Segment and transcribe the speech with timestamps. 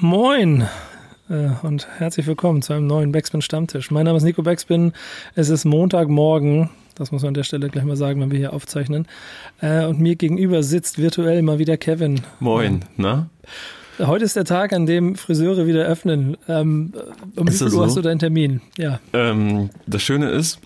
[0.00, 0.64] Moin
[1.28, 3.90] äh, und herzlich willkommen zu einem neuen Backspin Stammtisch.
[3.90, 4.92] Mein Name ist Nico Backspin.
[5.34, 6.70] Es ist Montagmorgen.
[6.94, 9.08] Das muss man an der Stelle gleich mal sagen, wenn wir hier aufzeichnen.
[9.60, 12.20] Äh, und mir gegenüber sitzt virtuell mal wieder Kevin.
[12.38, 13.28] Moin, na?
[13.98, 16.36] Heute ist der Tag, an dem Friseure wieder öffnen.
[16.46, 16.92] Ähm,
[17.34, 17.84] um ist wie viel Uhr so?
[17.84, 18.60] hast du deinen Termin?
[18.76, 19.00] Ja.
[19.12, 20.60] Ähm, das Schöne ist,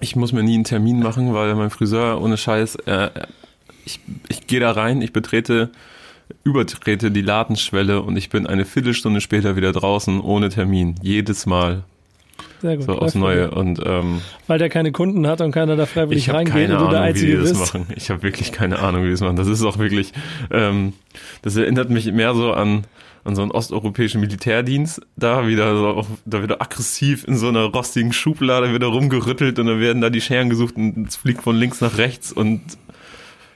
[0.00, 3.10] ich muss mir nie einen Termin machen, weil mein Friseur ohne Scheiß, äh,
[3.84, 5.70] ich, ich gehe da rein, ich betrete,
[6.44, 10.94] übertrete die Ladenschwelle und ich bin eine Viertelstunde später wieder draußen ohne Termin.
[11.02, 11.84] Jedes Mal.
[12.60, 12.86] Sehr gut.
[12.86, 13.50] So aus Neue.
[13.50, 17.00] Und, ähm, Weil der keine Kunden hat und keiner da freiwillig reingeht und du der
[17.02, 17.74] Ahnung, wie die Einzige das bist.
[17.74, 17.86] machen.
[17.96, 19.36] Ich habe wirklich keine Ahnung, wie die das machen.
[19.36, 20.12] Das ist auch wirklich,
[20.50, 20.92] ähm,
[21.42, 22.84] das erinnert mich mehr so an,
[23.24, 25.02] an so einen osteuropäischen Militärdienst.
[25.16, 29.80] Da wieder so, da wieder aggressiv in so einer rostigen Schublade wieder rumgerüttelt und dann
[29.80, 32.60] werden da die Scheren gesucht und es fliegt von links nach rechts und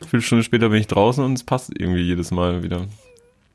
[0.04, 2.86] Viertelstunde später bin ich draußen und es passt irgendwie jedes Mal wieder.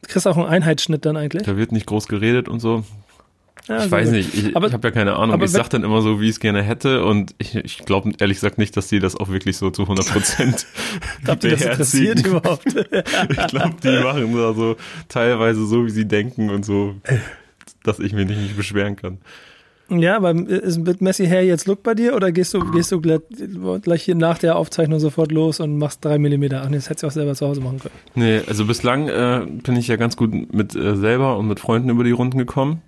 [0.03, 1.43] Du kriegst auch einen Einheitsschnitt dann eigentlich?
[1.43, 2.83] Da wird nicht groß geredet und so.
[3.67, 4.17] Ja, ich sehr weiß gut.
[4.17, 5.35] nicht, ich, Aber- ich habe ja keine Ahnung.
[5.35, 8.11] Ich wenn- sag dann immer so, wie ich es gerne hätte und ich, ich glaube
[8.19, 10.65] ehrlich gesagt nicht, dass die das auch wirklich so zu 100 Prozent
[11.27, 12.63] Habt ihr das interessiert überhaupt?
[13.29, 14.77] Ich glaube, die machen da so
[15.09, 16.95] teilweise so, wie sie denken und so,
[17.83, 19.17] dass ich mich nicht, nicht beschweren kann.
[19.89, 22.99] Ja, aber ist mit Messi her jetzt Look bei dir oder gehst du, gehst du
[22.99, 23.21] gleich,
[23.81, 26.61] gleich hier nach der Aufzeichnung sofort los und machst drei Millimeter?
[26.63, 27.93] Ach nee, das hättest du auch selber zu Hause machen können.
[28.15, 31.89] Nee, also bislang äh, bin ich ja ganz gut mit äh, selber und mit Freunden
[31.89, 32.81] über die Runden gekommen.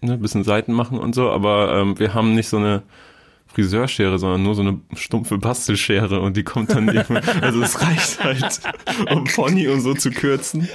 [0.00, 2.82] Ne, bisschen Seiten machen und so, aber ähm, wir haben nicht so eine
[3.46, 8.22] Friseurschere, sondern nur so eine stumpfe Bastelschere und die kommt dann irgendwann, also es reicht
[8.24, 8.60] halt,
[9.10, 10.68] um Pony und so zu kürzen,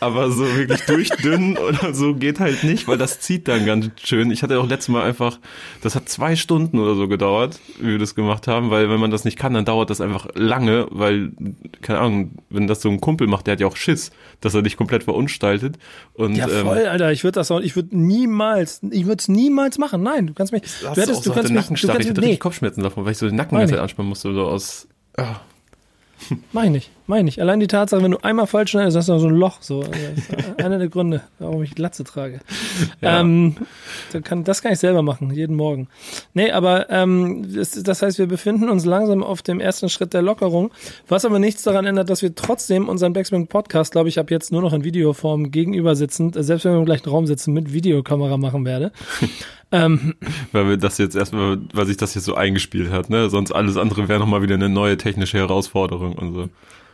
[0.00, 4.30] aber so wirklich durchdünnen oder so geht halt nicht, weil das zieht dann ganz schön.
[4.30, 5.38] Ich hatte auch letztes Mal einfach,
[5.82, 9.10] das hat zwei Stunden oder so gedauert, wie wir das gemacht haben, weil wenn man
[9.10, 11.32] das nicht kann, dann dauert das einfach lange, weil,
[11.82, 14.62] keine Ahnung, wenn das so ein Kumpel macht, der hat ja auch Schiss, dass er
[14.62, 15.78] dich komplett verunstaltet
[16.14, 17.12] und Ja, ähm, voll, Alter.
[17.12, 20.02] Ich würde das auch, ich würde niemals, ich würde es niemals machen.
[20.02, 21.90] Nein, du kannst mich, du du auch hättest, so du kannst mich, du starr.
[21.90, 23.76] Ich kannst hatte mich, nee, richtig Kopfschmerzen davon, weil ich so den Nacken ganze ich.
[23.76, 25.36] Zeit anspannen musste, so aus, ah.
[26.52, 27.40] mach ich nicht, mach ich.
[27.40, 29.82] Allein die Tatsache, wenn du einmal falsch schneidest, hast du so ein Loch, so.
[29.82, 32.40] Ist einer der Gründe, warum ich Glatze trage.
[33.00, 33.20] Ja.
[33.20, 33.56] Ähm,
[34.12, 35.88] das kann, das kann ich selber machen, jeden Morgen.
[36.34, 40.22] Nee, aber ähm, das, das heißt, wir befinden uns langsam auf dem ersten Schritt der
[40.22, 40.70] Lockerung,
[41.08, 44.52] was aber nichts daran ändert, dass wir trotzdem unseren Backspring Podcast, glaube ich, ab jetzt
[44.52, 47.72] nur noch in Videoform gegenüber sitzend, äh, selbst wenn wir im gleichen Raum sitzen, mit
[47.72, 48.92] Videokamera machen werde.
[49.72, 50.14] ähm,
[50.52, 53.30] weil wir das jetzt erstmal, weil sich das jetzt so eingespielt hat, ne?
[53.30, 56.48] Sonst alles andere wäre nochmal wieder eine neue technische Herausforderung und so.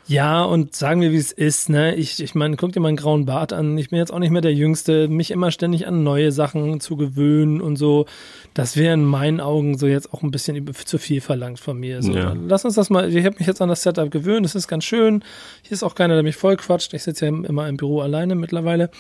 [0.07, 1.95] Ja, und sagen wir, wie es ist, ne?
[1.95, 3.79] Ich, ich meine, guck dir meinen grauen Bart an.
[3.79, 6.97] Ich bin jetzt auch nicht mehr der Jüngste, mich immer ständig an neue Sachen zu
[6.97, 8.05] gewöhnen und so.
[8.53, 12.03] Das wäre in meinen Augen so jetzt auch ein bisschen zu viel verlangt von mir.
[12.03, 12.37] So, Ja.
[12.47, 14.85] Lass uns das mal, ich habe mich jetzt an das Setup gewöhnt, das ist ganz
[14.85, 15.25] schön.
[15.63, 16.93] Hier ist auch keiner, der mich voll quatscht.
[16.93, 18.91] Ich sitze ja immer im Büro alleine mittlerweile.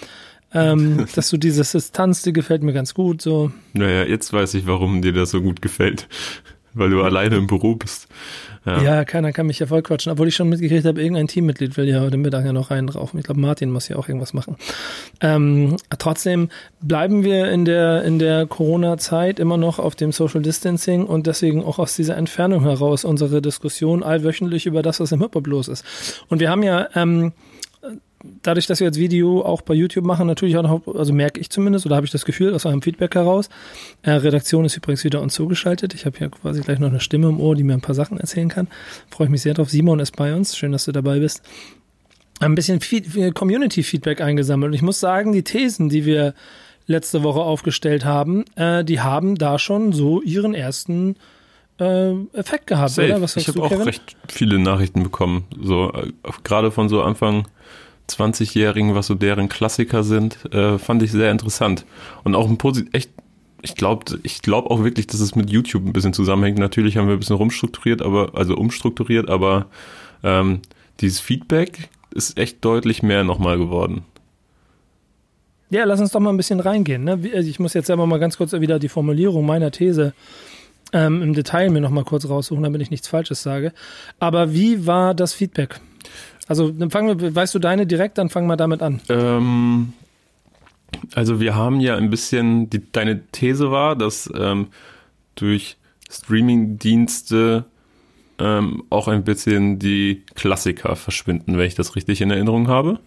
[0.54, 3.20] Ähm, dass du diese Distanz, die gefällt mir ganz gut.
[3.20, 6.08] So, Naja, jetzt weiß ich, warum dir das so gut gefällt.
[6.72, 8.08] Weil du alleine im Büro bist.
[8.64, 9.04] Ja.
[9.04, 12.00] Keiner kann mich ja voll quatschen, obwohl ich schon mitgekriegt habe, irgendein Teammitglied will ja
[12.00, 13.18] heute Mittag ja noch rein rauchen.
[13.18, 14.56] Ich glaube, Martin muss ja auch irgendwas machen.
[15.20, 16.48] Ähm, trotzdem
[16.80, 21.62] bleiben wir in der, in der Corona-Zeit immer noch auf dem Social Distancing und deswegen
[21.62, 26.24] auch aus dieser Entfernung heraus unsere Diskussion allwöchentlich über das, was im Hip-Hop los ist.
[26.28, 27.32] Und wir haben ja, ähm,
[28.42, 31.50] dadurch, dass wir jetzt Video auch bei YouTube machen, natürlich auch noch, also merke ich
[31.50, 33.48] zumindest, oder habe ich das Gefühl aus eurem Feedback heraus.
[34.02, 35.94] Äh, Redaktion ist übrigens wieder uns zugeschaltet.
[35.94, 38.18] Ich habe hier quasi gleich noch eine Stimme im Ohr, die mir ein paar Sachen
[38.18, 38.68] erzählen kann.
[39.10, 39.70] Freue ich mich sehr drauf.
[39.70, 40.56] Simon ist bei uns.
[40.56, 41.42] Schön, dass du dabei bist.
[42.40, 44.70] Ein bisschen Feed- Community-Feedback eingesammelt.
[44.70, 46.34] Und ich muss sagen, die Thesen, die wir
[46.86, 51.16] letzte Woche aufgestellt haben, äh, die haben da schon so ihren ersten
[51.78, 53.08] äh, Effekt gehabt, Safe.
[53.08, 53.22] oder?
[53.22, 55.44] Was ich habe auch recht viele Nachrichten bekommen.
[55.60, 57.46] So, äh, gerade von so Anfang
[58.08, 61.84] 20-Jährigen, was so deren Klassiker sind, äh, fand ich sehr interessant.
[62.22, 63.10] Und auch ein posit echt,
[63.62, 66.58] ich glaube ich glaub auch wirklich, dass es mit YouTube ein bisschen zusammenhängt.
[66.58, 69.66] Natürlich haben wir ein bisschen rumstrukturiert, aber, also umstrukturiert, aber
[70.22, 70.60] ähm,
[71.00, 74.04] dieses Feedback ist echt deutlich mehr nochmal geworden.
[75.70, 77.04] Ja, lass uns doch mal ein bisschen reingehen.
[77.04, 77.18] Ne?
[77.34, 80.14] Also Ich muss jetzt selber mal ganz kurz wieder die Formulierung meiner These
[80.92, 83.72] ähm, im Detail mir noch mal kurz raussuchen, damit ich nichts Falsches sage.
[84.20, 85.80] Aber wie war das Feedback?
[86.46, 89.00] Also dann fangen wir, weißt du deine direkt, dann fangen wir damit an.
[89.08, 89.92] Ähm,
[91.14, 94.68] also wir haben ja ein bisschen, die, deine These war, dass ähm,
[95.34, 95.76] durch
[96.10, 97.64] Streaming-Dienste
[98.38, 102.98] ähm, auch ein bisschen die Klassiker verschwinden, wenn ich das richtig in Erinnerung habe.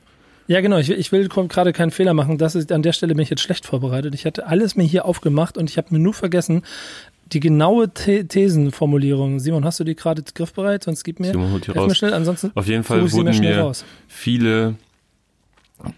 [0.47, 0.77] Ja, genau.
[0.77, 2.37] Ich will, ich will gerade keinen Fehler machen.
[2.37, 4.15] Das ist, an der Stelle bin ich jetzt schlecht vorbereitet.
[4.15, 6.63] Ich hatte alles mir hier aufgemacht und ich habe mir nur vergessen,
[7.31, 9.39] die genaue The Thesenformulierung.
[9.39, 10.83] Simon, hast du die gerade griffbereit?
[10.83, 11.31] Sonst gib mir.
[11.31, 11.97] Simon holt die Helf mir raus.
[11.97, 13.85] schnell, ansonsten Auf jeden Fall wurden mir raus.
[14.07, 14.75] viele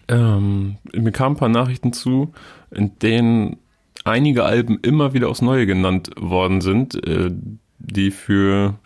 [0.08, 2.32] ähm, mir kamen ein paar Nachrichten zu,
[2.70, 3.56] in denen
[4.04, 7.30] einige Alben immer wieder aufs Neue genannt worden sind, äh,
[7.78, 8.78] die für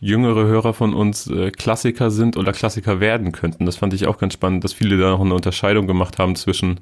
[0.00, 3.64] jüngere Hörer von uns äh, Klassiker sind oder Klassiker werden könnten.
[3.64, 6.80] Das fand ich auch ganz spannend, dass viele da noch eine Unterscheidung gemacht haben zwischen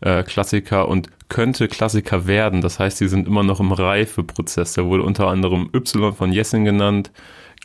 [0.00, 2.60] äh, Klassiker und könnte Klassiker werden.
[2.60, 4.74] Das heißt, sie sind immer noch im Reifeprozess.
[4.74, 7.10] Da wurde unter anderem Y von Jessin genannt,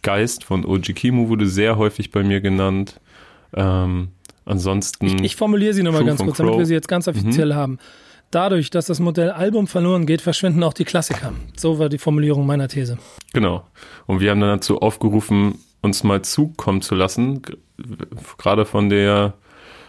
[0.01, 2.99] Geist von Oji Kimu wurde sehr häufig bei mir genannt.
[3.55, 4.09] Ähm,
[4.45, 5.07] ansonsten.
[5.07, 7.55] Ich, ich formuliere sie nochmal ganz kurz, damit wir sie jetzt ganz offiziell mhm.
[7.55, 7.79] haben.
[8.29, 11.33] Dadurch, dass das Modell Album verloren geht, verschwinden auch die Klassiker.
[11.55, 12.97] So war die Formulierung meiner These.
[13.33, 13.65] Genau.
[14.05, 17.41] Und wir haben dann dazu aufgerufen, uns mal zukommen zu lassen,
[18.37, 19.33] gerade von der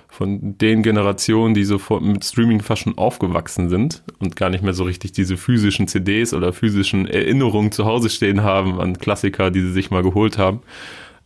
[0.09, 4.73] von den Generationen, die so mit Streaming fast schon aufgewachsen sind und gar nicht mehr
[4.73, 9.61] so richtig diese physischen CDs oder physischen Erinnerungen zu Hause stehen haben an Klassiker, die
[9.61, 10.61] sie sich mal geholt haben.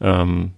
[0.00, 0.52] Ähm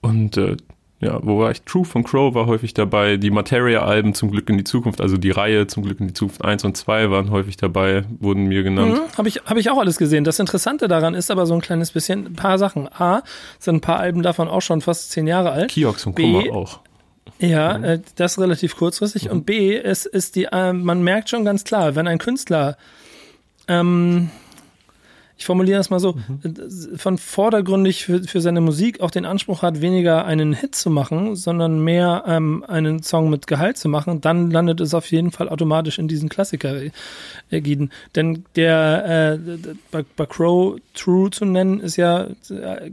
[0.00, 0.56] und äh,
[1.00, 1.62] ja, wo war ich?
[1.62, 3.16] True von Crow war häufig dabei.
[3.16, 6.44] Die Materia-Alben zum Glück in die Zukunft, also die Reihe zum Glück in die Zukunft
[6.44, 8.92] 1 und 2 waren häufig dabei, wurden mir genannt.
[8.92, 10.24] Mhm, Habe ich, hab ich auch alles gesehen.
[10.24, 12.86] Das Interessante daran ist aber so ein kleines bisschen, ein paar Sachen.
[12.92, 13.22] A,
[13.58, 15.70] sind ein paar Alben davon auch schon fast zehn Jahre alt.
[15.70, 16.80] Kiox und Kummer auch.
[17.38, 17.84] Ja, mhm.
[17.84, 19.24] äh, das ist kurzfristig.
[19.24, 19.30] Mhm.
[19.30, 22.76] Und B, es ist die, äh, man merkt schon ganz klar, wenn ein Künstler
[23.68, 24.30] ähm,
[25.40, 26.98] ich formuliere das mal so, mhm.
[26.98, 31.34] von vordergründig für, für seine Musik auch den Anspruch hat, weniger einen Hit zu machen,
[31.34, 35.48] sondern mehr ähm, einen Song mit Gehalt zu machen, dann landet es auf jeden Fall
[35.48, 37.90] automatisch in diesen Klassiker-Ägiden.
[38.14, 39.58] Denn der äh,
[39.90, 42.90] bei, bei Crow True zu nennen, ist ja äh,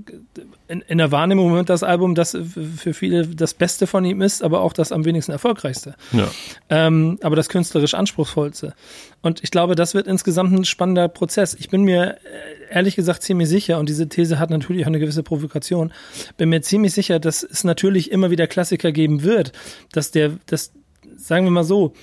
[0.70, 2.38] in, in der Wahrnehmung im Moment das Album, das
[2.78, 5.96] für viele das Beste von ihm ist, aber auch das am wenigsten erfolgreichste.
[6.14, 6.30] Ja.
[6.70, 8.74] Ähm, aber das künstlerisch anspruchsvollste.
[9.22, 11.56] Und ich glaube, das wird insgesamt ein spannender Prozess.
[11.56, 15.00] Ich bin mir äh, ehrlich gesagt ziemlich sicher, und diese These hat natürlich auch eine
[15.00, 15.92] gewisse Provokation,
[16.38, 19.52] bin mir ziemlich sicher, dass es natürlich immer wieder Klassiker geben wird,
[19.92, 20.72] dass der, das,
[21.18, 21.94] sagen wir mal so,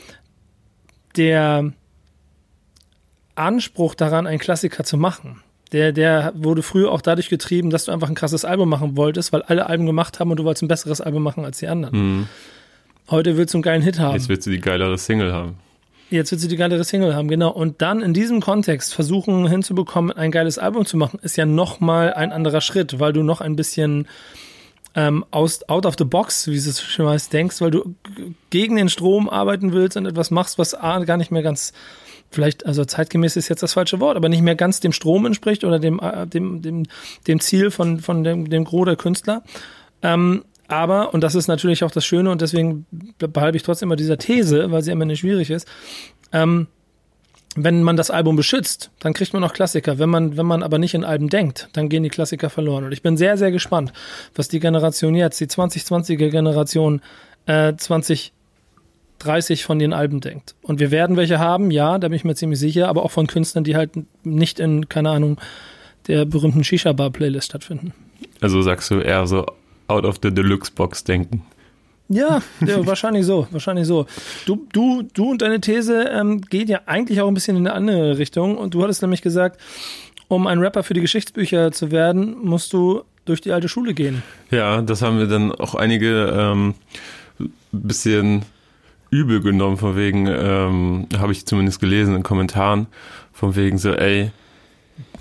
[1.17, 1.73] der
[3.37, 7.93] Anspruch daran, einen Klassiker zu machen, der, der wurde früher auch dadurch getrieben, dass du
[7.93, 10.69] einfach ein krasses Album machen wolltest, weil alle Alben gemacht haben und du wolltest ein
[10.69, 11.99] besseres Album machen als die anderen.
[11.99, 12.29] Mhm.
[13.11, 14.15] Heute willst du einen geilen Hit haben.
[14.15, 15.57] Jetzt willst du die geilere Single haben.
[16.11, 17.51] Jetzt wird sie die geilere Single haben, genau.
[17.51, 22.13] Und dann in diesem Kontext versuchen hinzubekommen, ein geiles Album zu machen, ist ja nochmal
[22.13, 24.07] ein anderer Schritt, weil du noch ein bisschen
[24.95, 27.95] ähm, aus, out of the box, wie es schon heißt, denkst, weil du
[28.51, 31.73] gegen den Strom arbeiten willst und etwas machst, was A, gar nicht mehr ganz,
[32.31, 35.65] vielleicht, also zeitgemäß ist jetzt das falsche Wort, aber nicht mehr ganz dem Strom entspricht
[35.65, 36.85] oder dem, äh, dem, dem,
[37.27, 39.43] dem Ziel von, von dem, dem Gros der Künstler.
[40.03, 42.87] Ähm, aber, und das ist natürlich auch das Schöne und deswegen
[43.19, 45.69] behalte ich trotzdem immer dieser These, weil sie immer nicht schwierig ist,
[46.33, 46.67] ähm,
[47.57, 49.99] wenn man das Album beschützt, dann kriegt man auch Klassiker.
[49.99, 52.85] Wenn man, wenn man aber nicht in Alben denkt, dann gehen die Klassiker verloren.
[52.85, 53.93] Und ich bin sehr, sehr gespannt,
[54.35, 57.01] was die Generation jetzt, die 2020er Generation,
[57.47, 60.57] äh, 2030 von den Alben denkt.
[60.63, 63.29] Und wir werden welche haben, ja, da bin ich mir ziemlich sicher, aber auch von
[63.29, 63.93] Künstlern, die halt
[64.25, 65.41] nicht in, keine Ahnung,
[66.09, 67.95] der berühmten Shisha-Bar-Playlist stattfinden.
[68.41, 69.47] Also sagst du eher so
[69.89, 71.43] out of the Deluxe Box denken.
[72.09, 74.07] Ja, ja, wahrscheinlich so, wahrscheinlich so.
[74.45, 77.75] Du, du, du und deine These ähm, geht ja eigentlich auch ein bisschen in eine
[77.75, 78.59] andere Richtung.
[78.59, 79.59] Und du hattest nämlich gesagt,
[80.29, 84.23] um ein Rapper für die Geschichtsbücher zu werden, musst du durch die alte Schule gehen.
[84.51, 86.75] Ja, das haben wir dann auch einige ähm,
[87.73, 88.45] bisschen
[89.11, 92.87] übel genommen, von wegen, ähm, habe ich zumindest gelesen in Kommentaren,
[93.33, 94.31] von wegen so, ey,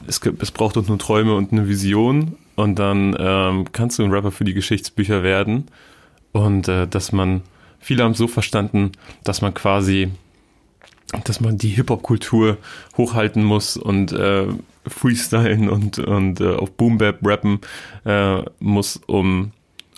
[0.08, 4.12] es, es braucht doch nur Träume und eine Vision und dann ähm, kannst du ein
[4.12, 5.68] Rapper für die Geschichtsbücher werden.
[6.32, 7.42] Und äh, dass man,
[7.80, 8.92] viele haben es so verstanden,
[9.24, 10.10] dass man quasi,
[11.24, 12.58] dass man die Hip-Hop-Kultur
[12.98, 14.48] hochhalten muss und äh,
[14.88, 17.60] freestylen und, und äh, auf Boom-Bap rappen
[18.06, 19.52] äh, muss, um,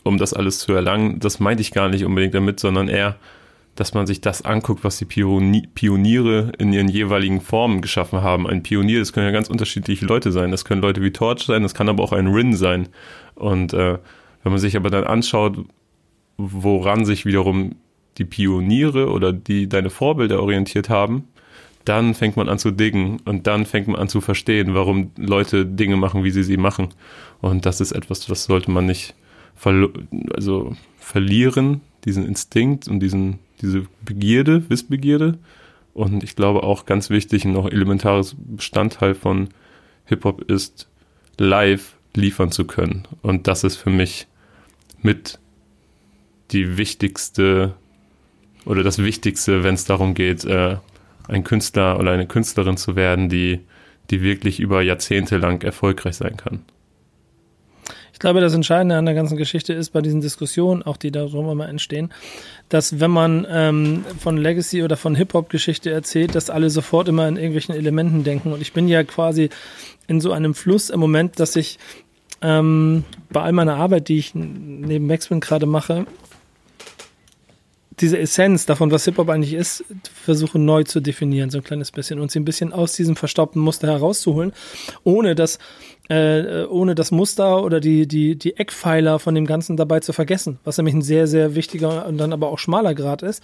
[0.03, 1.19] um das alles zu erlangen.
[1.19, 3.15] Das meinte ich gar nicht unbedingt damit, sondern eher,
[3.75, 8.47] dass man sich das anguckt, was die Pioniere in ihren jeweiligen Formen geschaffen haben.
[8.47, 10.51] Ein Pionier, das können ja ganz unterschiedliche Leute sein.
[10.51, 12.87] Das können Leute wie Torch sein, das kann aber auch ein Rin sein.
[13.35, 13.97] Und äh,
[14.43, 15.57] wenn man sich aber dann anschaut,
[16.37, 17.75] woran sich wiederum
[18.17, 21.27] die Pioniere oder die deine Vorbilder orientiert haben,
[21.83, 25.65] dann fängt man an zu diggen und dann fängt man an zu verstehen, warum Leute
[25.65, 26.89] Dinge machen, wie sie sie machen.
[27.41, 29.15] Und das ist etwas, das sollte man nicht
[29.53, 29.89] verlo
[30.33, 35.37] also verlieren, diesen Instinkt und diesen diese Begierde, Wissbegierde.
[35.93, 39.49] Und ich glaube auch ganz wichtig und noch elementares Bestandteil von
[40.05, 40.89] Hip-Hop ist,
[41.37, 43.07] live liefern zu können.
[43.21, 44.27] Und das ist für mich
[45.01, 45.39] mit
[46.51, 47.73] die wichtigste
[48.65, 50.77] oder das Wichtigste, wenn es darum geht, äh,
[51.27, 53.61] ein Künstler oder eine Künstlerin zu werden, die,
[54.09, 56.65] die wirklich über Jahrzehnte lang erfolgreich sein kann.
[58.13, 61.53] Ich glaube, das Entscheidende an der ganzen Geschichte ist bei diesen Diskussionen, auch die darüber
[61.53, 62.13] mal entstehen,
[62.69, 67.37] dass wenn man ähm, von Legacy oder von Hip-Hop-Geschichte erzählt, dass alle sofort immer in
[67.37, 68.51] irgendwelchen Elementen denken.
[68.51, 69.49] Und ich bin ja quasi
[70.07, 71.77] in so einem Fluss im Moment, dass ich
[72.41, 76.05] ähm, bei all meiner Arbeit, die ich neben Maxwin gerade mache,
[77.99, 82.19] diese Essenz davon, was Hip-Hop eigentlich ist, versuche neu zu definieren, so ein kleines bisschen
[82.19, 84.51] und sie ein bisschen aus diesem verstaubten Muster herauszuholen,
[85.03, 85.59] ohne dass
[86.09, 90.59] äh, ohne das Muster oder die, die, die Eckpfeiler von dem Ganzen dabei zu vergessen,
[90.63, 93.41] was nämlich ein sehr, sehr wichtiger und dann aber auch schmaler Grad ist.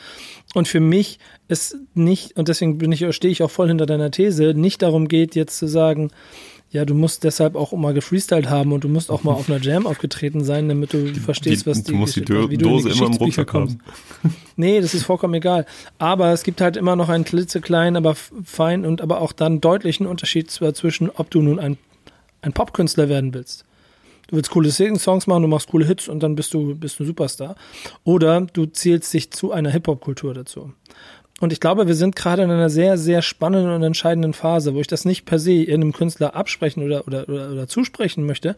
[0.53, 1.17] Und für mich
[1.47, 5.07] ist nicht, und deswegen bin ich, stehe ich auch voll hinter deiner These, nicht darum
[5.07, 6.11] geht, jetzt zu sagen,
[6.71, 9.59] ja, du musst deshalb auch mal gefreestylt haben und du musst auch mal auf einer
[9.61, 13.07] Jam aufgetreten sein, damit du verstehst, was die, du musst die Dö wie Dose immer
[13.07, 13.79] im Rucksack haben.
[14.55, 15.65] Nee, das ist vollkommen egal.
[15.97, 20.07] Aber es gibt halt immer noch einen klitzekleinen, aber fein und aber auch dann deutlichen
[20.07, 21.77] Unterschied zwischen, ob du nun ein,
[22.41, 23.65] ein Popkünstler werden willst.
[24.27, 27.05] Du willst coole Songs machen, du machst coole Hits und dann bist du, bist du
[27.05, 27.55] Superstar.
[28.05, 30.71] Oder du zählst dich zu einer Hip-Hop-Kultur dazu.
[31.41, 34.79] Und ich glaube, wir sind gerade in einer sehr, sehr spannenden und entscheidenden Phase, wo
[34.79, 38.55] ich das nicht per se irgendeinem Künstler absprechen oder, oder, oder, oder zusprechen möchte,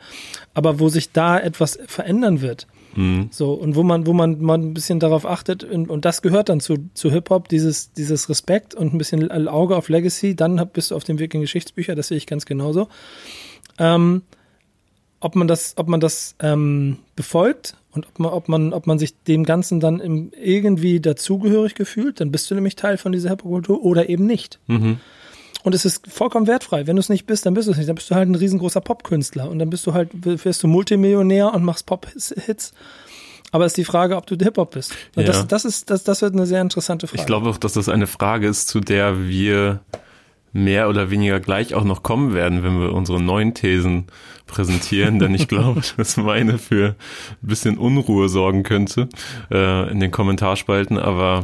[0.53, 2.67] aber wo sich da etwas verändern wird.
[2.95, 3.29] Mhm.
[3.31, 6.49] So, und wo man, wo man, man ein bisschen darauf achtet, und, und das gehört
[6.49, 10.91] dann zu, zu Hip-Hop, dieses, dieses Respekt und ein bisschen Auge auf Legacy, dann bist
[10.91, 12.89] du auf dem Weg in Geschichtsbücher, das sehe ich ganz genauso.
[13.79, 14.23] Ähm,
[15.21, 18.99] ob man das, ob man das ähm, befolgt und ob man, ob man, ob man
[18.99, 23.83] sich dem Ganzen dann irgendwie dazugehörig gefühlt, dann bist du nämlich Teil von dieser Hip-Hop-Kultur
[23.83, 24.59] oder eben nicht.
[24.67, 24.99] Mhm.
[25.63, 26.87] Und es ist vollkommen wertfrei.
[26.87, 27.87] Wenn du es nicht bist, dann bist du es nicht.
[27.87, 31.53] Dann bist du halt ein riesengroßer Popkünstler und dann bist du halt, wirst du Multimillionär
[31.53, 32.73] und machst Pop-Hits.
[33.51, 34.93] Aber es ist die Frage, ob du Hip-Hop bist.
[35.15, 35.23] Ja.
[35.23, 37.21] das, das ist, das, das wird eine sehr interessante Frage.
[37.21, 39.81] Ich glaube auch, dass das eine Frage ist, zu der wir
[40.53, 44.05] mehr oder weniger gleich auch noch kommen werden, wenn wir unsere neuen Thesen
[44.45, 49.09] präsentieren, denn ich glaube, dass meine für ein bisschen Unruhe sorgen könnte
[49.51, 51.43] äh, in den Kommentarspalten, aber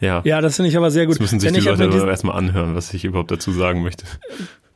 [0.00, 0.22] ja.
[0.24, 1.14] Ja, das finde ich aber sehr gut.
[1.14, 4.04] Das müssen sich Denn die Leute aber erstmal anhören, was ich überhaupt dazu sagen möchte.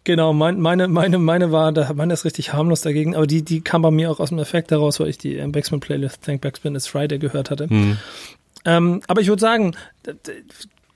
[0.04, 3.60] Genau, mein, meine, meine, meine war, da, meine ist richtig harmlos dagegen, aber die, die
[3.60, 6.74] kam bei mir auch aus dem Effekt heraus, weil ich die Backspin Playlist Thank Backspin
[6.74, 7.66] is Friday gehört hatte.
[7.68, 7.98] Mhm.
[8.64, 9.76] Ähm, aber ich würde sagen,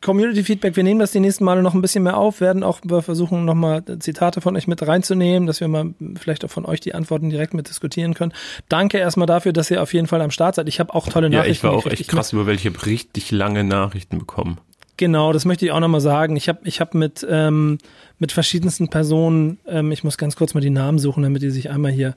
[0.05, 2.81] Community Feedback, wir nehmen das die nächsten Male noch ein bisschen mehr auf, werden auch
[3.01, 6.95] versuchen, nochmal Zitate von euch mit reinzunehmen, dass wir mal vielleicht auch von euch die
[6.95, 8.33] Antworten direkt mit diskutieren können.
[8.69, 10.69] Danke erstmal dafür, dass ihr auf jeden Fall am Start seid.
[10.69, 11.47] Ich habe auch tolle Nachrichten.
[11.49, 14.59] Ja, ich war auch echt krass über welche richtig lange Nachrichten bekommen.
[14.97, 16.37] Genau, das möchte ich auch nochmal sagen.
[16.37, 17.79] Ich habe ich hab mit, ähm,
[18.19, 21.71] mit verschiedensten Personen, ähm, ich muss ganz kurz mal die Namen suchen, damit die sich
[21.71, 22.15] einmal hier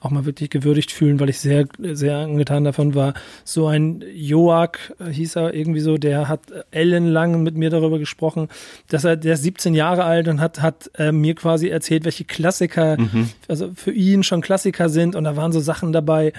[0.00, 3.14] auch mal wirklich gewürdigt fühlen, weil ich sehr, sehr angetan davon war.
[3.44, 6.40] So ein Joak äh, hieß er irgendwie so, der hat
[6.70, 8.48] ellenlang mit mir darüber gesprochen,
[8.88, 12.24] dass er, der ist 17 Jahre alt und hat, hat äh, mir quasi erzählt, welche
[12.24, 13.30] Klassiker, mhm.
[13.48, 16.32] also für ihn schon Klassiker sind und da waren so Sachen dabei,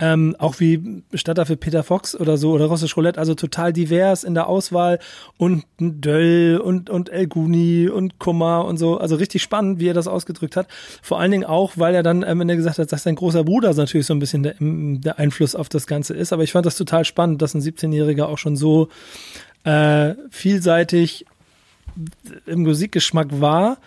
[0.00, 4.24] ähm, auch wie Statter für Peter Fox oder so oder Russisch Roulette, also total divers
[4.24, 4.98] in der Auswahl
[5.36, 9.94] und Döll und, und El Guni und Kummer und so, also richtig spannend, wie er
[9.94, 10.66] das ausgedrückt hat.
[11.00, 13.72] Vor allen Dingen auch, weil er dann am Ende gesagt hat, dass sein großer Bruder
[13.74, 16.32] natürlich so ein bisschen der, der Einfluss auf das Ganze ist.
[16.32, 18.88] Aber ich fand das total spannend, dass ein 17-Jähriger auch schon so
[19.62, 21.24] äh, vielseitig
[22.46, 23.78] im Musikgeschmack war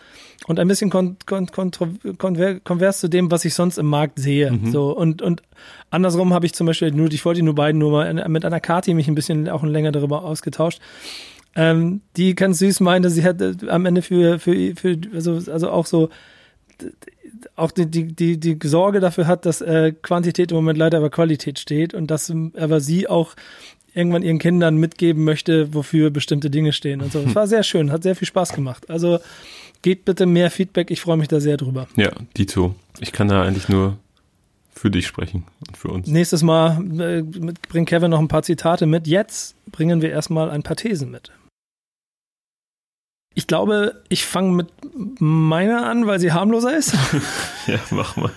[0.46, 4.52] und ein bisschen kon kon konvers zu dem, was ich sonst im Markt sehe.
[4.52, 4.72] Mhm.
[4.72, 5.42] So und und
[5.90, 8.60] andersrum habe ich zum Beispiel nur, ich wollte die nur beiden nur mal mit einer
[8.60, 10.80] Kati mich ein bisschen auch länger darüber ausgetauscht.
[11.56, 15.72] Ähm, die ganz süß meinte, sie hat äh, am Ende für für für also also
[15.72, 16.10] auch so
[17.56, 21.10] auch die, die, die, die Sorge dafür hat, dass äh, Quantität im Moment leider über
[21.10, 23.36] Qualität steht und dass aber sie auch
[23.94, 27.20] irgendwann ihren Kindern mitgeben möchte, wofür bestimmte Dinge stehen und so.
[27.20, 28.90] Es war sehr schön, hat sehr viel Spaß gemacht.
[28.90, 29.20] Also
[29.88, 31.88] Gebt bitte mehr Feedback, ich freue mich da sehr drüber.
[31.96, 32.76] Ja, Dito.
[33.00, 33.98] Ich kann da eigentlich nur
[34.70, 36.08] für dich sprechen und für uns.
[36.08, 37.24] Nächstes Mal äh,
[37.70, 39.08] bringt Kevin noch ein paar Zitate mit.
[39.08, 41.32] Jetzt bringen wir erstmal ein paar Thesen mit.
[43.34, 44.68] Ich glaube, ich fange mit
[45.22, 46.94] meiner an, weil sie harmloser ist.
[47.68, 48.32] ja, mach mal.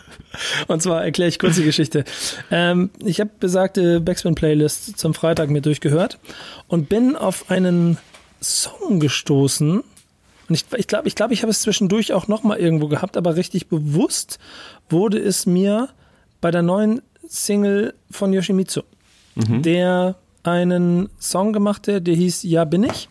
[0.68, 2.04] Und zwar erkläre ich kurz die Geschichte.
[2.52, 6.20] Ähm, ich habe besagte Backspin-Playlist zum Freitag mir durchgehört
[6.68, 7.98] und bin auf einen
[8.40, 9.82] Song gestoßen,
[10.50, 12.88] und ich glaube, ich glaube, ich, glaub, ich habe es zwischendurch auch noch mal irgendwo
[12.88, 14.40] gehabt, aber richtig bewusst
[14.88, 15.90] wurde es mir
[16.40, 18.82] bei der neuen Single von Yoshimitsu,
[19.36, 19.62] mhm.
[19.62, 23.08] der einen Song gemacht hat, der hieß Ja bin ich,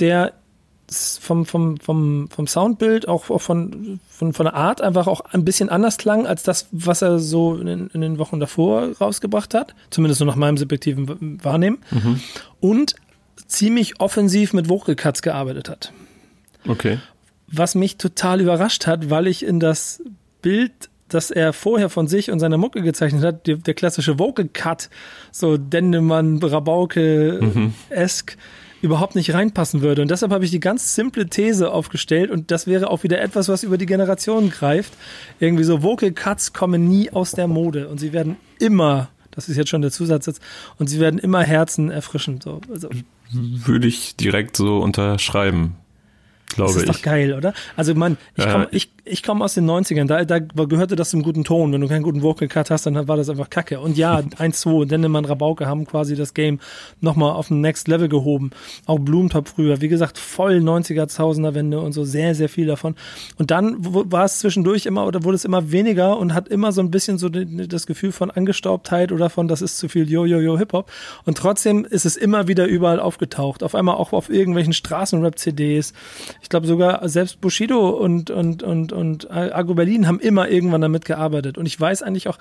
[0.00, 0.32] der
[0.90, 5.44] vom, vom, vom, vom Soundbild, auch, auch von, von, von der Art einfach auch ein
[5.44, 9.74] bisschen anders klang als das, was er so in, in den Wochen davor rausgebracht hat.
[9.90, 11.80] Zumindest so nach meinem subjektiven Wahrnehmen.
[11.90, 12.20] Mhm.
[12.60, 12.94] Und
[13.48, 15.92] ziemlich offensiv mit Vocal Cuts gearbeitet hat.
[16.68, 16.98] Okay.
[17.48, 20.02] Was mich total überrascht hat, weil ich in das
[20.42, 24.48] Bild dass er vorher von sich und seiner Mucke gezeichnet hat, der, der klassische Vocal
[24.52, 24.90] Cut,
[25.32, 28.40] so Dendemann, Rabauke-esk, mhm.
[28.82, 30.02] überhaupt nicht reinpassen würde.
[30.02, 33.48] Und deshalb habe ich die ganz simple These aufgestellt und das wäre auch wieder etwas,
[33.48, 34.92] was über die Generation greift.
[35.40, 39.56] Irgendwie so Vocal Cuts kommen nie aus der Mode und sie werden immer das ist
[39.56, 40.40] jetzt schon der Zusatz
[40.78, 42.40] und sie werden immer Herzen erfrischen.
[42.40, 42.60] So.
[42.72, 42.88] Also,
[43.30, 45.76] Würde ich direkt so unterschreiben
[46.48, 46.86] glaube ich.
[46.86, 47.54] Das ist doch geil, oder?
[47.76, 48.52] Also man, ich ja.
[48.52, 51.72] komme ich, ich komm aus den 90ern, da, da gehörte das zum guten Ton.
[51.72, 53.80] Wenn du keinen guten Vocal Cut hast, dann war das einfach kacke.
[53.80, 56.60] Und ja, 1, 2 und Dennemann, Rabauke haben quasi das Game
[57.00, 58.50] nochmal auf ein Next Level gehoben.
[58.86, 62.94] Auch Blumentop früher, wie gesagt, voll 90er, 1000er Wende und so, sehr, sehr viel davon.
[63.36, 66.80] Und dann war es zwischendurch immer, oder wurde es immer weniger und hat immer so
[66.80, 70.90] ein bisschen so das Gefühl von Angestaubtheit oder von, das ist zu viel Yo-Yo-Yo-Hip-Hop.
[71.24, 73.62] Und trotzdem ist es immer wieder überall aufgetaucht.
[73.62, 75.92] Auf einmal auch auf irgendwelchen Straßenrap-CDs
[76.42, 81.04] ich glaube sogar selbst Bushido und, und, und, und Argo Berlin haben immer irgendwann damit
[81.04, 81.56] gearbeitet.
[81.56, 82.38] Und ich weiß eigentlich auch,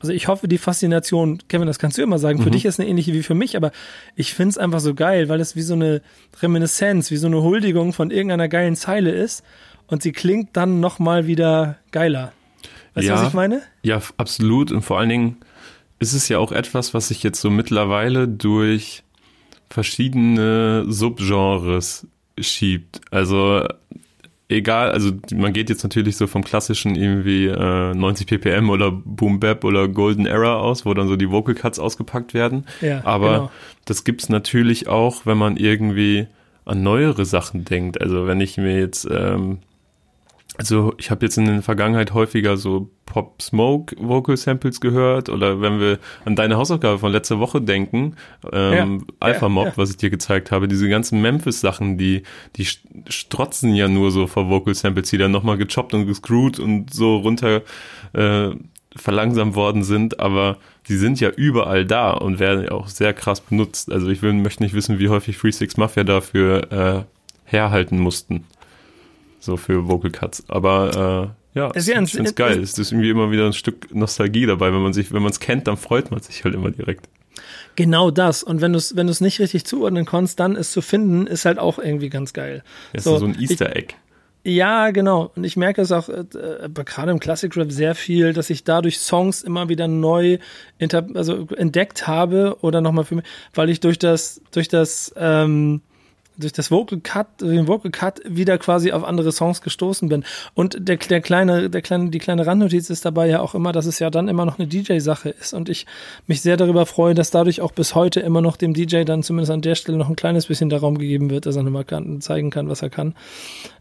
[0.00, 2.52] also ich hoffe, die Faszination, Kevin, das kannst du immer sagen, für mhm.
[2.52, 3.70] dich ist eine ähnliche wie für mich, aber
[4.16, 6.00] ich finde es einfach so geil, weil es wie so eine
[6.40, 9.44] Reminiszenz, wie so eine Huldigung von irgendeiner geilen Zeile ist
[9.86, 12.32] und sie klingt dann nochmal wieder geiler.
[12.94, 13.62] Weißt ja, du, was ich meine?
[13.82, 14.72] Ja, absolut.
[14.72, 15.36] Und vor allen Dingen
[15.98, 19.02] ist es ja auch etwas, was sich jetzt so mittlerweile durch
[19.68, 22.06] verschiedene Subgenres
[22.38, 23.02] schiebt.
[23.10, 23.66] Also
[24.50, 29.40] egal, also man geht jetzt natürlich so vom klassischen irgendwie äh, 90 ppm oder Boom
[29.40, 32.66] Bap oder Golden Era aus, wo dann so die Vocal Cuts ausgepackt werden.
[32.80, 33.50] Ja, Aber genau.
[33.84, 36.26] das gibt's natürlich auch, wenn man irgendwie
[36.64, 38.00] an neuere Sachen denkt.
[38.00, 39.58] Also wenn ich mir jetzt ähm,
[40.60, 45.62] also ich habe jetzt in der Vergangenheit häufiger so Pop Smoke Vocal Samples gehört oder
[45.62, 48.16] wenn wir an deine Hausaufgabe von letzter Woche denken,
[48.52, 49.76] ähm, ja, Alpha Mob, ja, ja.
[49.78, 52.24] was ich dir gezeigt habe, diese ganzen Memphis Sachen, die
[52.56, 52.66] die
[53.08, 57.16] strotzen ja nur so vor Vocal Samples, die dann nochmal gechoppt und gescrewt und so
[57.16, 57.62] runter
[58.12, 58.50] äh,
[58.94, 63.40] verlangsamt worden sind, aber die sind ja überall da und werden ja auch sehr krass
[63.40, 63.90] benutzt.
[63.90, 67.04] Also ich will, möchte nicht wissen, wie häufig Free Six Mafia dafür äh,
[67.44, 68.44] herhalten mussten
[69.40, 70.44] so für Vocal Cuts.
[70.48, 72.60] Aber äh, ja, ich finde es geil.
[72.60, 74.72] Es ist irgendwie immer wieder ein Stück Nostalgie dabei.
[74.72, 77.08] Wenn man sich, wenn man es kennt, dann freut man sich halt immer direkt.
[77.76, 78.42] Genau das.
[78.42, 81.44] Und wenn du es wenn du's nicht richtig zuordnen kannst, dann es zu finden, ist
[81.44, 82.62] halt auch irgendwie ganz geil.
[82.92, 83.94] Ja, so, so ein Easter Egg.
[84.42, 85.32] Ich, ja, genau.
[85.34, 86.24] Und ich merke es auch äh,
[86.84, 90.38] gerade im Classic Rap sehr viel, dass ich dadurch Songs immer wieder neu
[91.14, 93.24] also entdeckt habe oder nochmal für mich,
[93.54, 95.82] weil ich durch das, durch das, ähm,
[96.40, 100.24] durch das Vocal Cut, den Vocal Cut wieder quasi auf andere Songs gestoßen bin.
[100.54, 103.86] Und der, der kleine, der kleine, die kleine Randnotiz ist dabei ja auch immer, dass
[103.86, 105.86] es ja dann immer noch eine DJ-Sache ist und ich
[106.26, 109.52] mich sehr darüber freue, dass dadurch auch bis heute immer noch dem DJ dann zumindest
[109.52, 111.86] an der Stelle noch ein kleines bisschen der Raum gegeben wird, dass er nochmal
[112.20, 113.14] zeigen kann, was er kann.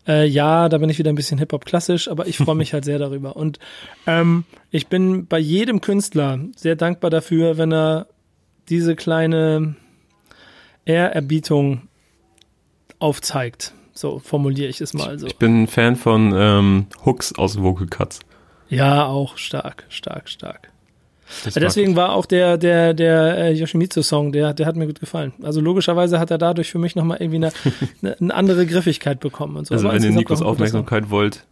[0.07, 2.85] Äh, ja, da bin ich wieder ein bisschen Hip-Hop klassisch, aber ich freue mich halt
[2.85, 3.35] sehr darüber.
[3.35, 3.59] Und
[4.07, 8.07] ähm, ich bin bei jedem Künstler sehr dankbar dafür, wenn er
[8.69, 9.75] diese kleine
[10.85, 11.88] Ehrerbietung
[12.99, 13.73] aufzeigt.
[13.93, 15.27] So formuliere ich es mal so.
[15.27, 18.19] Ich bin ein Fan von ähm, Hooks aus Vocal Cuts.
[18.69, 20.71] Ja, auch stark, stark, stark.
[21.55, 25.33] Deswegen war auch der, der, der äh, Yoshimitsu-Song, der, der hat mir gut gefallen.
[25.43, 27.51] Also logischerweise hat er dadurch für mich nochmal irgendwie eine,
[28.01, 29.75] eine, eine andere Griffigkeit bekommen und so.
[29.75, 31.45] Also wenn ihr Nikos Aufmerksamkeit wollt,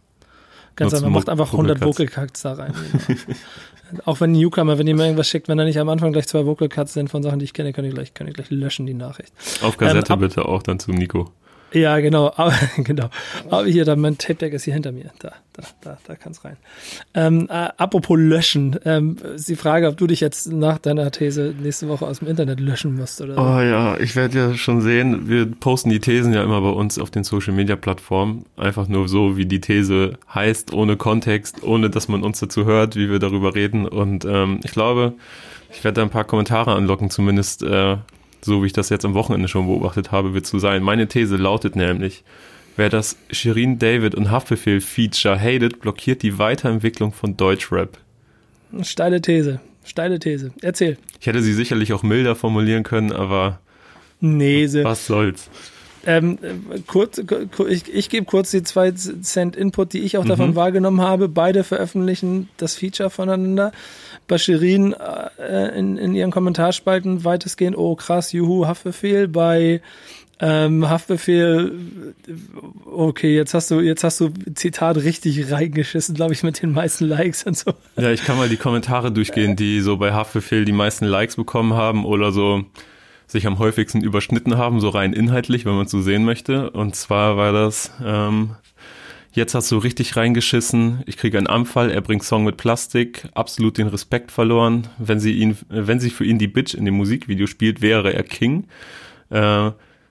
[0.78, 2.72] Ganz einfach, macht einfach 100 Vocal Cuts da rein.
[3.90, 4.02] Genau.
[4.04, 6.28] Auch wenn ein Newcomer, wenn ihr mir irgendwas schickt, wenn er nicht am Anfang gleich
[6.28, 8.50] zwei Vocal Cuts sind von Sachen, die ich kenne, kann ich gleich, kann ich gleich
[8.50, 9.32] löschen, die Nachricht.
[9.62, 11.32] Auf Kassette ähm, bitte auch dann zu Nico.
[11.72, 13.10] Ja, genau, aber genau.
[13.50, 15.10] Aber hier, da, mein Tape Deck ist hier hinter mir.
[15.18, 16.56] Da, da, da, da kann es rein.
[17.14, 21.88] Ähm, äh, apropos löschen, ähm, die Frage, ob du dich jetzt nach deiner These nächste
[21.88, 23.36] Woche aus dem Internet löschen musst oder.
[23.36, 25.28] Oh ja, ich werde ja schon sehen.
[25.28, 28.46] Wir posten die Thesen ja immer bei uns auf den Social Media Plattformen.
[28.56, 32.96] Einfach nur so, wie die These heißt, ohne Kontext, ohne dass man uns dazu hört,
[32.96, 33.86] wie wir darüber reden.
[33.86, 35.14] Und ähm, ich glaube,
[35.70, 37.98] ich werde da ein paar Kommentare anlocken, zumindest äh,
[38.40, 40.82] so wie ich das jetzt am Wochenende schon beobachtet habe, wird zu sein.
[40.82, 42.24] Meine These lautet nämlich,
[42.76, 47.98] wer das Shirin David und Haftbefehl Feature hatet, blockiert die Weiterentwicklung von Deutschrap.
[48.82, 50.52] Steile These, steile These.
[50.62, 50.98] Erzähl.
[51.20, 53.60] Ich hätte sie sicherlich auch milder formulieren können, aber
[54.20, 54.84] Nese.
[54.84, 55.50] was soll's.
[56.06, 56.38] Ähm,
[56.86, 57.20] kurz,
[57.68, 60.54] ich, ich gebe kurz die zwei Cent Input, die ich auch davon mhm.
[60.54, 61.28] wahrgenommen habe.
[61.28, 63.72] Beide veröffentlichen das Feature voneinander.
[64.28, 64.94] Bei Shirin
[65.38, 69.26] äh, in, in ihren Kommentarspalten weitestgehend, oh krass, juhu, Haftbefehl.
[69.26, 69.80] Bei
[70.40, 71.72] ähm, Haftbefehl,
[72.84, 77.06] okay, jetzt hast du, jetzt hast du Zitat richtig reingeschissen, glaube ich, mit den meisten
[77.06, 77.72] Likes und so.
[77.96, 81.74] Ja, ich kann mal die Kommentare durchgehen, die so bei Haftbefehl die meisten Likes bekommen
[81.74, 82.64] haben oder so
[83.26, 86.70] sich am häufigsten überschnitten haben, so rein inhaltlich, wenn man es so sehen möchte.
[86.70, 88.50] Und zwar war das, ähm,
[89.32, 91.02] Jetzt hast du richtig reingeschissen.
[91.06, 91.90] Ich kriege einen Anfall.
[91.90, 93.28] Er bringt Song mit Plastik.
[93.34, 94.88] Absolut den Respekt verloren.
[94.98, 98.22] Wenn sie ihn, wenn sie für ihn die Bitch in dem Musikvideo spielt, wäre er
[98.22, 98.66] King.
[99.30, 99.70] Äh,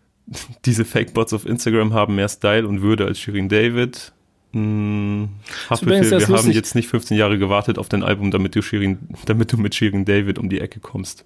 [0.66, 4.14] diese Fake-Bots auf Instagram haben mehr Style und Würde als Shirin David.
[4.54, 5.30] Hm,
[5.70, 9.52] Haftbefehl, wir haben jetzt nicht 15 Jahre gewartet auf dein Album, damit du, Shirin, damit
[9.52, 11.26] du mit Shirin David um die Ecke kommst.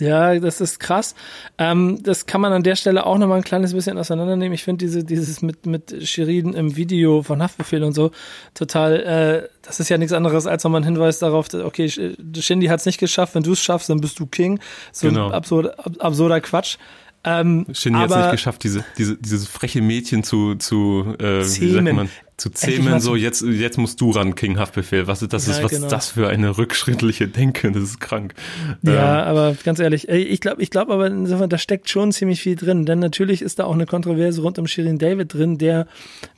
[0.00, 1.14] Ja, das ist krass.
[1.58, 4.54] Ähm, das kann man an der Stelle auch nochmal ein kleines bisschen auseinandernehmen.
[4.54, 8.10] Ich finde diese, dieses mit, mit Shirin im Video von Haftbefehl und so
[8.54, 12.66] total, äh, das ist ja nichts anderes, als nochmal ein Hinweis darauf, dass, okay, Shindy
[12.66, 14.60] hat es nicht geschafft, wenn du es schaffst, dann bist du King.
[14.92, 15.28] So genau.
[15.28, 16.78] ein absurd, absurder Quatsch.
[17.24, 21.70] Ähm, Shindy hat es nicht geschafft, diese, diese, dieses freche Mädchen zu, zu äh, wie
[21.70, 25.06] sagt man, zu zähmen, so jetzt, jetzt musst du ran, King Haftbefehl.
[25.06, 25.86] Was ist das ja, ist, was genau.
[25.86, 27.70] ist das für eine rückschrittliche Denke?
[27.70, 28.34] Das ist krank.
[28.82, 29.28] Ja, ähm.
[29.28, 32.86] aber ganz ehrlich, ich glaube, ich glaube aber insofern, da steckt schon ziemlich viel drin,
[32.86, 35.86] denn natürlich ist da auch eine Kontroverse rund um Shirin David drin, der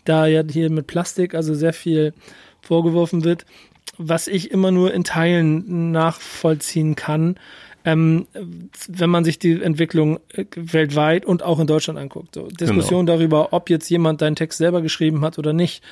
[0.05, 2.13] da ja hier mit Plastik also sehr viel
[2.61, 3.47] vorgeworfen wird,
[3.97, 7.37] was ich immer nur in Teilen nachvollziehen kann
[7.85, 8.27] ähm,
[8.89, 12.35] wenn man sich die Entwicklung äh, weltweit und auch in Deutschland anguckt.
[12.35, 13.19] So, Diskussion genau.
[13.19, 15.83] darüber, ob jetzt jemand deinen Text selber geschrieben hat oder nicht,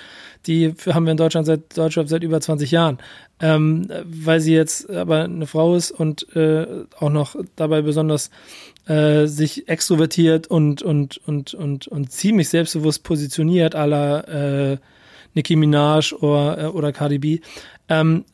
[0.46, 2.98] die haben wir in Deutschland seit Deutschland seit über 20 Jahren.
[3.40, 6.66] Ähm, weil sie jetzt aber eine Frau ist und äh,
[6.98, 8.30] auch noch dabei besonders
[8.86, 14.78] äh, sich extrovertiert und und und und und ziemlich selbstbewusst positioniert, aller äh,
[15.34, 17.40] Nicki Minaj oder, äh, oder Cardi B,
[17.88, 18.24] ähm,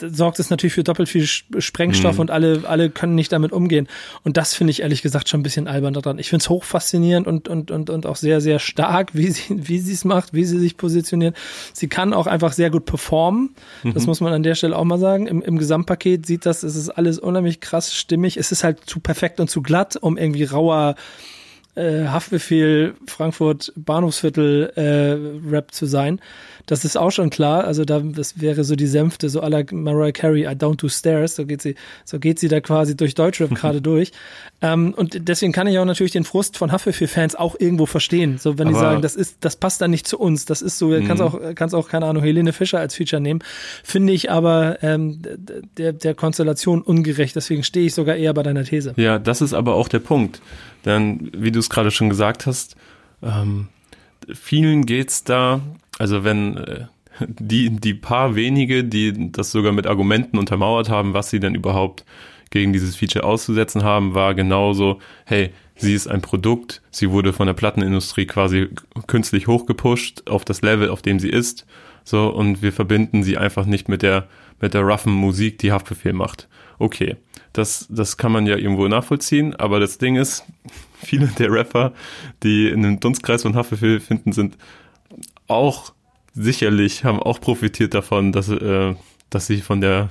[0.00, 2.20] sorgt es natürlich für doppelt viel Sprengstoff mhm.
[2.20, 3.88] und alle, alle können nicht damit umgehen.
[4.24, 6.18] Und das finde ich ehrlich gesagt schon ein bisschen albern daran.
[6.18, 9.78] Ich finde es hochfaszinierend und, und, und, und auch sehr, sehr stark, wie sie, wie
[9.78, 11.36] sie es macht, wie sie sich positioniert.
[11.72, 13.54] Sie kann auch einfach sehr gut performen.
[13.82, 13.94] Mhm.
[13.94, 15.26] Das muss man an der Stelle auch mal sagen.
[15.26, 18.36] Im, im Gesamtpaket sieht das, es ist alles unheimlich krass stimmig.
[18.36, 20.96] Es ist halt zu perfekt und zu glatt, um irgendwie rauer
[21.76, 26.20] äh, Haftbefehl Frankfurt Bahnhofsviertel äh, Rap zu sein.
[26.66, 27.64] Das ist auch schon klar.
[27.64, 31.36] Also da, das wäre so die Sänfte, so aller Mariah Carey, I don't do stairs.
[31.36, 34.10] So geht sie, so geht sie da quasi durch Deutschrap gerade durch.
[34.60, 38.38] Ähm, und deswegen kann ich auch natürlich den Frust von Haftbefehl-Fans auch irgendwo verstehen.
[38.38, 40.44] So, wenn Aber die sagen, das ist, das passt dann nicht zu uns.
[40.44, 41.28] Das ist so, kannst mhm.
[41.28, 43.40] auch, kannst auch, keine Ahnung, Helene Fischer als Feature nehmen.
[43.84, 45.20] Finde ich aber ähm,
[45.78, 47.36] der, der Konstellation ungerecht.
[47.36, 48.94] Deswegen stehe ich sogar eher bei deiner These.
[48.96, 50.40] Ja, das ist aber auch der Punkt.
[50.84, 52.76] Denn, wie du es gerade schon gesagt hast,
[53.22, 53.68] ähm,
[54.32, 55.60] vielen geht's da,
[55.98, 56.86] also wenn äh,
[57.20, 62.04] die, die paar wenige, die das sogar mit Argumenten untermauert haben, was sie denn überhaupt
[62.50, 67.46] gegen dieses Feature auszusetzen haben, war genauso, hey, sie ist ein Produkt, sie wurde von
[67.46, 68.68] der Plattenindustrie quasi
[69.06, 71.66] künstlich hochgepusht auf das Level, auf dem sie ist,
[72.04, 74.28] so, und wir verbinden sie einfach nicht mit der,
[74.60, 76.48] mit der roughen Musik, die Haftbefehl macht.
[76.78, 77.16] Okay,
[77.52, 80.44] das, das kann man ja irgendwo nachvollziehen, aber das Ding ist,
[81.02, 81.92] viele der Rapper,
[82.42, 84.56] die in dem Dunstkreis von Haftbefehl finden, sind
[85.48, 85.92] auch
[86.34, 88.94] sicherlich, haben auch profitiert davon, dass, äh,
[89.30, 90.10] dass sie von der,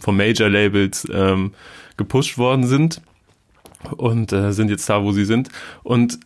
[0.00, 1.52] von Major Labels ähm,
[1.96, 3.00] gepusht worden sind
[3.96, 5.48] und äh, sind jetzt da, wo sie sind.
[5.82, 6.18] Und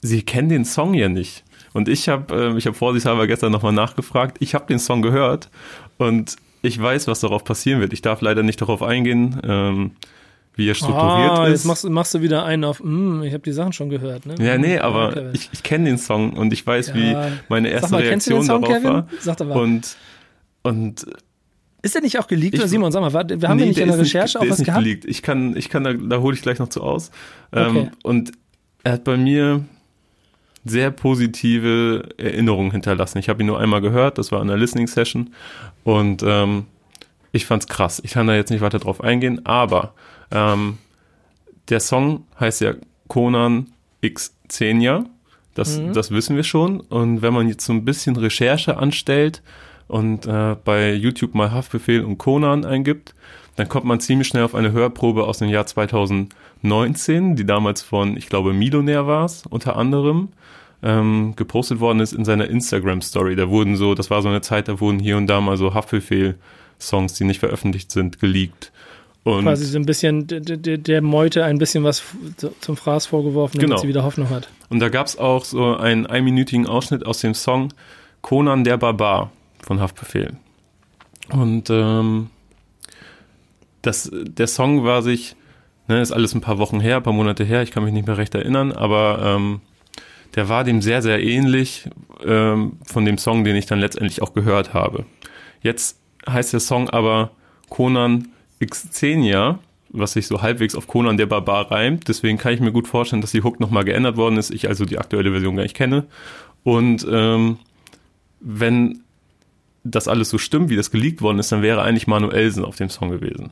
[0.00, 1.44] sie kennen den Song ja nicht.
[1.72, 4.38] Und ich habe, äh, ich habe vorsichtshalber gestern nochmal nachgefragt.
[4.40, 5.50] Ich habe den Song gehört
[5.96, 7.92] und ich weiß, was darauf passieren wird.
[7.92, 9.40] Ich darf leider nicht darauf eingehen.
[9.44, 9.90] Ähm,
[10.58, 11.52] wie er strukturiert ah, ist.
[11.52, 14.26] Jetzt machst, machst du wieder einen auf, mm, ich habe die Sachen schon gehört.
[14.26, 14.34] Ne?
[14.40, 15.30] Ja, nee, aber okay.
[15.32, 16.94] ich, ich kenne den Song und ich weiß, ja.
[16.96, 17.16] wie
[17.48, 18.92] meine erste mal, Reaktion Song, darauf Kevin?
[18.92, 19.08] war.
[19.20, 19.56] Sag doch mal.
[19.56, 19.96] Und,
[20.64, 21.06] und
[21.80, 23.78] ist der nicht auch geleakt ich, oder Simon, sag mal, wir haben nee, ja nicht
[23.78, 24.82] in der Recherche nicht, auch was gehabt?
[24.82, 25.04] Geleakt.
[25.04, 27.12] Ich kann, ich kann da, da hole ich gleich noch zu aus.
[27.52, 27.90] Ähm, okay.
[28.02, 28.32] und
[28.82, 29.64] er hat bei mir
[30.64, 33.18] sehr positive Erinnerungen hinterlassen.
[33.18, 35.30] Ich habe ihn nur einmal gehört, das war in einer Listening Session
[35.84, 36.66] und ähm,
[37.30, 38.00] ich fand's krass.
[38.04, 39.94] Ich kann da jetzt nicht weiter drauf eingehen, aber
[40.30, 40.78] ähm,
[41.68, 42.74] der Song heißt ja
[43.08, 43.68] Conan
[44.00, 45.04] X Xenia.
[45.54, 45.92] Das, mhm.
[45.92, 46.80] das wissen wir schon.
[46.80, 49.42] Und wenn man jetzt so ein bisschen Recherche anstellt
[49.88, 53.14] und äh, bei YouTube mal Haftbefehl und Conan eingibt,
[53.56, 58.16] dann kommt man ziemlich schnell auf eine Hörprobe aus dem Jahr 2019, die damals von,
[58.16, 60.28] ich glaube, Milonär war es, unter anderem,
[60.80, 63.34] ähm, gepostet worden ist in seiner Instagram-Story.
[63.34, 65.74] Da wurden so, das war so eine Zeit, da wurden hier und da mal so
[65.74, 68.70] Haftbefehl-Songs, die nicht veröffentlicht sind, geleakt.
[69.36, 72.02] Und quasi so ein bisschen der, Meute ein bisschen was
[72.60, 73.80] zum Fraß vorgeworfen, damit genau.
[73.80, 74.48] sie wieder Hoffnung hat.
[74.70, 77.72] Und da gab es auch so einen einminütigen Ausschnitt aus dem Song
[78.22, 80.32] Conan der Barbar von Haftbefehl.
[81.30, 82.30] Und ähm,
[83.82, 85.36] das, der Song war sich,
[85.88, 88.06] ne, ist alles ein paar Wochen her, ein paar Monate her, ich kann mich nicht
[88.06, 89.60] mehr recht erinnern, aber ähm,
[90.34, 91.88] der war dem sehr, sehr ähnlich
[92.24, 95.04] ähm, von dem Song, den ich dann letztendlich auch gehört habe.
[95.62, 97.30] Jetzt heißt der Song aber
[97.68, 98.28] Conan
[98.66, 99.58] Xenia,
[99.90, 102.08] was sich so halbwegs auf Conan der Barbar reimt.
[102.08, 104.50] Deswegen kann ich mir gut vorstellen, dass die Hook nochmal geändert worden ist.
[104.50, 106.06] Ich also die aktuelle Version gar nicht kenne.
[106.64, 107.58] Und ähm,
[108.40, 109.00] wenn
[109.84, 112.90] das alles so stimmt, wie das geleakt worden ist, dann wäre eigentlich Manuelsen auf dem
[112.90, 113.50] Song gewesen.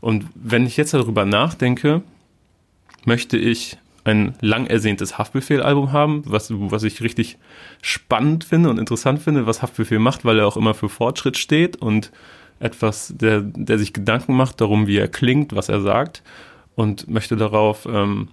[0.00, 2.02] Und wenn ich jetzt darüber nachdenke,
[3.04, 7.38] möchte ich ein lang ersehntes Haftbefehl-Album haben, was, was ich richtig
[7.80, 11.76] spannend finde und interessant finde, was Haftbefehl macht, weil er auch immer für Fortschritt steht
[11.76, 12.12] und
[12.60, 16.22] etwas, der, der sich Gedanken macht darum, wie er klingt, was er sagt
[16.76, 18.28] und möchte darauf ähm,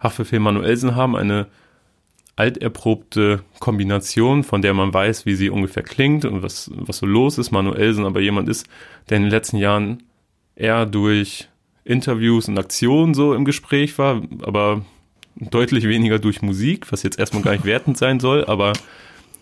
[0.00, 1.46] Haftbefehl Manuelsen haben, eine
[2.36, 7.36] alterprobte Kombination, von der man weiß, wie sie ungefähr klingt und was, was so los
[7.36, 7.50] ist.
[7.50, 8.66] Manuelsen aber jemand ist,
[9.08, 10.02] der in den letzten Jahren
[10.56, 11.48] eher durch
[11.84, 14.82] Interviews und Aktionen so im Gespräch war, aber
[15.36, 18.72] deutlich weniger durch Musik, was jetzt erstmal gar nicht wertend sein soll, aber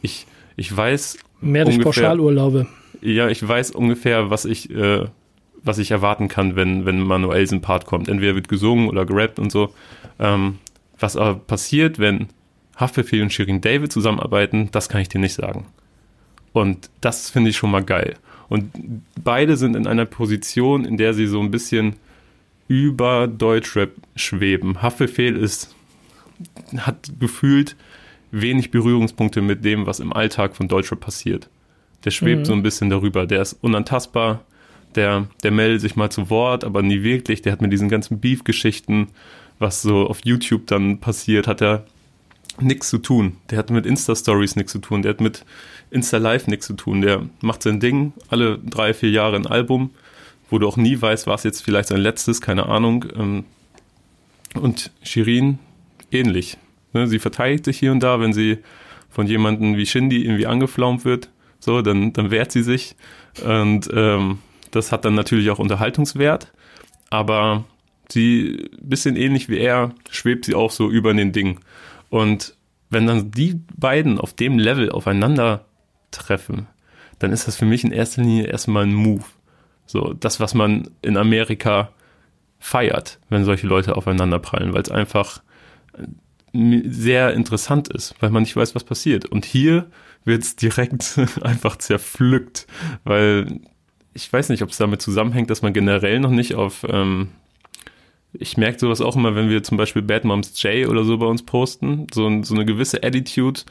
[0.02, 0.26] ich,
[0.57, 1.18] ich weiß.
[1.40, 2.66] Mehr durch ungefähr, Pauschalurlaube.
[3.01, 5.07] Ja, ich weiß ungefähr, was ich, äh,
[5.62, 8.09] was ich erwarten kann, wenn, wenn Manuelsen Part kommt.
[8.09, 9.72] Entweder wird gesungen oder gerappt und so.
[10.18, 10.59] Ähm,
[10.98, 12.29] was aber passiert, wenn
[12.77, 15.66] Haftbefehl und Shirin David zusammenarbeiten, das kann ich dir nicht sagen.
[16.53, 18.14] Und das finde ich schon mal geil.
[18.48, 18.72] Und
[19.22, 21.96] beide sind in einer Position, in der sie so ein bisschen
[22.66, 24.83] über Deutschrap schweben.
[24.83, 25.74] Haftbefehl ist,
[26.77, 27.77] hat gefühlt
[28.30, 31.48] wenig Berührungspunkte mit dem, was im Alltag von Deutschrap passiert.
[32.04, 32.44] Der schwebt mhm.
[32.44, 33.26] so ein bisschen darüber.
[33.26, 34.44] Der ist unantastbar.
[34.94, 37.42] Der, der meldet sich mal zu Wort, aber nie wirklich.
[37.42, 39.08] Der hat mit diesen ganzen Beef-Geschichten,
[39.58, 41.84] was so auf YouTube dann passiert, hat er
[42.60, 43.36] nichts zu tun.
[43.50, 45.02] Der hat mit Insta-Stories nichts zu tun.
[45.02, 45.44] Der hat mit
[45.90, 47.00] Insta-Live nichts zu tun.
[47.00, 49.90] Der macht sein Ding, alle drei, vier Jahre ein Album,
[50.50, 53.04] wo du auch nie weißt, war es jetzt vielleicht sein letztes, keine Ahnung.
[53.16, 53.44] Ähm,
[54.54, 55.58] und Shirin
[56.10, 56.56] ähnlich.
[56.92, 58.59] Ne, sie verteidigt sich hier und da, wenn sie
[59.11, 62.96] von jemandem wie Shindy irgendwie angeflaumt wird, so, dann, dann wehrt sie sich.
[63.44, 64.38] Und ähm,
[64.70, 66.53] das hat dann natürlich auch Unterhaltungswert.
[67.11, 67.64] Aber
[68.11, 71.61] sie, bisschen ähnlich wie er, schwebt sie auch so über den Ding.
[72.11, 72.55] Und
[72.90, 75.66] wenn dann die beiden auf dem Level aufeinander
[76.11, 76.66] treffen,
[77.18, 79.24] dann ist das für mich in erster Linie erstmal ein Move.
[79.87, 81.90] So, das, was man in Amerika
[82.59, 85.42] feiert, wenn solche Leute aufeinander prallen, weil es einfach
[86.52, 89.26] sehr interessant ist, weil man nicht weiß, was passiert.
[89.26, 89.87] Und hier
[90.24, 92.66] wird es direkt einfach zerpflückt,
[93.04, 93.61] weil
[94.14, 97.28] ich weiß nicht, ob es damit zusammenhängt, dass man generell noch nicht auf ähm,
[98.32, 101.26] ich merke sowas auch immer, wenn wir zum Beispiel Bad Moms J oder so bei
[101.26, 103.62] uns posten, so, so eine gewisse Attitude,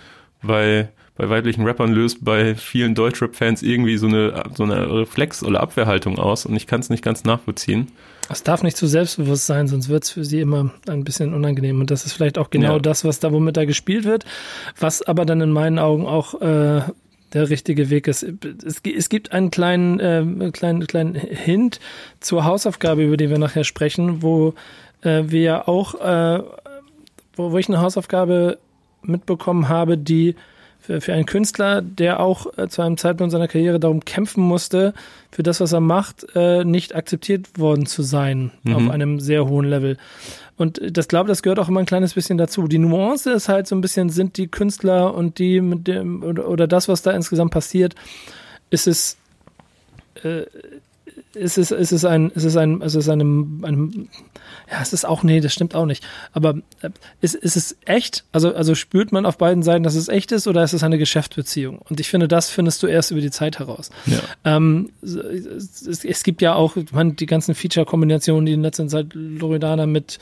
[0.42, 5.62] weil bei weiblichen Rappern löst bei vielen Deutschrap-Fans irgendwie so eine, so eine Reflex- oder
[5.62, 7.88] Abwehrhaltung aus und ich kann es nicht ganz nachvollziehen.
[8.30, 11.80] Es darf nicht zu selbstbewusst sein, sonst wird es für sie immer ein bisschen unangenehm.
[11.80, 12.80] Und das ist vielleicht auch genau ja.
[12.80, 14.26] das, was da, womit da gespielt wird,
[14.80, 16.82] was aber dann in meinen Augen auch äh,
[17.34, 18.24] der richtige Weg ist.
[18.66, 21.80] Es, es gibt einen kleinen, äh, kleinen, kleinen Hint
[22.20, 24.54] zur Hausaufgabe, über die wir nachher sprechen, wo
[25.02, 26.44] äh, wir auch, äh,
[27.36, 28.60] wo, wo ich eine Hausaufgabe
[29.02, 30.36] mitbekommen habe, die
[30.88, 34.94] für, für einen Künstler, der auch äh, zu einem Zeitpunkt seiner Karriere darum kämpfen musste,
[35.32, 38.76] für das, was er macht, äh, nicht akzeptiert worden zu sein mhm.
[38.76, 39.98] auf einem sehr hohen Level.
[40.56, 42.68] Und das glaube, das gehört auch immer ein kleines bisschen dazu.
[42.68, 46.48] Die Nuance ist halt so ein bisschen, sind die Künstler und die mit dem, oder,
[46.48, 47.94] oder das, was da insgesamt passiert,
[48.70, 49.18] ist es,
[50.24, 50.44] äh,
[51.38, 54.10] ist es, ist es ein, ist es ein, ist es einem, einem,
[54.70, 56.04] ja, es ist auch, nee, das stimmt auch nicht.
[56.34, 56.90] Aber äh,
[57.22, 58.26] ist, ist es echt?
[58.32, 60.98] Also, also spürt man auf beiden Seiten, dass es echt ist oder ist es eine
[60.98, 61.80] Geschäftsbeziehung?
[61.80, 63.90] Und ich finde, das findest du erst über die Zeit heraus.
[64.06, 64.20] Ja.
[64.44, 69.86] Ähm, es, es, gibt ja auch, man, die ganzen Feature-Kombinationen, die in letzter Zeit Loredana
[69.86, 70.20] mit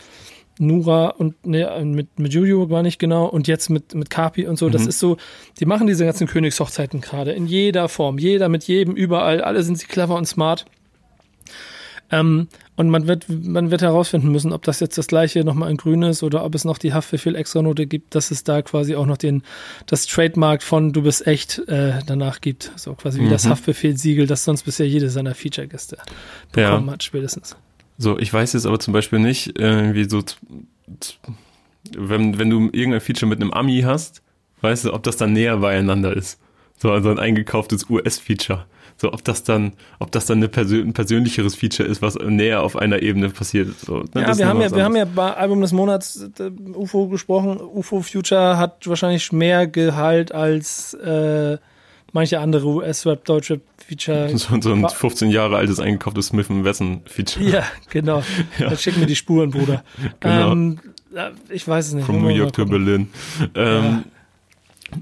[0.60, 4.58] Nura und ne, mit, mit Juju war nicht genau und jetzt mit, mit Kapi und
[4.58, 4.67] so.
[4.67, 4.71] Mhm.
[4.71, 5.17] Das ist so,
[5.60, 9.78] die machen diese ganzen Königshochzeiten gerade in jeder Form, jeder mit jedem, überall, alle sind
[9.78, 10.65] sie clever und smart.
[12.12, 15.78] Ähm, und man wird, man wird herausfinden müssen, ob das jetzt das gleiche nochmal in
[15.78, 19.06] grün ist oder ob es noch die Haftbefehl Extranote gibt, dass es da quasi auch
[19.06, 19.44] noch den,
[19.88, 22.72] das Trademark von du bist echt äh, danach gibt.
[22.76, 23.32] So quasi wie mhm.
[23.32, 25.98] das Haftbefehl-Siegel, das sonst bisher jede seiner Feature-Gäste
[26.52, 26.94] bekommen ja.
[26.94, 27.56] hat, spätestens.
[27.98, 30.22] So, ich weiß jetzt aber zum Beispiel nicht, äh, wie so,
[31.98, 34.22] wenn, wenn du irgendein Feature mit einem Ami hast,
[34.62, 36.39] weißt du, ob das dann näher beieinander ist.
[36.78, 38.65] So, also ein eingekauftes US-Feature.
[38.98, 42.78] So, ob das dann, ob das dann persön ein persönlicheres Feature ist, was näher auf
[42.78, 43.78] einer Ebene passiert.
[43.80, 44.22] So, ne?
[44.22, 47.60] Ja, wir haben ja, wir haben ja bei Album des Monats äh, UFO gesprochen.
[47.60, 51.58] UFO Future hat wahrscheinlich mehr Gehalt als äh,
[52.14, 54.30] manche andere US-Rap, Deutschrap-Feature.
[54.38, 57.46] So, so ein 15 Jahre altes eingekauftes Smith Wesson-Feature.
[57.46, 58.20] Ja, genau.
[58.60, 58.70] ja.
[58.70, 59.84] Dann schick mir die Spuren, Bruder.
[60.22, 60.54] genau.
[60.54, 60.80] Ähm,
[61.50, 62.06] ich weiß es nicht.
[62.06, 63.10] From New York to Berlin.
[63.56, 64.04] Ähm, ja.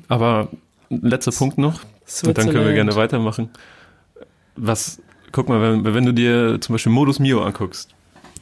[0.08, 0.50] Aber
[0.90, 1.82] letzter Punkt noch.
[2.24, 3.50] Und dann können wir gerne weitermachen.
[4.56, 7.89] Was, guck mal, wenn, wenn du dir zum Beispiel Modus Mio anguckst,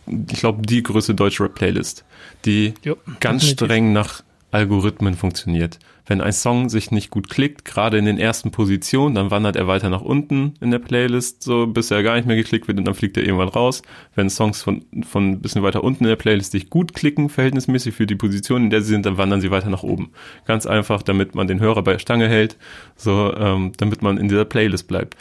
[0.08, 2.04] ich glaube, die größte deutsche Rap-Playlist,
[2.45, 3.65] die jo, ganz definitiv.
[3.65, 5.80] streng nach Algorithmen funktioniert.
[6.12, 9.67] Wenn ein Song sich nicht gut klickt, gerade in den ersten Positionen, dann wandert er
[9.67, 12.84] weiter nach unten in der Playlist, so bis er gar nicht mehr geklickt wird und
[12.84, 13.82] dann fliegt er irgendwann raus.
[14.13, 17.95] Wenn Songs von, von ein bisschen weiter unten in der Playlist sich gut klicken, verhältnismäßig
[17.95, 20.12] für die Position, in der sie sind, dann wandern sie weiter nach oben.
[20.43, 22.58] Ganz einfach, damit man den Hörer bei der Stange hält,
[22.97, 25.15] so, ähm, damit man in dieser Playlist bleibt.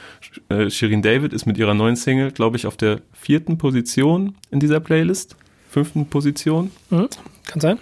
[0.48, 4.58] Äh, Shirin David ist mit ihrer neuen Single, glaube ich, auf der vierten Position in
[4.58, 5.36] dieser Playlist.
[5.68, 6.72] Fünften Position.
[6.90, 7.06] Mhm,
[7.46, 7.78] kann sein.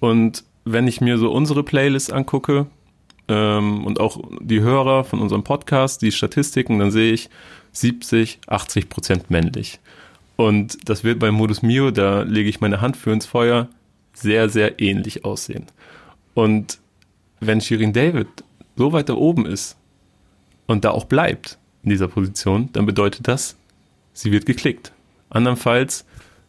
[0.00, 2.66] Und wenn ich mir so unsere Playlist angucke
[3.28, 7.30] ähm, und auch die Hörer von unserem Podcast, die Statistiken, dann sehe ich
[7.72, 9.78] 70, 80 Prozent männlich.
[10.34, 13.68] Und das wird bei Modus Mio, da lege ich meine Hand für ins Feuer,
[14.12, 15.66] sehr, sehr ähnlich aussehen.
[16.34, 16.78] Und
[17.38, 18.28] wenn Shirin David
[18.76, 19.76] so weit da oben ist
[20.66, 23.56] und da auch bleibt in dieser Position, dann bedeutet das,
[24.12, 24.92] sie wird geklickt.
[25.30, 26.04] Andernfalls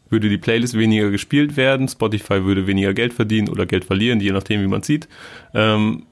[0.10, 4.32] würde die Playlist weniger gespielt werden, Spotify würde weniger Geld verdienen oder Geld verlieren, je
[4.32, 5.08] nachdem, wie man sieht.
[5.54, 6.04] Ähm,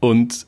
[0.00, 0.46] und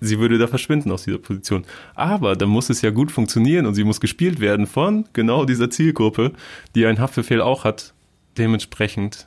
[0.00, 1.64] sie würde da verschwinden aus dieser Position.
[1.94, 5.70] Aber dann muss es ja gut funktionieren und sie muss gespielt werden von genau dieser
[5.70, 6.32] Zielgruppe,
[6.74, 7.94] die ein Haftbefehl auch hat.
[8.38, 9.26] Dementsprechend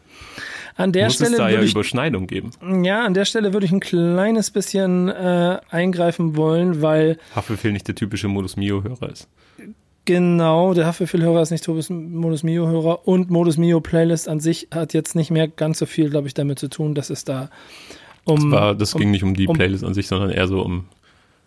[0.76, 2.52] an der muss Stelle es da ja ich, Überschneidung geben.
[2.84, 7.88] Ja, an der Stelle würde ich ein kleines bisschen äh, eingreifen wollen, weil Haftbefehl nicht
[7.88, 9.28] der typische Modus Mio-Hörer ist.
[10.06, 15.32] Genau, der Haftbefehl-Hörer ist nicht Modus Mio-Hörer und Modus Mio-Playlist an sich hat jetzt nicht
[15.32, 17.50] mehr ganz so viel, glaube ich, damit zu tun, dass es da
[18.26, 18.52] um.
[18.52, 20.62] Das, war, das um, ging nicht um die Playlist um, an sich, sondern eher so
[20.62, 20.86] um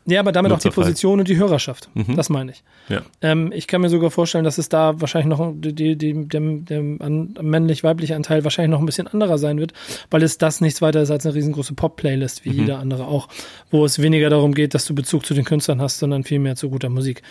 [0.09, 1.91] ja, aber damit auch die Position und die Hörerschaft.
[1.95, 2.15] Mhm.
[2.15, 2.63] Das meine ich.
[2.89, 3.03] Ja.
[3.23, 6.41] Ähm, ich kann mir sogar vorstellen, dass es da wahrscheinlich noch die, die, die, der,
[6.41, 9.73] der männlich-weibliche Anteil wahrscheinlich noch ein bisschen anderer sein wird,
[10.11, 12.59] weil es das nichts weiter ist als eine riesengroße Pop-Playlist, wie mhm.
[12.61, 13.29] jeder andere auch,
[13.73, 16.71] wo es weniger darum geht, dass du Bezug zu den Künstlern hast, sondern vielmehr zu
[16.71, 17.23] guter Musik.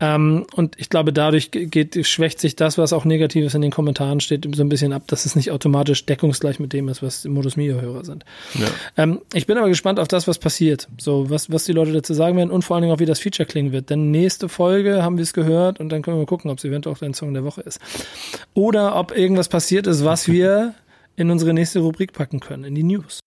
[0.00, 4.20] Ähm, und ich glaube, dadurch geht, schwächt sich das, was auch Negatives in den Kommentaren
[4.20, 7.56] steht, so ein bisschen ab, dass es nicht automatisch deckungsgleich mit dem ist, was Modus
[7.56, 8.24] Mio-Hörer sind.
[8.54, 8.66] Ja.
[8.96, 10.88] Ähm, ich bin aber gespannt auf das, was passiert.
[10.98, 13.18] So, was, was die Leute dazu sagen werden und vor allen Dingen auch, wie das
[13.18, 13.90] Feature klingen wird.
[13.90, 16.94] Denn nächste Folge haben wir es gehört und dann können wir gucken, ob es eventuell
[16.94, 17.80] auch dein Song der Woche ist.
[18.54, 20.74] Oder ob irgendwas passiert ist, was wir
[21.16, 23.20] in unsere nächste Rubrik packen können, in die News.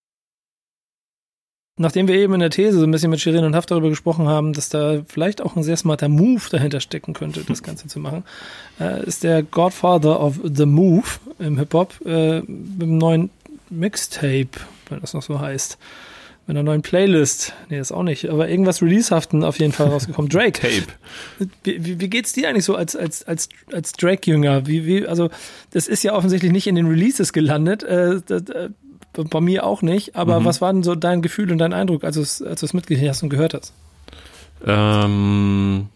[1.78, 4.28] Nachdem wir eben in der These so ein bisschen mit Shirin und Haft darüber gesprochen
[4.28, 7.98] haben, dass da vielleicht auch ein sehr smarter Move dahinter stecken könnte, das Ganze zu
[7.98, 8.24] machen,
[8.78, 11.06] äh, ist der Godfather of the Move
[11.38, 13.30] im Hip-Hop äh, mit einem neuen
[13.70, 14.50] Mixtape,
[14.90, 15.78] wenn das noch so heißt,
[16.46, 17.54] mit einer neuen Playlist.
[17.70, 18.28] Nee, das auch nicht.
[18.28, 20.28] Aber irgendwas Releasehaften auf jeden Fall rausgekommen.
[20.30, 20.60] Drake.
[20.60, 20.92] Tape.
[21.62, 24.66] Wie, wie, wie geht's dir eigentlich so als, als, als, als Drake-Jünger?
[24.66, 25.30] Wie, wie, also,
[25.70, 27.84] das ist ja offensichtlich nicht in den Releases gelandet.
[27.84, 28.70] Äh, das, äh,
[29.12, 30.16] bei mir auch nicht.
[30.16, 30.44] Aber mhm.
[30.44, 32.74] was war denn so dein Gefühl und dein Eindruck, als du es, als du es
[32.74, 33.72] mitgekriegt hast und gehört hast?
[34.64, 35.88] Ähm,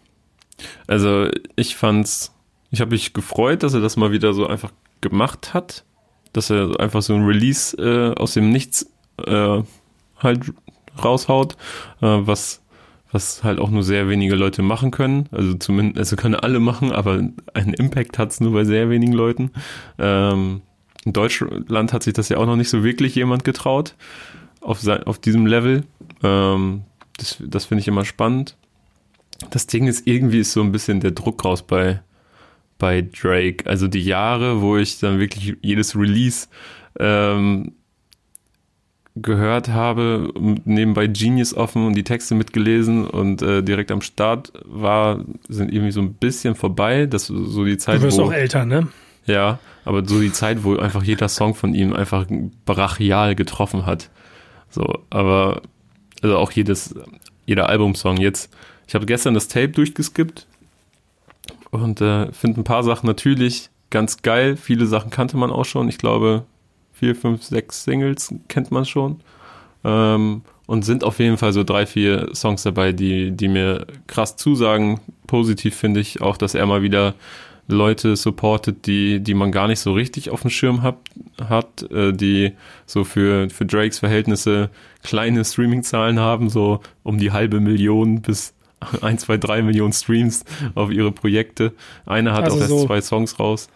[0.87, 2.33] also, ich fand's,
[2.71, 5.83] ich habe mich gefreut, dass er das mal wieder so einfach gemacht hat.
[6.33, 8.91] Dass er einfach so ein Release äh, aus dem Nichts
[9.25, 9.61] äh,
[10.19, 10.53] halt
[11.03, 11.53] raushaut,
[12.01, 12.61] äh, was
[13.11, 15.27] was halt auch nur sehr wenige Leute machen können.
[15.31, 17.21] Also zumindest, also können alle machen, aber
[17.53, 19.51] einen Impact hat es nur bei sehr wenigen Leuten.
[19.97, 20.61] Ähm,
[21.07, 23.95] in Deutschland hat sich das ja auch noch nicht so wirklich jemand getraut
[24.59, 25.83] auf, sein, auf diesem Level.
[26.21, 26.83] Ähm,
[27.17, 28.57] das das finde ich immer spannend.
[29.49, 32.01] Das Ding ist, irgendwie ist so ein bisschen der Druck raus bei,
[32.77, 33.65] bei Drake.
[33.69, 36.47] Also die Jahre, wo ich dann wirklich jedes Release
[36.99, 37.71] ähm,
[39.15, 40.33] gehört habe,
[40.65, 45.91] nebenbei Genius offen und die Texte mitgelesen und äh, direkt am Start war, sind irgendwie
[45.91, 47.05] so ein bisschen vorbei.
[47.05, 47.99] Das so die Zeit.
[47.99, 48.89] Du wirst wo, auch älter, ne?
[49.25, 52.25] Ja, aber so die Zeit, wo einfach jeder Song von ihm einfach
[52.65, 54.09] brachial getroffen hat.
[54.69, 55.61] So, aber
[56.21, 56.93] also auch jedes,
[57.45, 58.53] jeder Albumsong jetzt.
[58.85, 60.45] Ich habe gestern das Tape durchgeskippt
[61.71, 64.57] und äh, finde ein paar Sachen natürlich ganz geil.
[64.57, 65.87] Viele Sachen kannte man auch schon.
[65.87, 66.43] Ich glaube,
[66.91, 69.21] vier, fünf, sechs Singles kennt man schon.
[69.85, 74.35] Ähm, und sind auf jeden Fall so drei, vier Songs dabei, die, die mir krass
[74.35, 74.99] zusagen.
[75.27, 77.13] Positiv finde ich auch, dass er mal wieder
[77.67, 80.97] Leute supportet, die, die man gar nicht so richtig auf dem Schirm hat,
[81.43, 82.53] hat äh, die
[82.85, 84.69] so für, für Drakes Verhältnisse
[85.03, 88.53] kleine Streaming-Zahlen haben, so um die halbe Million bis
[89.01, 90.45] ein, zwei, drei Millionen Streams
[90.75, 91.73] auf ihre Projekte.
[92.05, 93.69] Einer hat also auch erst so, zwei Songs raus.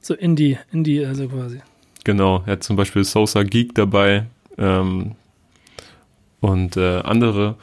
[0.00, 1.60] So Indie, Indie, also quasi.
[2.04, 4.26] Genau, er hat zum Beispiel Sosa Geek dabei
[4.58, 5.12] ähm,
[6.40, 7.56] und äh, andere,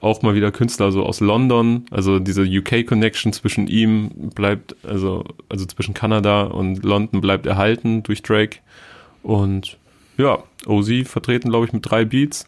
[0.00, 5.66] auch mal wieder Künstler so aus London, also diese UK-Connection zwischen ihm bleibt, also, also
[5.66, 8.58] zwischen Kanada und London bleibt erhalten durch Drake.
[9.22, 9.78] Und
[10.18, 12.46] ja, OZ vertreten, glaube ich, mit drei Beats.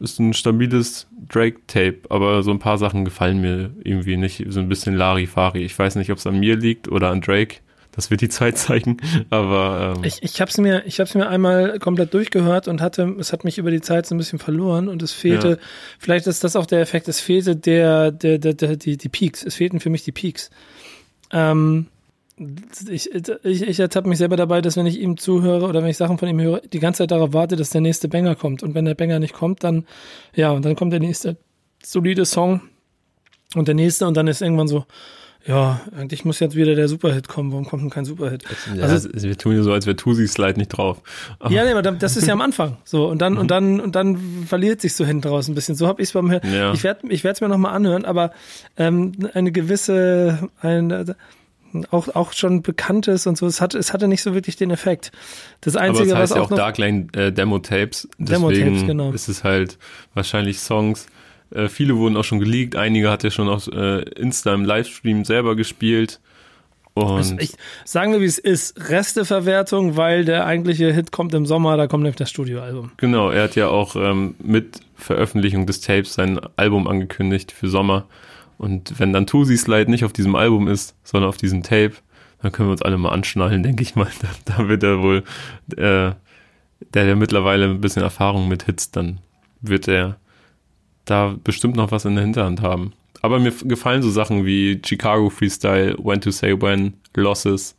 [0.00, 4.44] Ist ein stabiles Drake-Tape, aber so ein paar Sachen gefallen mir irgendwie nicht.
[4.48, 5.62] So ein bisschen Larifari.
[5.62, 7.58] Ich weiß nicht, ob es an mir liegt oder an Drake
[7.94, 8.96] Das wird die Zeit zeigen.
[9.30, 12.80] Aber ähm, ich, ich habe es mir, ich habe es mir einmal komplett durchgehört und
[12.80, 15.48] hatte, es hat mich über die Zeit so ein bisschen verloren und es fehlte.
[15.48, 15.56] Ja.
[15.98, 17.06] Vielleicht ist das auch der Effekt.
[17.08, 19.44] Es fehlte der, der, der, der die, die Peaks.
[19.44, 20.50] Es fehlten für mich die Peaks.
[21.30, 21.86] Ähm,
[22.88, 25.98] ich, ich, ich ertappe mich selber dabei, dass wenn ich ihm zuhöre oder wenn ich
[25.98, 28.62] Sachen von ihm höre, die ganze Zeit darauf warte, dass der nächste Banger kommt.
[28.62, 29.84] Und wenn der Banger nicht kommt, dann,
[30.34, 31.36] ja, und dann kommt der nächste
[31.82, 32.62] solide Song
[33.54, 34.86] und der nächste und dann ist irgendwann so,
[35.46, 37.50] ja, eigentlich muss jetzt wieder der Superhit kommen.
[37.50, 38.44] Warum kommt denn kein Superhit?
[38.74, 41.02] Ja, also, wir tun ja so, als wäre Tusi Slide nicht drauf.
[41.40, 42.76] Aber ja, nee, aber das ist ja am Anfang.
[42.84, 45.74] So und dann und dann und dann verliert sich so hinten raus ein bisschen.
[45.74, 46.52] So habe ich es beim Hören.
[46.52, 46.72] Ja.
[46.72, 48.30] Ich werde ich es mir noch mal anhören, aber
[48.76, 51.16] ähm, eine gewisse eine
[51.90, 53.46] auch auch schon bekanntes und so.
[53.46, 55.10] Es hatte es hatte nicht so wirklich den Effekt.
[55.60, 58.08] Das einzige, aber es heißt was ja auch, Darkline äh, Demo Tapes.
[58.18, 59.12] Deswegen Demo -Tapes, genau.
[59.12, 59.78] ist es halt
[60.14, 61.06] wahrscheinlich Songs
[61.54, 65.24] äh, viele wurden auch schon geleakt, einige hat er schon auf äh, Insta im Livestream
[65.24, 66.20] selber gespielt.
[66.94, 67.54] Und ich,
[67.86, 68.90] sagen wir, wie es ist.
[68.90, 72.92] Resteverwertung, weil der eigentliche Hit kommt im Sommer, da kommt nämlich das Studioalbum.
[72.98, 78.04] Genau, er hat ja auch ähm, mit Veröffentlichung des Tapes sein Album angekündigt für Sommer.
[78.58, 81.94] Und wenn dann Tusi Slide nicht auf diesem Album ist, sondern auf diesem Tape,
[82.42, 84.10] dann können wir uns alle mal anschnallen, denke ich mal.
[84.20, 85.24] Da, da wird er wohl,
[85.76, 86.12] äh,
[86.94, 89.18] der ja mittlerweile ein bisschen Erfahrung mit Hits, dann
[89.62, 90.18] wird er
[91.04, 92.92] da bestimmt noch was in der Hinterhand haben.
[93.20, 97.76] Aber mir gefallen so Sachen wie Chicago Freestyle, When to Say When, Losses.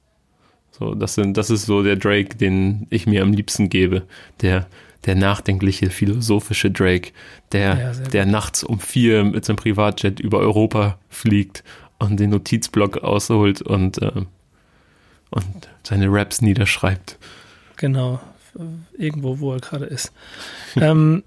[0.72, 4.04] So, das sind, das ist so der Drake, den ich mir am liebsten gebe.
[4.42, 4.68] Der,
[5.06, 7.12] der nachdenkliche, philosophische Drake,
[7.52, 11.64] der, ja, der nachts um vier mit seinem Privatjet über Europa fliegt
[12.00, 14.12] und den Notizblock ausholt und, äh,
[15.30, 17.18] und seine Raps niederschreibt.
[17.76, 18.20] Genau,
[18.98, 20.14] irgendwo, wo er gerade ist.
[20.76, 21.24] ähm,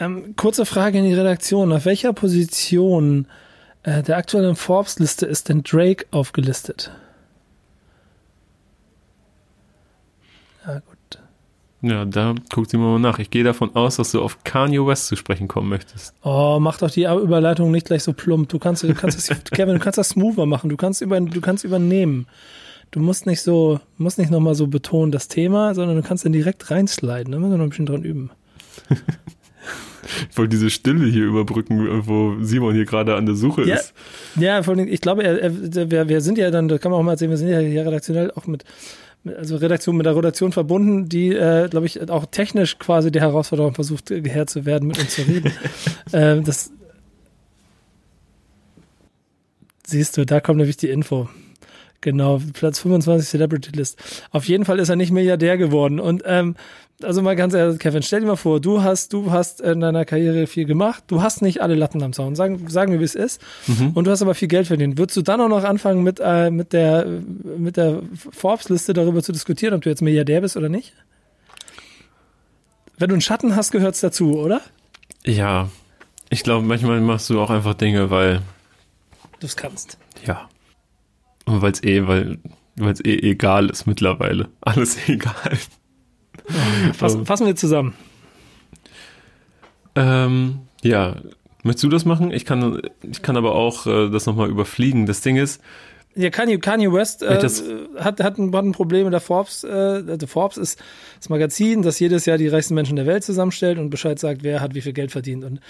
[0.00, 1.72] ähm, kurze Frage in die Redaktion.
[1.72, 3.26] Auf welcher Position
[3.82, 6.90] äh, der aktuellen Forbes-Liste ist denn Drake aufgelistet?
[10.66, 11.22] Ja, gut.
[11.82, 13.18] Ja, da guckt sie mal nach.
[13.18, 16.14] Ich gehe davon aus, dass du auf Kanye West zu sprechen kommen möchtest.
[16.22, 18.48] Oh, mach doch die Überleitung nicht gleich so plump.
[18.48, 20.70] Du kannst, du kannst das, Kevin, du kannst das smoother machen.
[20.70, 22.28] Du kannst über, du kannst übernehmen.
[22.92, 26.32] Du musst nicht so, musst nicht nochmal so betonen das Thema, sondern du kannst dann
[26.32, 27.32] direkt reinsliden.
[27.32, 28.30] Da müssen wir noch ein bisschen dran üben.
[30.30, 33.94] Ich wollte diese Stille hier überbrücken, wo Simon hier gerade an der Suche ja, ist.
[34.36, 37.00] Ja, vor allem, ich glaube, er, er, wir, wir sind ja dann, das kann man
[37.00, 38.64] auch mal erzählen, wir sind ja hier redaktionell auch mit,
[39.24, 43.74] also Redaktion mit der Redaktion verbunden, die, äh, glaube ich, auch technisch quasi der Herausforderung
[43.74, 45.52] versucht, Herr zu werden, mit uns zu reden.
[46.12, 46.72] äh, das
[49.86, 51.28] siehst du, da kommt nämlich die Info.
[52.02, 53.98] Genau, Platz 25 Celebrity List.
[54.32, 56.00] Auf jeden Fall ist er nicht Milliardär geworden.
[56.00, 56.56] Und ähm,
[57.02, 60.04] also mal ganz ehrlich, Kevin, stell dir mal vor, du hast, du hast in deiner
[60.04, 63.14] Karriere viel gemacht, du hast nicht alle Latten am Zaun, sagen, sagen wir, wie es
[63.14, 63.90] ist, mhm.
[63.94, 64.98] und du hast aber viel Geld verdient.
[64.98, 67.06] Würdest du dann auch noch anfangen, mit, äh, mit der,
[67.56, 70.92] mit der Forbes-Liste darüber zu diskutieren, ob du jetzt Milliardär bist oder nicht?
[72.98, 74.60] Wenn du einen Schatten hast, gehört's dazu, oder?
[75.24, 75.68] Ja.
[76.30, 78.42] Ich glaube, manchmal machst du auch einfach Dinge, weil
[79.40, 79.98] du es kannst.
[80.24, 80.48] Ja.
[81.46, 82.38] Und weil es eh, weil
[82.76, 84.48] es eh egal ist mittlerweile.
[84.60, 85.58] Alles egal.
[86.94, 87.26] Fass, ähm.
[87.26, 87.94] fassen wir zusammen.
[89.94, 91.16] Ähm, ja,
[91.62, 92.32] möchtest du das machen?
[92.32, 95.06] Ich kann, ich kann aber auch äh, das nochmal überfliegen.
[95.06, 95.62] Das Ding ist,
[96.14, 97.40] ja, Kanye, Kanye West äh,
[97.98, 99.64] hat, hat, ein, hat ein Problem mit der Forbes.
[99.64, 100.82] Äh, also Forbes ist
[101.18, 104.60] das Magazin, das jedes Jahr die reichsten Menschen der Welt zusammenstellt und Bescheid sagt, wer
[104.60, 105.44] hat wie viel Geld verdient.
[105.44, 105.60] Und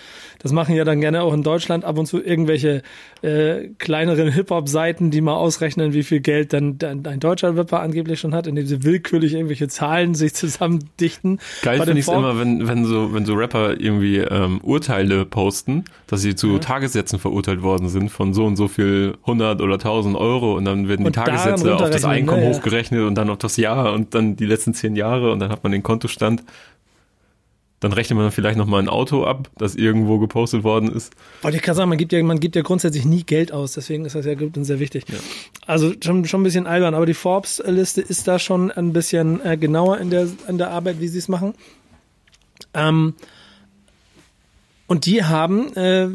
[0.40, 2.82] das machen ja dann gerne auch in Deutschland ab und zu irgendwelche
[3.22, 8.18] äh, kleineren Hip-Hop-Seiten, die mal ausrechnen, wie viel Geld dann, dann ein deutscher Rapper angeblich
[8.18, 11.38] schon hat, indem sie willkürlich irgendwelche Zahlen sich zusammendichten.
[11.62, 15.84] Geil finde ich es immer, wenn, wenn, so, wenn so Rapper irgendwie ähm, Urteile posten,
[16.08, 16.58] dass sie zu ja.
[16.58, 20.64] Tagessätzen verurteilt worden sind von so und so viel 100 oder 1000 Euro Euro und
[20.64, 24.14] dann werden die Tagessätze auf das Einkommen ne, hochgerechnet und dann auf das Jahr und
[24.14, 26.42] dann die letzten zehn Jahre und dann hat man den Kontostand.
[27.80, 31.12] Dann rechnet man vielleicht noch mal ein Auto ab, das irgendwo gepostet worden ist.
[31.42, 34.04] Aber ich kann sagen, man gibt ja, man gibt ja grundsätzlich nie Geld aus, deswegen
[34.04, 35.04] ist das ja gut und sehr wichtig.
[35.08, 35.18] Ja.
[35.66, 39.56] Also schon, schon ein bisschen albern, aber die Forbes-Liste ist da schon ein bisschen äh,
[39.56, 41.54] genauer in der, in der Arbeit, wie sie es machen.
[42.72, 43.14] Ähm,
[44.92, 46.06] und die haben äh,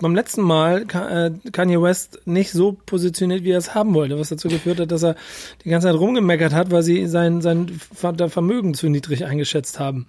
[0.00, 4.30] beim letzten Mal äh, Kanye West nicht so positioniert, wie er es haben wollte, was
[4.30, 5.14] dazu geführt hat, dass er
[5.62, 10.06] die ganze Zeit rumgemeckert hat, weil sie sein, sein Vermögen zu niedrig eingeschätzt haben.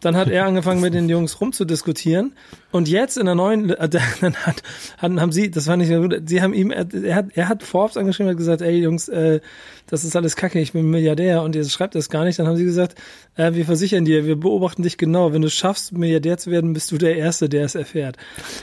[0.00, 2.32] Dann hat er angefangen, mit den Jungs rumzudiskutieren
[2.70, 3.88] Und jetzt in der neuen, äh,
[4.20, 4.62] dann hat,
[4.98, 7.62] hatten, haben sie, das fand ich gut, sie haben ihm, er, er, hat, er hat
[7.62, 9.40] Forbes angeschrieben und gesagt, ey Jungs, äh,
[9.86, 12.38] das ist alles kacke, ich bin Milliardär und ihr schreibt das gar nicht.
[12.38, 12.96] Dann haben sie gesagt,
[13.36, 15.32] äh, wir versichern dir, wir beobachten dich genau.
[15.32, 18.18] Wenn du schaffst, Milliardär zu werden, bist du der Erste, der es erfährt.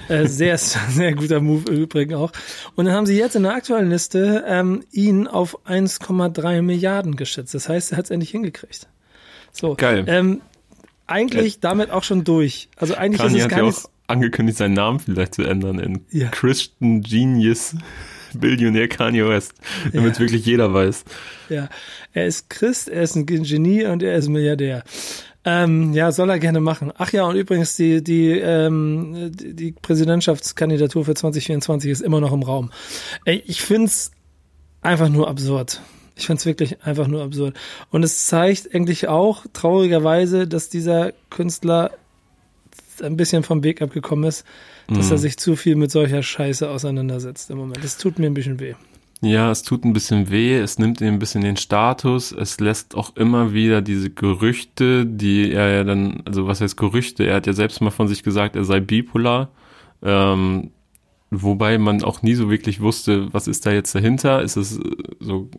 [0.08, 2.32] Äh, sehr, sehr guter Move im Übrigen auch.
[2.76, 7.56] Und dann haben sie jetzt in der aktuellen Liste ähm, ihn auf 1,3 Milliarden geschätzt.
[7.56, 8.88] Das heißt, er hat es endlich hingekriegt.
[9.52, 9.74] So.
[9.76, 10.04] Geil.
[10.08, 10.42] Ähm,
[11.08, 12.70] eigentlich damit auch schon durch.
[12.78, 13.95] Also eigentlich Kanye ist es hat gar nicht.
[14.08, 16.30] Angekündigt, seinen Namen vielleicht zu ändern in Ja.
[16.30, 17.76] Christian Genius
[18.34, 19.54] Billionär Kanye West,
[19.94, 20.24] damit es Ja.
[20.24, 21.06] wirklich jeder weiß.
[21.50, 21.70] Ja,
[22.14, 24.84] er ist Christ, er ist ein Genie und er ist Milliardär.
[25.48, 26.92] Ähm, ja, soll er gerne machen.
[26.98, 32.34] Ach ja, und übrigens die die ähm, die die Präsidentschaftskandidatur für 2024 ist immer noch
[32.34, 32.72] im Raum.
[33.26, 34.12] Ich find's
[34.82, 35.82] einfach nur absurd.
[36.18, 37.56] Ich find's wirklich einfach nur absurd.
[37.92, 41.92] Und es zeigt eigentlich auch traurigerweise, dass dieser Künstler
[43.02, 44.46] ein bisschen vom Weg abgekommen ist,
[44.88, 47.84] dass er sich zu viel mit solcher Scheiße auseinandersetzt im Moment.
[47.84, 48.76] Das tut mir ein bisschen weh.
[49.22, 52.96] Ja, es tut ein bisschen weh, es nimmt ihm ein bisschen den Status, es lässt
[52.96, 57.48] auch immer wieder diese Gerüchte, die er ja dann, also was heißt Gerüchte, er hat
[57.48, 59.50] ja selbst mal von sich gesagt, er sei bipolar,
[60.04, 60.72] ähm,
[61.32, 64.82] wobei man auch nie so wirklich wusste, was ist da jetzt dahinter, ist es äh,
[65.20, 65.50] so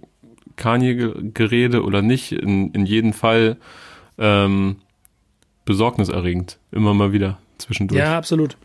[0.57, 3.57] Kanye-Gerede oder nicht, in, in jedem Fall
[4.18, 4.76] ähm,
[5.67, 8.01] besorgniserregend, immer mal wieder zwischendurch.
[8.01, 8.57] Ja, absolut.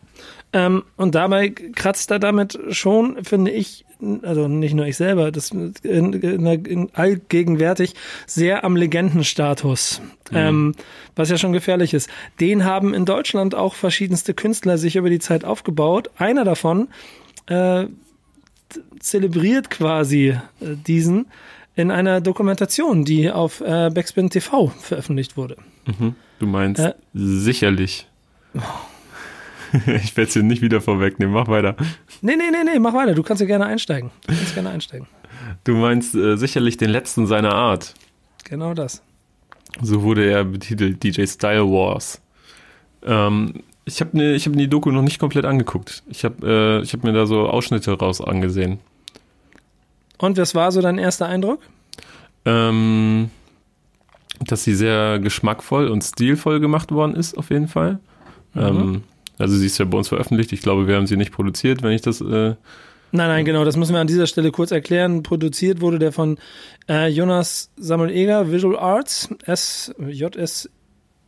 [0.53, 3.85] Ähm, und dabei kratzt er damit schon, finde ich,
[4.21, 7.95] also nicht nur ich selber, das in, in, in allgegenwärtig
[8.25, 10.01] sehr am Legendenstatus,
[10.33, 10.75] ähm,
[11.15, 12.09] was ja schon gefährlich ist.
[12.39, 16.09] Den haben in Deutschland auch verschiedenste Künstler sich über die Zeit aufgebaut.
[16.17, 16.89] Einer davon
[17.47, 17.85] äh,
[18.99, 21.27] zelebriert quasi äh, diesen
[21.75, 25.55] in einer Dokumentation, die auf äh, Backspin TV veröffentlicht wurde.
[25.85, 26.15] Mhm.
[26.41, 26.93] Du meinst Äh.
[27.13, 28.07] sicherlich.
[30.03, 31.75] ich werde es dir nicht wieder vorwegnehmen, mach weiter.
[32.21, 33.13] Nee, nee, nee, nee, mach weiter.
[33.13, 34.09] Du kannst ja gerne einsteigen.
[34.25, 35.05] Du kannst gerne einsteigen.
[35.63, 37.93] Du meinst äh, sicherlich den letzten seiner Art.
[38.45, 39.03] Genau das.
[39.83, 42.19] So wurde er betitelt, DJ Style Wars.
[43.03, 46.01] Ähm, ich habe ne, ich hab die Doku noch nicht komplett angeguckt.
[46.09, 48.79] Ich habe äh, ich hab mir da so Ausschnitte raus angesehen.
[50.17, 51.59] Und was war so dein erster Eindruck?
[52.45, 53.29] Ähm,
[54.45, 57.99] dass sie sehr geschmackvoll und stilvoll gemacht worden ist, auf jeden Fall.
[58.53, 58.61] Mhm.
[58.61, 59.03] Ähm,
[59.37, 60.51] also sie ist ja bei uns veröffentlicht.
[60.51, 62.21] Ich glaube, wir haben sie nicht produziert, wenn ich das...
[62.21, 62.55] Äh,
[63.13, 65.21] Nein, nein, genau, das müssen wir an dieser Stelle kurz erklären.
[65.21, 66.37] Produziert wurde der von
[66.87, 70.69] äh, Jonas Samuel Eger, Visual Arts, S, JS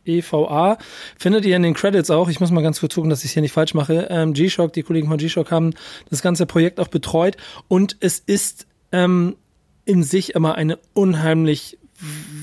[0.06, 0.78] EVA.
[1.18, 2.30] Findet ihr in den Credits auch.
[2.30, 4.06] Ich muss mal ganz kurz gucken, dass ich es hier nicht falsch mache.
[4.10, 5.74] Ähm, G-Shock, die Kollegen von G-Shock haben
[6.08, 7.36] das ganze Projekt auch betreut
[7.68, 9.36] und es ist ähm,
[9.84, 11.78] in sich immer eine unheimlich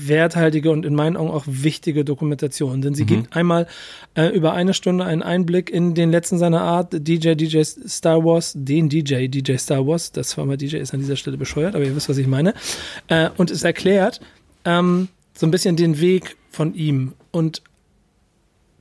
[0.08, 3.66] werthaltige und in meinen Augen auch wichtige Dokumentation, denn sie gibt einmal
[4.14, 8.52] äh, über eine Stunde einen Einblick in den letzten seiner Art, DJ, DJ Star Wars,
[8.56, 11.84] den DJ, DJ Star Wars, das war mal DJ ist an dieser Stelle bescheuert, aber
[11.84, 12.54] ihr wisst, was ich meine,
[13.08, 14.20] äh, und es erklärt
[14.64, 17.12] ähm, so ein bisschen den Weg von ihm.
[17.30, 17.62] Und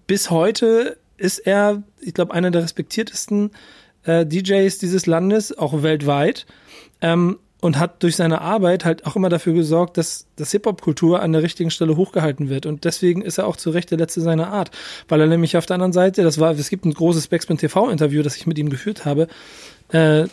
[0.07, 3.51] bis heute ist er, ich glaube, einer der respektiertesten
[4.03, 6.45] äh, DJs dieses Landes, auch weltweit.
[7.01, 11.31] Ähm, und hat durch seine Arbeit halt auch immer dafür gesorgt, dass das Hip-Hop-Kultur an
[11.31, 12.65] der richtigen Stelle hochgehalten wird.
[12.65, 14.71] Und deswegen ist er auch zu Recht der Letzte seiner Art.
[15.07, 18.23] Weil er nämlich auf der anderen Seite, das war, es gibt ein großes Backspin TV-Interview,
[18.23, 19.27] das ich mit ihm geführt habe,
[19.89, 20.25] äh,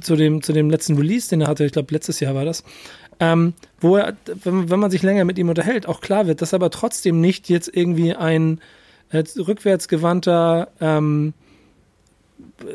[0.00, 2.64] zu, dem, zu dem letzten Release, den er hatte, ich glaube, letztes Jahr war das,
[3.20, 6.54] ähm, wo er, wenn, wenn man sich länger mit ihm unterhält, auch klar wird, dass
[6.54, 8.60] er aber trotzdem nicht jetzt irgendwie ein
[9.10, 11.34] äh, rückwärtsgewandter ähm,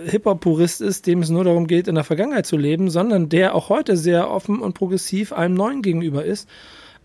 [0.05, 3.69] Hip-Hop-Purist ist, dem es nur darum geht, in der Vergangenheit zu leben, sondern der auch
[3.69, 6.49] heute sehr offen und progressiv allem Neuen gegenüber ist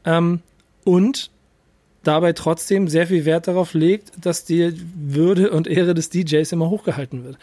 [0.04, 0.40] ähm,
[0.84, 1.30] und
[2.02, 6.70] dabei trotzdem sehr viel Wert darauf legt, dass die Würde und Ehre des DJs immer
[6.70, 7.38] hochgehalten wird.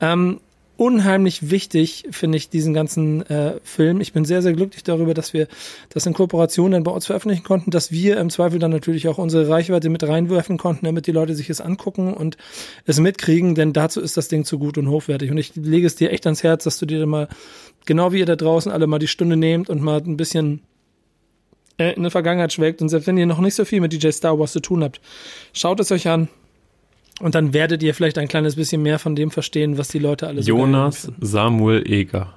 [0.00, 0.40] Ähm,
[0.78, 4.00] unheimlich wichtig, finde ich, diesen ganzen äh, Film.
[4.00, 5.48] Ich bin sehr, sehr glücklich darüber, dass wir
[5.88, 9.18] das in Kooperation dann bei uns veröffentlichen konnten, dass wir im Zweifel dann natürlich auch
[9.18, 12.36] unsere Reichweite mit reinwerfen konnten, damit die Leute sich es angucken und
[12.86, 15.32] es mitkriegen, denn dazu ist das Ding zu gut und hochwertig.
[15.32, 17.28] Und ich lege es dir echt ans Herz, dass du dir dann mal,
[17.84, 20.62] genau wie ihr da draußen alle mal die Stunde nehmt und mal ein bisschen
[21.76, 22.80] äh, in der Vergangenheit schwelgt.
[22.82, 25.00] Und selbst wenn ihr noch nicht so viel mit DJ Star Wars zu tun habt,
[25.52, 26.28] schaut es euch an.
[27.20, 30.26] Und dann werdet ihr vielleicht ein kleines bisschen mehr von dem verstehen, was die Leute
[30.26, 31.10] alle so geil Jonas.
[31.20, 32.34] Samuel Eger.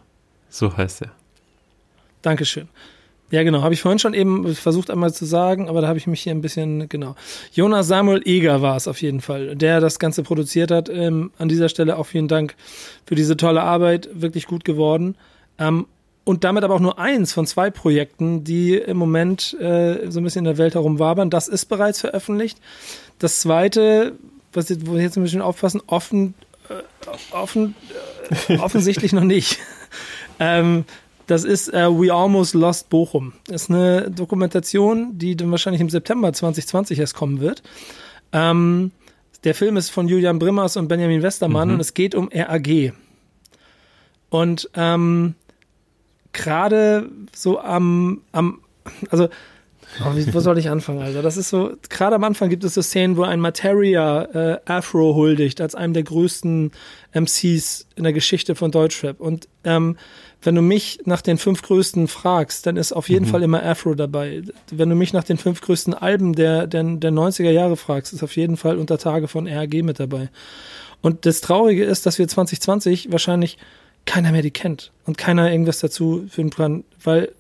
[0.50, 1.12] So heißt er.
[2.22, 2.68] Dankeschön.
[3.32, 3.62] Ja, genau.
[3.62, 6.34] Habe ich vorhin schon eben versucht einmal zu sagen, aber da habe ich mich hier
[6.34, 7.16] ein bisschen, genau.
[7.54, 10.90] Jonas Samuel Eger war es auf jeden Fall, der das Ganze produziert hat.
[10.90, 12.56] Ähm, an dieser Stelle auch vielen Dank
[13.06, 14.10] für diese tolle Arbeit.
[14.14, 15.16] Wirklich gut geworden.
[15.58, 15.86] Ähm,
[16.24, 20.24] und damit aber auch nur eins von zwei Projekten, die im Moment äh, so ein
[20.24, 21.30] bisschen in der Welt herumwabern.
[21.30, 22.60] Das ist bereits veröffentlicht.
[23.18, 24.14] Das zweite
[24.54, 26.34] was jetzt, wo wir jetzt ein bisschen aufpassen, offen,
[26.70, 27.76] äh, offen,
[28.48, 29.60] äh, offensichtlich noch nicht.
[30.40, 30.86] ähm,
[31.28, 33.34] das ist äh, We Almost Lost Bochum.
[33.48, 37.64] Das ist eine Dokumentation, die dann wahrscheinlich im September 2020 erst kommen wird.
[38.34, 38.92] Ähm,
[39.44, 41.74] der Film ist von Julian Brimmers und Benjamin Westermann mhm.
[41.76, 42.94] und es geht um RAG.
[44.30, 45.36] Und ähm,
[46.34, 48.62] gerade so am, am,
[49.10, 49.30] also
[50.00, 51.22] Oh, wie, wo soll ich anfangen, Alter?
[51.22, 55.16] Das ist so, gerade am Anfang gibt es so Szenen, wo ein Materia äh, Afro
[55.16, 56.72] huldigt, als einem der größten
[57.14, 59.20] MCs in der Geschichte von Deutschrap.
[59.20, 59.98] Und ähm,
[60.42, 63.30] wenn du mich nach den fünf größten fragst, dann ist auf jeden mhm.
[63.30, 64.42] Fall immer Afro dabei.
[64.72, 68.24] Wenn du mich nach den fünf größten Alben der, der, der 90er Jahre fragst, ist
[68.24, 70.30] auf jeden Fall unter Tage von RAG mit dabei.
[71.02, 73.58] Und das Traurige ist, dass wir 2020 wahrscheinlich
[74.06, 77.32] keiner mehr die kennt und keiner irgendwas dazu finden kann, weil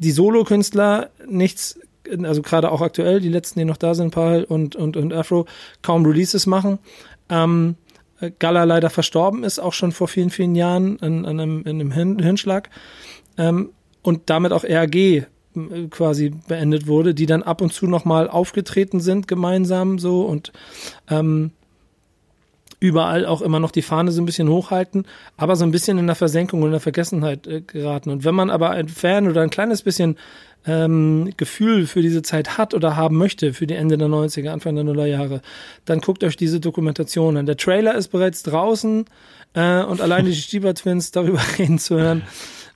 [0.00, 1.78] die Solo-Künstler nichts,
[2.22, 5.46] also gerade auch aktuell, die letzten, die noch da sind, Paul und, und, und Afro,
[5.82, 6.78] kaum Releases machen.
[7.28, 7.76] Ähm,
[8.38, 11.92] Gala leider verstorben ist, auch schon vor vielen, vielen Jahren an, an einem, in einem
[11.92, 12.70] Hirnschlag.
[13.38, 13.70] Ähm,
[14.02, 15.26] und damit auch RAG
[15.90, 20.52] quasi beendet wurde, die dann ab und zu nochmal aufgetreten sind gemeinsam so und
[21.08, 21.50] ähm,
[22.80, 25.06] überall auch immer noch die Fahne so ein bisschen hochhalten,
[25.36, 28.10] aber so ein bisschen in der Versenkung und in der Vergessenheit äh, geraten.
[28.10, 30.16] Und wenn man aber ein Fan oder ein kleines bisschen
[30.66, 34.74] ähm, Gefühl für diese Zeit hat oder haben möchte, für die Ende der 90er, Anfang
[34.74, 35.42] der Nullerjahre,
[35.84, 37.46] dann guckt euch diese Dokumentation an.
[37.46, 39.04] Der Trailer ist bereits draußen
[39.54, 42.22] äh, und allein die Stieber Twins darüber reden zu hören,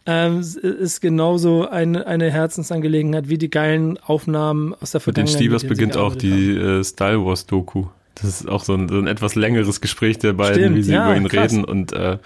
[0.06, 5.32] ähm, ist genauso eine, eine Herzensangelegenheit wie die geilen Aufnahmen aus der Vergangenheit.
[5.32, 7.86] Mit den Stiebers beginnt auch die äh, Style Wars Doku.
[8.14, 10.92] Das ist auch so ein, so ein etwas längeres Gespräch der beiden, Stimmt, wie sie
[10.92, 11.52] ja, über ihn krass.
[11.52, 11.64] reden.
[11.64, 12.18] Und äh,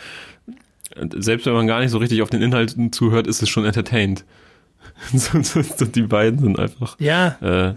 [1.15, 4.25] selbst wenn man gar nicht so richtig auf den Inhalten zuhört, ist es schon entertained.
[5.95, 7.39] die beiden sind einfach ja.
[7.41, 7.75] äh,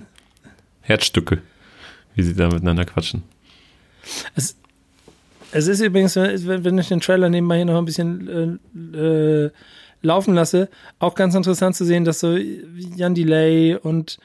[0.82, 1.42] Herzstücke,
[2.16, 3.24] wie sie da miteinander quatschen.
[4.36, 4.56] Es,
[5.52, 8.60] es ist übrigens, wenn ich den Trailer nebenbei hier noch ein bisschen
[8.94, 9.52] äh, äh,
[10.02, 14.18] laufen lasse, auch ganz interessant zu sehen, dass so Jan Delay und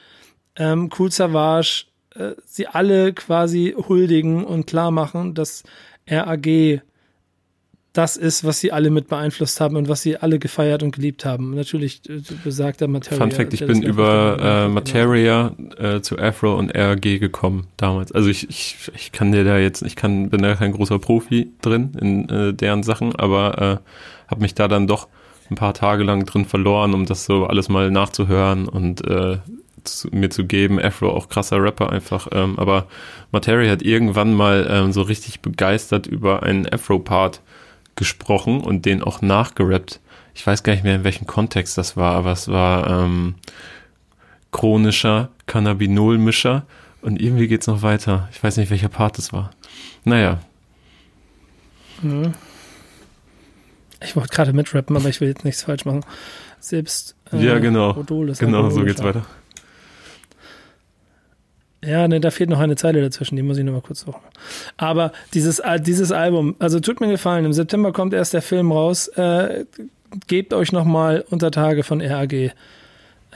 [0.55, 1.85] ähm, Cool Savage
[2.17, 5.63] äh, sie alle quasi huldigen und klar machen, dass
[6.09, 6.81] RAG
[7.97, 11.25] das ist, was sie alle mit beeinflusst haben und was sie alle gefeiert und geliebt
[11.25, 11.55] haben.
[11.55, 13.17] Natürlich äh, besagter Materia.
[13.17, 18.11] Fun Fact, ich bin über äh, Materia äh, zu Afro und RAG gekommen damals.
[18.11, 21.51] Also ich, ich, ich kann dir da jetzt, ich kann, bin da kein großer Profi
[21.61, 25.07] drin in äh, deren Sachen, aber äh, habe mich da dann doch
[25.49, 29.37] ein paar Tage lang drin verloren, um das so alles mal nachzuhören und äh,
[29.87, 30.79] zu, mir zu geben.
[30.79, 32.27] Afro auch krasser Rapper einfach.
[32.31, 32.87] Ähm, aber
[33.31, 37.41] Materia hat irgendwann mal ähm, so richtig begeistert über einen Afro-Part
[37.95, 39.99] gesprochen und den auch nachgerappt.
[40.35, 43.35] Ich weiß gar nicht mehr, in welchem Kontext das war, aber es war ähm,
[44.51, 46.65] chronischer Cannabinolmischer
[47.01, 48.29] und irgendwie geht's noch weiter.
[48.31, 49.51] Ich weiß nicht, welcher Part das war.
[50.03, 50.39] Naja.
[52.01, 52.33] Mhm.
[54.03, 56.05] Ich wollte gerade mitrappen, aber ich will jetzt nichts falsch machen.
[56.59, 57.93] Selbst äh, ja, genau.
[57.93, 59.25] genau, so geht's weiter.
[61.83, 64.21] Ja, ne, da fehlt noch eine Zeile dazwischen, die muss ich nochmal kurz suchen.
[64.77, 69.07] Aber dieses, dieses Album, also tut mir gefallen, im September kommt erst der Film raus.
[69.09, 69.65] Äh,
[70.27, 72.33] gebt euch nochmal unter Tage von RAG.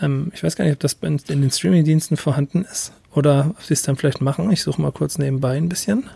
[0.02, 3.64] Ähm, ich weiß gar nicht, ob das in, in den Streamingdiensten vorhanden ist oder ob
[3.64, 4.52] sie es dann vielleicht machen.
[4.52, 6.10] Ich suche mal kurz nebenbei ein bisschen.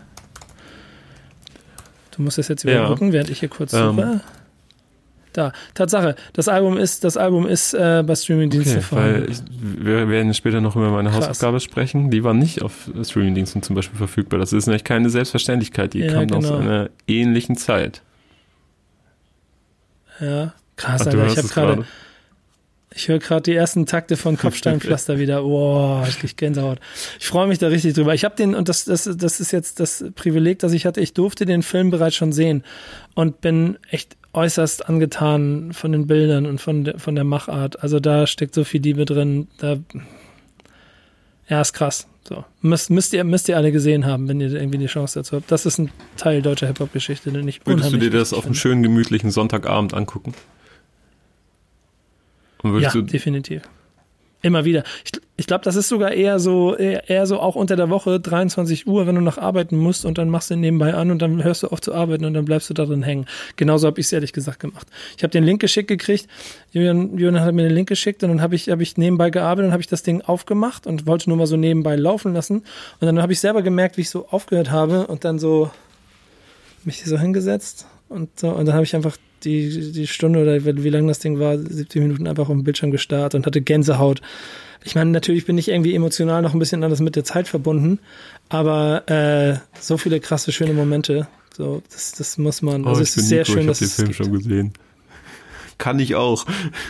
[2.16, 3.12] Du musst es jetzt überbrücken, ja.
[3.12, 4.20] während ich hier kurz suche.
[5.36, 5.52] Da.
[5.74, 10.32] Tatsache, das Album ist, das Album ist äh, bei Streamingdiensten okay, Weil ich, wir werden
[10.32, 11.28] später noch über meine Krass.
[11.28, 12.10] Hausaufgabe sprechen.
[12.10, 14.40] Die war nicht auf Streamingdiensten zum Beispiel verfügbar.
[14.40, 15.92] Das ist nämlich keine Selbstverständlichkeit.
[15.92, 16.38] Die ja, kam genau.
[16.38, 18.00] aus einer ähnlichen Zeit.
[20.20, 21.26] Ja, krass, Ach, Alter.
[21.26, 21.84] Ich habe gerade.
[22.94, 25.42] Ich höre gerade die ersten Takte von Kopfsteinpflaster wieder.
[25.42, 26.78] Boah, ich krieg Gänsehaut.
[27.20, 28.14] Ich freue mich da richtig drüber.
[28.14, 31.12] Ich habe den, und das, das, das ist jetzt das Privileg, das ich hatte, ich
[31.12, 32.64] durfte den Film bereits schon sehen
[33.14, 37.82] und bin echt äußerst angetan von den Bildern und von der, von der Machart.
[37.82, 39.48] Also da steckt so viel Liebe drin.
[39.58, 39.78] Da,
[41.48, 42.06] ja, ist krass.
[42.28, 42.44] So.
[42.60, 45.50] Müsst, müsst, ihr, müsst ihr alle gesehen haben, wenn ihr irgendwie die Chance dazu habt.
[45.50, 48.82] Das ist ein Teil deutscher Hip-Hop-Geschichte, den ich Würdest du dir das auf einen schönen,
[48.82, 50.34] gemütlichen Sonntagabend angucken?
[52.64, 53.62] ja, definitiv.
[54.42, 54.84] Immer wieder.
[55.04, 58.20] Ich, ich glaube, das ist sogar eher so, eher, eher, so auch unter der Woche,
[58.20, 61.42] 23 Uhr, wenn du noch arbeiten musst und dann machst du nebenbei an und dann
[61.42, 63.26] hörst du auf zu arbeiten und dann bleibst du da drin hängen.
[63.56, 64.86] Genauso habe ich es ehrlich gesagt gemacht.
[65.16, 66.28] Ich habe den Link geschickt gekriegt,
[66.70, 69.68] Julian, Julian hat mir den Link geschickt und dann habe ich, hab ich nebenbei gearbeitet
[69.68, 72.56] und habe ich das Ding aufgemacht und wollte nur mal so nebenbei laufen lassen.
[73.00, 75.70] Und dann habe ich selber gemerkt, wie ich so aufgehört habe und dann so
[76.84, 79.16] mich so hingesetzt und so, und dann habe ich einfach
[79.46, 82.90] die, die Stunde oder wie lang das Ding war, 70 Minuten einfach auf dem Bildschirm
[82.90, 84.20] gestarrt und hatte Gänsehaut
[84.86, 87.98] ich meine, natürlich bin ich irgendwie emotional noch ein bisschen anders mit der Zeit verbunden,
[88.48, 91.26] aber äh, so viele krasse, schöne Momente.
[91.56, 92.84] So, das, das muss man.
[92.84, 94.72] Oh, also ich es ist sehr Nico, schön, ich dass habe den Film schon gesehen.
[95.78, 96.46] Kann ich auch.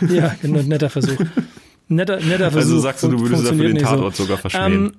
[0.07, 1.17] Ja, genau, netter Versuch.
[1.89, 2.73] Netter, netter Versuch.
[2.73, 3.95] Also sagst du, du würdest dafür den nicht so.
[3.95, 4.73] Tatort sogar verschmähen.
[4.73, 4.91] Ähm,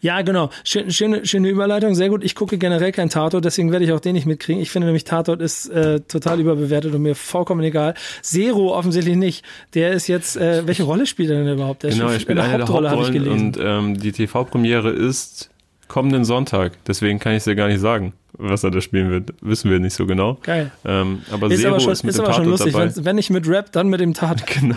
[0.00, 0.50] ja, genau.
[0.64, 2.22] Schön, schöne, schöne Überleitung, sehr gut.
[2.24, 4.62] Ich gucke generell kein Tatort, deswegen werde ich auch den nicht mitkriegen.
[4.62, 7.94] Ich finde nämlich Tatort ist äh, total überbewertet und mir vollkommen egal.
[8.22, 9.44] Zero offensichtlich nicht.
[9.74, 11.82] Der ist jetzt, äh, welche Rolle spielt er denn überhaupt?
[11.82, 13.80] Der genau, er spielt eine der Hauptrolle, habe ich Hauptrollen gelesen.
[13.86, 15.50] und ähm, die TV-Premiere ist
[15.88, 16.72] kommenden Sonntag.
[16.86, 19.34] Deswegen kann ich es dir gar nicht sagen, was er da spielen wird.
[19.40, 20.38] Wissen wir nicht so genau.
[20.42, 20.70] Geil.
[20.84, 22.72] Ähm, aber Ist Zero aber schon, ist mit ist aber schon lustig.
[22.74, 22.94] dabei.
[22.94, 24.44] Wenn, wenn nicht mit Rap, dann mit dem Tatort.
[24.60, 24.76] Genau.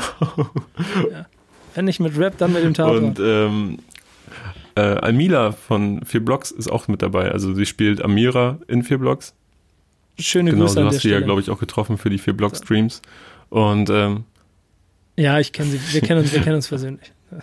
[1.74, 3.02] Wenn nicht mit Rap, dann mit dem Tatort.
[3.02, 3.78] Und ähm,
[4.76, 7.32] äh, Almila von vier Blocks ist auch mit dabei.
[7.32, 9.34] Also sie spielt Amira in vier Blocks.
[10.20, 11.26] Schöne Genau, Grüße du an hast sie ja, Stelle.
[11.26, 13.02] glaube ich, auch getroffen für die vier Block Streams.
[13.50, 14.26] Und ähm,
[15.18, 15.80] Ja, ich kenne sie.
[15.94, 17.12] Wir kennen uns, wir kennen uns persönlich.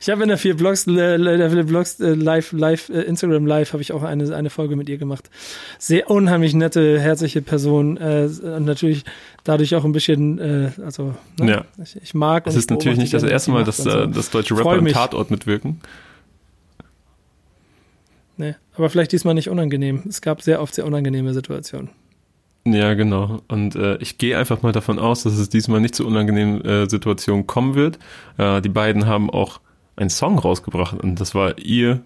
[0.00, 3.72] Ich habe in der vier Blogs, äh, der Blogs äh, live, live, äh, Instagram Live
[3.72, 5.30] habe ich auch eine, eine Folge mit ihr gemacht.
[5.78, 7.96] Sehr unheimlich nette, herzliche Person.
[7.96, 9.04] Äh, und natürlich
[9.44, 11.50] dadurch auch ein bisschen, äh, also ne?
[11.50, 11.64] Ja.
[11.82, 12.46] ich, ich mag.
[12.46, 14.06] es ist natürlich nicht das erste Mal, dass, so.
[14.06, 14.86] dass deutsche Rapper im.
[14.86, 15.80] Tatort mitwirken.
[18.36, 20.02] Nee, aber vielleicht diesmal nicht unangenehm.
[20.08, 21.90] Es gab sehr oft sehr unangenehme Situationen.
[22.64, 23.42] Ja, genau.
[23.48, 26.90] Und äh, ich gehe einfach mal davon aus, dass es diesmal nicht zu unangenehmen äh,
[26.90, 27.98] Situationen kommen wird.
[28.38, 29.60] Äh, die beiden haben auch
[29.94, 32.02] einen Song rausgebracht und das war ihr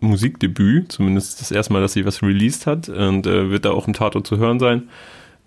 [0.00, 3.86] Musikdebüt, zumindest das erste Mal, dass sie was released hat und äh, wird da auch
[3.86, 4.88] im Tatort zu hören sein.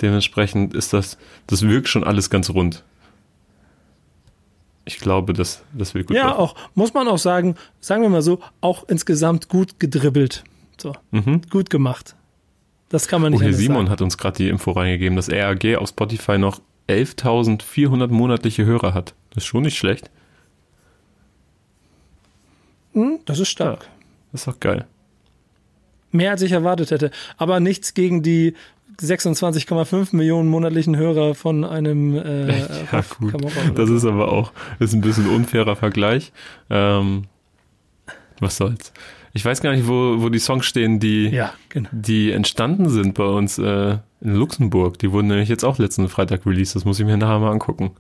[0.02, 2.84] Dementsprechend ist das, das wirkt schon alles ganz rund.
[4.88, 8.22] Ich glaube, das, das wird gut ja, auch, muss man auch sagen, sagen wir mal
[8.22, 10.44] so, auch insgesamt gut gedribbelt.
[10.78, 11.42] So, Mhm.
[11.50, 12.16] gut gemacht.
[12.90, 13.90] Das kann man nicht Oh, hier Simon sagen.
[13.90, 19.14] hat uns gerade die Info reingegeben, dass RAG auf Spotify noch 11.400 monatliche Hörer hat.
[19.32, 20.10] Das ist schon nicht schlecht.
[22.94, 23.90] Hm, das ist stark.
[24.32, 24.86] Das ist doch geil.
[26.12, 27.12] Mehr als ich erwartet hätte.
[27.38, 28.54] Aber nichts gegen die
[29.00, 32.60] 26,5 Millionen monatlichen Hörer von einem äh,
[32.92, 33.34] Ja, gut.
[33.76, 36.32] Das ist aber auch ist ein bisschen unfairer Vergleich.
[36.70, 37.26] Ähm,
[38.40, 38.94] was soll's.
[39.34, 41.90] Ich weiß gar nicht, wo, wo die Songs stehen, die, Ja, genau.
[41.92, 44.98] die entstanden sind bei uns äh, in Luxemburg.
[45.00, 46.76] Die wurden nämlich jetzt auch letzten Freitag released.
[46.76, 47.92] Das muss ich mir nachher mal angucken.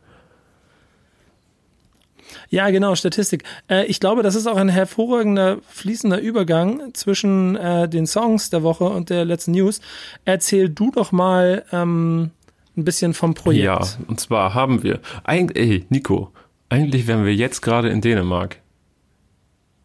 [2.49, 3.43] Ja, genau, Statistik.
[3.69, 8.63] Äh, ich glaube, das ist auch ein hervorragender, fließender Übergang zwischen äh, den Songs der
[8.63, 9.81] Woche und der letzten News.
[10.25, 12.31] Erzähl du doch mal ähm,
[12.77, 13.65] ein bisschen vom Projekt.
[13.65, 16.31] Ja, und zwar haben wir, eigentlich, ey, Nico,
[16.69, 18.57] eigentlich wären wir jetzt gerade in Dänemark.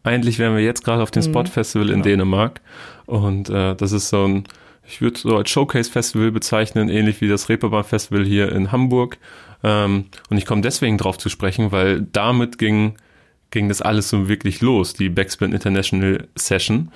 [0.03, 1.27] Eigentlich wären wir jetzt gerade auf dem Mhm.
[1.27, 2.03] Spot Festival in Genau.
[2.03, 2.61] Dänemark.
[3.05, 4.43] Und äh, das ist so ein,
[4.85, 9.17] ich würde so als Showcase Festival bezeichnen, ähnlich wie das Reeperbahn Festival hier in Hamburg.
[9.63, 12.95] Ähm, und ich komme deswegen drauf zu sprechen, weil damit ging,
[13.51, 16.91] ging das alles so wirklich los, die Backspin International Session.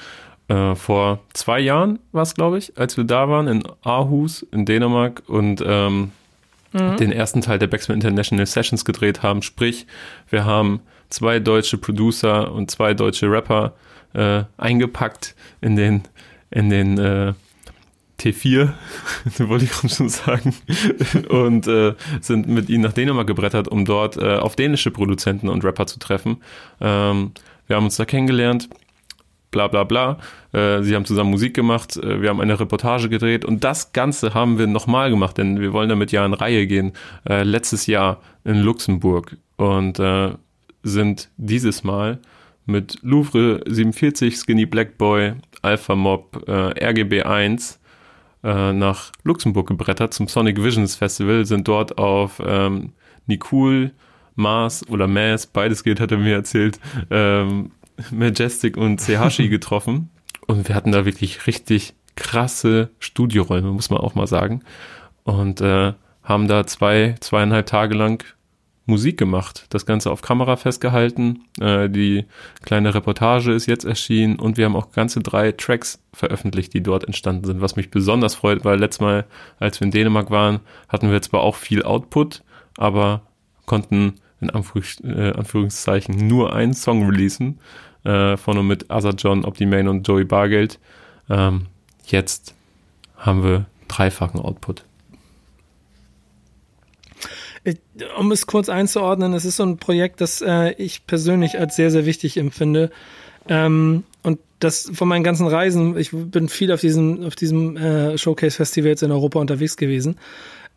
[0.47, 4.65] Äh, vor zwei Jahren war es, glaube ich, als wir da waren in Aarhus in
[4.65, 6.11] Dänemark und ähm,
[6.73, 9.41] den ersten Teil der Backspin International Sessions gedreht haben.
[9.41, 9.87] Sprich,
[10.29, 13.73] wir haben zwei deutsche Producer und zwei deutsche Rapper
[14.13, 16.03] äh, eingepackt in den,
[16.51, 17.33] in den äh,
[18.19, 18.73] T4,
[19.39, 20.55] wollte ich schon sagen,
[21.29, 25.63] und äh, sind mit ihnen nach Dänemark gebrettert, um dort äh, auf dänische Produzenten und
[25.63, 26.37] Rapper zu treffen.
[26.81, 27.31] Ähm,
[27.67, 28.69] wir haben uns da kennengelernt,
[29.51, 30.17] bla bla bla.
[30.51, 34.33] Äh, sie haben zusammen Musik gemacht, äh, wir haben eine Reportage gedreht und das Ganze
[34.33, 36.93] haben wir nochmal gemacht, denn wir wollen damit ja in Reihe gehen.
[37.27, 40.31] Äh, letztes Jahr in Luxemburg und äh,
[40.83, 42.19] sind dieses Mal
[42.65, 47.79] mit Louvre 47, Skinny Black Boy, Alpha Mob, äh, RGB 1
[48.43, 52.93] äh, nach Luxemburg gebrettert zum Sonic Visions Festival, sind dort auf ähm,
[53.25, 53.91] Nikul,
[54.35, 56.79] Mars oder Mass, beides geht, hat er mir erzählt,
[57.09, 57.71] ähm,
[58.11, 60.09] Majestic und Sehashi getroffen.
[60.45, 64.61] Und wir hatten da wirklich richtig krasse Studioräume, muss man auch mal sagen.
[65.23, 68.23] Und äh, haben da zwei, zweieinhalb Tage lang
[68.87, 69.65] Musik gemacht.
[69.69, 71.43] Das Ganze auf Kamera festgehalten.
[71.59, 72.25] Äh, die
[72.63, 77.03] kleine Reportage ist jetzt erschienen und wir haben auch ganze drei Tracks veröffentlicht, die dort
[77.03, 79.25] entstanden sind, was mich besonders freut, weil letztes Mal,
[79.59, 82.43] als wir in Dänemark waren, hatten wir zwar auch viel Output,
[82.77, 83.21] aber
[83.65, 87.59] konnten in Anführungs äh, Anführungszeichen nur einen Song releasen,
[88.03, 90.79] äh, von und mit Azar John, Optimane und Joey Bargeld.
[91.29, 91.67] Ähm,
[92.05, 92.55] jetzt
[93.17, 94.86] haben wir dreifachen Output.
[98.17, 101.91] Um es kurz einzuordnen, es ist so ein Projekt, das äh, ich persönlich als sehr,
[101.91, 102.91] sehr wichtig empfinde.
[103.47, 108.17] Ähm, und das von meinen ganzen Reisen, ich bin viel auf diesem, auf diesem äh,
[108.17, 110.17] Showcase-Festival jetzt in Europa unterwegs gewesen.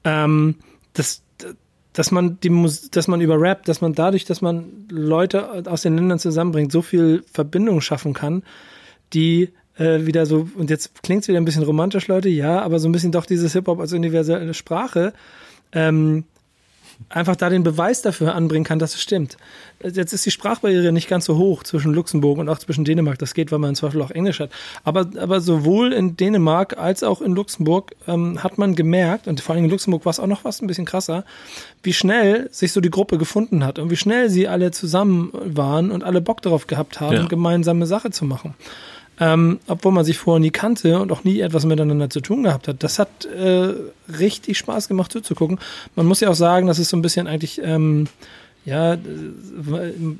[0.05, 0.57] Ähm,
[0.93, 1.23] das,
[1.93, 5.83] dass man die Mus dass man über Rap, dass man dadurch, dass man Leute aus
[5.83, 8.43] den Ländern zusammenbringt, so viel Verbindung schaffen kann,
[9.13, 12.79] die äh, wieder so, und jetzt klingt es wieder ein bisschen romantisch, Leute, ja, aber
[12.79, 15.13] so ein bisschen doch dieses Hip-Hop als universelle Sprache,
[15.73, 16.25] ähm,
[17.09, 19.37] einfach da den Beweis dafür anbringen kann, dass es stimmt.
[19.83, 23.19] Jetzt ist die Sprachbarriere nicht ganz so hoch zwischen Luxemburg und auch zwischen Dänemark.
[23.19, 24.51] Das geht, weil man im Zweifel auch Englisch hat.
[24.85, 29.55] Aber, aber sowohl in Dänemark als auch in Luxemburg ähm, hat man gemerkt, und vor
[29.55, 31.25] allem in Luxemburg war es auch noch fast ein bisschen krasser,
[31.83, 35.91] wie schnell sich so die Gruppe gefunden hat und wie schnell sie alle zusammen waren
[35.91, 37.27] und alle Bock darauf gehabt haben, ja.
[37.27, 38.55] gemeinsame Sache zu machen
[39.21, 42.67] ähm, obwohl man sich vorher nie kannte und auch nie etwas miteinander zu tun gehabt
[42.69, 42.83] hat.
[42.83, 43.75] Das hat äh,
[44.19, 45.61] richtig Spaß gemacht zuzugucken.
[45.95, 48.09] Man muss ja auch sagen, das ist so ein bisschen eigentlich ähm,
[48.67, 48.99] ja,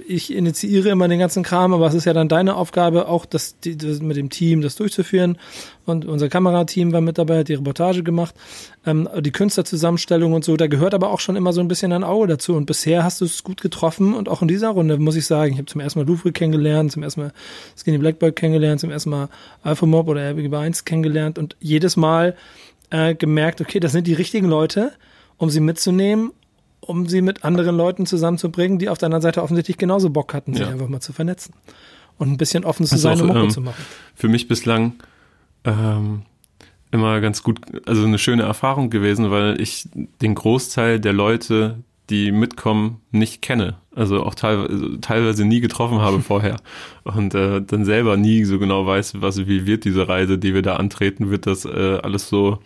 [0.09, 3.57] ich initiiere immer den ganzen Kram, aber es ist ja dann deine Aufgabe, auch das,
[3.61, 5.37] das mit dem Team das durchzuführen.
[5.85, 8.35] Und unser Kamerateam war mit dabei, hat die Reportage gemacht,
[8.87, 10.57] ähm, die Künstlerzusammenstellung und so.
[10.57, 12.55] Da gehört aber auch schon immer so ein bisschen ein Auge dazu.
[12.55, 14.15] Und bisher hast du es gut getroffen.
[14.15, 16.93] Und auch in dieser Runde muss ich sagen, ich habe zum ersten Mal Louvre kennengelernt,
[16.93, 17.33] zum ersten Mal
[17.77, 19.29] Skinny Blackboy kennengelernt, zum ersten Mal
[19.63, 22.37] Alpha Mob oder RBG1 kennengelernt und jedes Mal
[22.89, 24.93] äh, gemerkt, okay, das sind die richtigen Leute,
[25.37, 26.33] um sie mitzunehmen
[26.81, 30.55] um sie mit anderen Leuten zusammenzubringen, die auf der anderen Seite offensichtlich genauso Bock hatten,
[30.55, 30.71] sich ja.
[30.71, 31.55] einfach mal zu vernetzen.
[32.19, 33.83] Und ein bisschen offen zu also sein, um ähm, zu machen.
[34.15, 34.95] Für mich bislang
[35.65, 36.23] ähm,
[36.91, 39.89] immer ganz gut, also eine schöne Erfahrung gewesen, weil ich
[40.21, 41.79] den Großteil der Leute,
[42.11, 43.77] die mitkommen, nicht kenne.
[43.95, 46.57] Also auch teilweise, teilweise nie getroffen habe vorher.
[47.05, 50.63] Und äh, dann selber nie so genau weiß, was, wie wird diese Reise, die wir
[50.63, 52.59] da antreten, wird das äh, alles so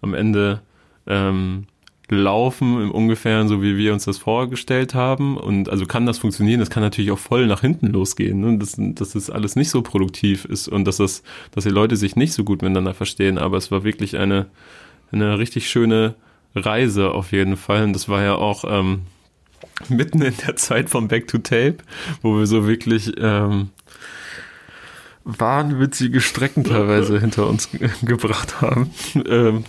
[0.00, 0.62] am Ende
[1.06, 1.66] ähm,
[2.10, 5.36] laufen im Ungefähren so, wie wir uns das vorgestellt haben.
[5.36, 8.58] Und also kann das funktionieren, das kann natürlich auch voll nach hinten losgehen, ne?
[8.58, 12.16] dass, dass das alles nicht so produktiv ist und dass das, dass die Leute sich
[12.16, 13.38] nicht so gut miteinander verstehen.
[13.38, 14.46] Aber es war wirklich eine,
[15.12, 16.14] eine richtig schöne
[16.54, 17.84] Reise auf jeden Fall.
[17.84, 19.02] Und das war ja auch ähm,
[19.88, 21.78] mitten in der Zeit vom Back to Tape,
[22.22, 23.70] wo wir so wirklich ähm,
[25.24, 27.68] wahnwitzige Strecken teilweise hinter uns
[28.02, 28.90] gebracht haben.
[29.26, 29.64] Ähm,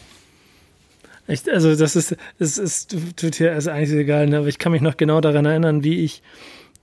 [1.32, 4.40] ich, also das ist, es ist, tut hier ist eigentlich egal, ne?
[4.40, 6.22] aber ich kann mich noch genau daran erinnern, wie ich,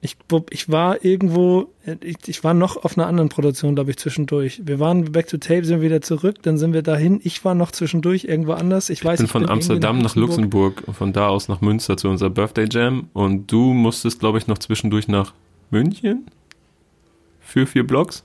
[0.01, 0.17] ich,
[0.51, 1.71] ich war irgendwo,
[2.03, 4.63] ich, ich war noch auf einer anderen Produktion, glaube ich, zwischendurch.
[4.65, 7.21] Wir waren back to tape, sind wieder zurück, dann sind wir dahin.
[7.25, 8.91] Ich war noch zwischendurch irgendwo anders.
[8.91, 9.19] Ich weiß.
[9.19, 12.31] Ich bin von bin Amsterdam nach Luxemburg und von da aus nach Münster zu unserer
[12.31, 15.35] Birthday Jam und du musstest, glaube ich, noch zwischendurch nach
[15.71, 16.27] München
[17.41, 18.25] für vier Blocks.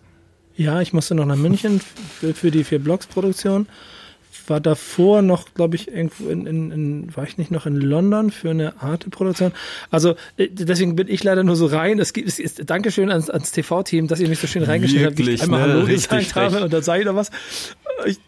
[0.56, 1.82] Ja, ich musste noch nach München
[2.20, 3.66] für, für die vier Blocks Produktion
[4.48, 8.32] war davor noch, glaube ich, irgendwo in, in, in, war ich nicht noch in London
[8.32, 9.52] für eine Arte-Produktion.
[9.92, 12.00] Also äh, deswegen bin ich leider nur so rein.
[12.00, 15.20] Es gibt, es ist, Dankeschön ans, ans TV-Team, dass ihr mich so schön reingestellt habt,
[15.20, 15.74] ich einmal ne?
[15.74, 17.32] Hallo Richtig gesagt habe und dann sage ich noch was.
[18.06, 18.20] Ich,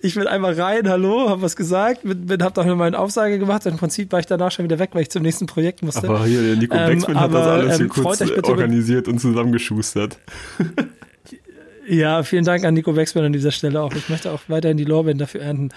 [0.00, 3.38] ich bin einmal rein, hallo, habe was gesagt, bin, bin, hab doch nur meine Aufsage
[3.38, 3.66] gemacht.
[3.66, 6.08] Im Prinzip war ich danach schon wieder weg, weil ich zum nächsten Projekt musste.
[6.08, 10.18] Aber hier, der Nico ähm, Beckmann hat das alles ähm, hier kurz organisiert und zusammengeschustert.
[11.88, 13.92] Ja, vielen Dank an Nico Wexmann an dieser Stelle auch.
[13.94, 15.68] Ich möchte auch weiterhin die Lorbeeren dafür ernten.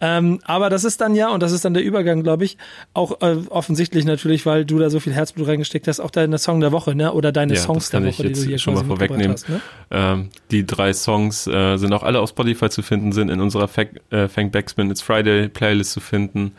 [0.00, 2.56] Ähm, aber das ist dann ja, und das ist dann der Übergang, glaube ich,
[2.94, 6.60] auch äh, offensichtlich natürlich, weil du da so viel Herzblut reingesteckt hast, auch deine Song
[6.60, 7.12] der Woche, ne?
[7.12, 9.32] Oder deine ja, Songs der Woche, die du hier schon mal vorwegnehmen.
[9.32, 9.60] Hast, ne?
[9.90, 13.66] ähm, die drei Songs äh, sind auch alle auf Spotify zu finden, sind in unserer
[13.66, 16.52] Fang, äh, Fang Backspin It's Friday Playlist zu finden.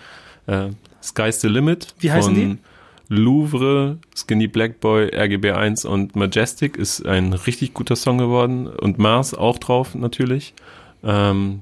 [0.47, 0.69] Äh,
[1.01, 1.87] Sky's the Limit.
[1.99, 2.57] Wie heißen die?
[3.10, 9.34] Louvre, Skinny Black Boy, RGB1 und Majestic ist ein richtig guter Song geworden und Mars
[9.34, 10.53] auch drauf natürlich.
[11.03, 11.62] Ähm,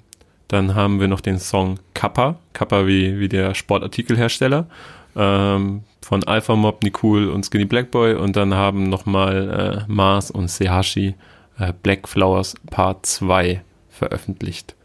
[0.49, 4.67] dann haben wir noch den Song Kappa, Kappa wie, wie der Sportartikelhersteller
[5.15, 10.29] ähm, von Alpha Mob, Nicole und Skinny Black Boy und dann haben nochmal äh, Mars
[10.29, 11.15] und Sehashi
[11.59, 14.75] äh, Black Flowers Part 2 veröffentlicht.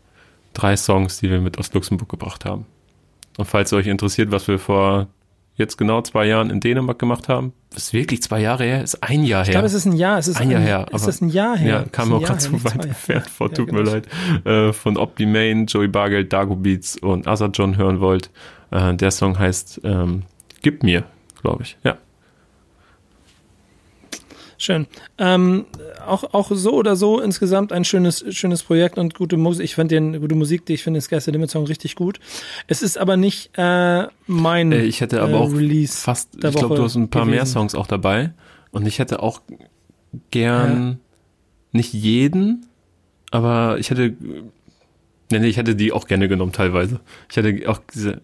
[0.55, 2.67] Drei Songs, die wir mit aus Luxemburg gebracht haben.
[3.37, 5.09] Und falls euch interessiert, was wir vor
[5.55, 7.53] jetzt genau zwei Jahren in Dänemark gemacht haben.
[7.75, 9.49] Das ist wirklich zwei Jahre her, ist ein Jahr her.
[9.49, 10.19] Ich glaube, es ist ein Jahr.
[10.19, 10.87] Es ist ein, Jahr her.
[10.93, 11.71] Ist das ein Jahr her?
[11.71, 13.83] Ja, kam auch gerade zu weit entfernt vor, ja, tut genau.
[13.83, 14.09] mir leid.
[14.45, 18.31] Äh, von Opti Main, Joey Bargeld, Dago Beats und Asa John hören wollt.
[18.71, 20.25] Äh, der Song heißt ähm,
[20.63, 21.05] Gib mir,
[21.41, 21.77] glaube ich.
[21.83, 21.97] Ja.
[24.63, 24.87] Schön.
[25.19, 25.65] Ähm,
[26.07, 29.65] auch, auch so oder so insgesamt ein schönes, schönes Projekt und gute Musik.
[29.65, 32.21] Ich fand den gute Musik, die ich finde den Sky Limit Song richtig gut.
[32.69, 36.55] Es ist aber nicht äh, mein äh, Ich hätte aber äh, auch Release fast, ich
[36.55, 37.35] glaube, du hast ein paar gewesen.
[37.35, 38.35] mehr Songs auch dabei
[38.71, 39.43] und ich hätte auch
[40.31, 40.97] gern ja.
[41.73, 42.67] nicht jeden,
[43.33, 44.15] aber ich hätte
[45.33, 47.01] Nee, nee, ich hätte die auch gerne genommen teilweise.
[47.31, 48.21] Ich hätte auch diese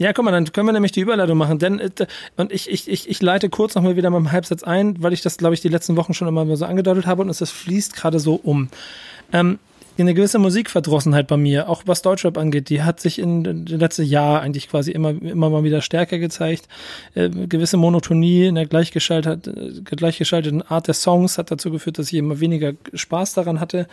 [0.00, 1.58] ja, guck mal, dann können wir nämlich die Überleitung machen.
[1.58, 1.90] Denn äh,
[2.38, 5.36] und ich, ich, ich, ich leite kurz nochmal wieder mit Halbsatz ein, weil ich das,
[5.36, 8.40] glaube ich, die letzten Wochen schon immer so angedeutet habe und es fließt gerade so
[8.42, 8.70] um.
[9.30, 9.58] Ähm,
[10.00, 14.04] eine gewisse Musikverdrossenheit bei mir, auch was Deutschrap angeht, die hat sich in den letzten
[14.04, 16.68] Jahr eigentlich quasi immer, immer mal wieder stärker gezeigt.
[17.14, 22.12] Äh, gewisse Monotonie in der gleichgeschaltet, äh, gleichgeschalteten Art der Songs hat dazu geführt, dass
[22.12, 23.86] ich immer weniger Spaß daran hatte.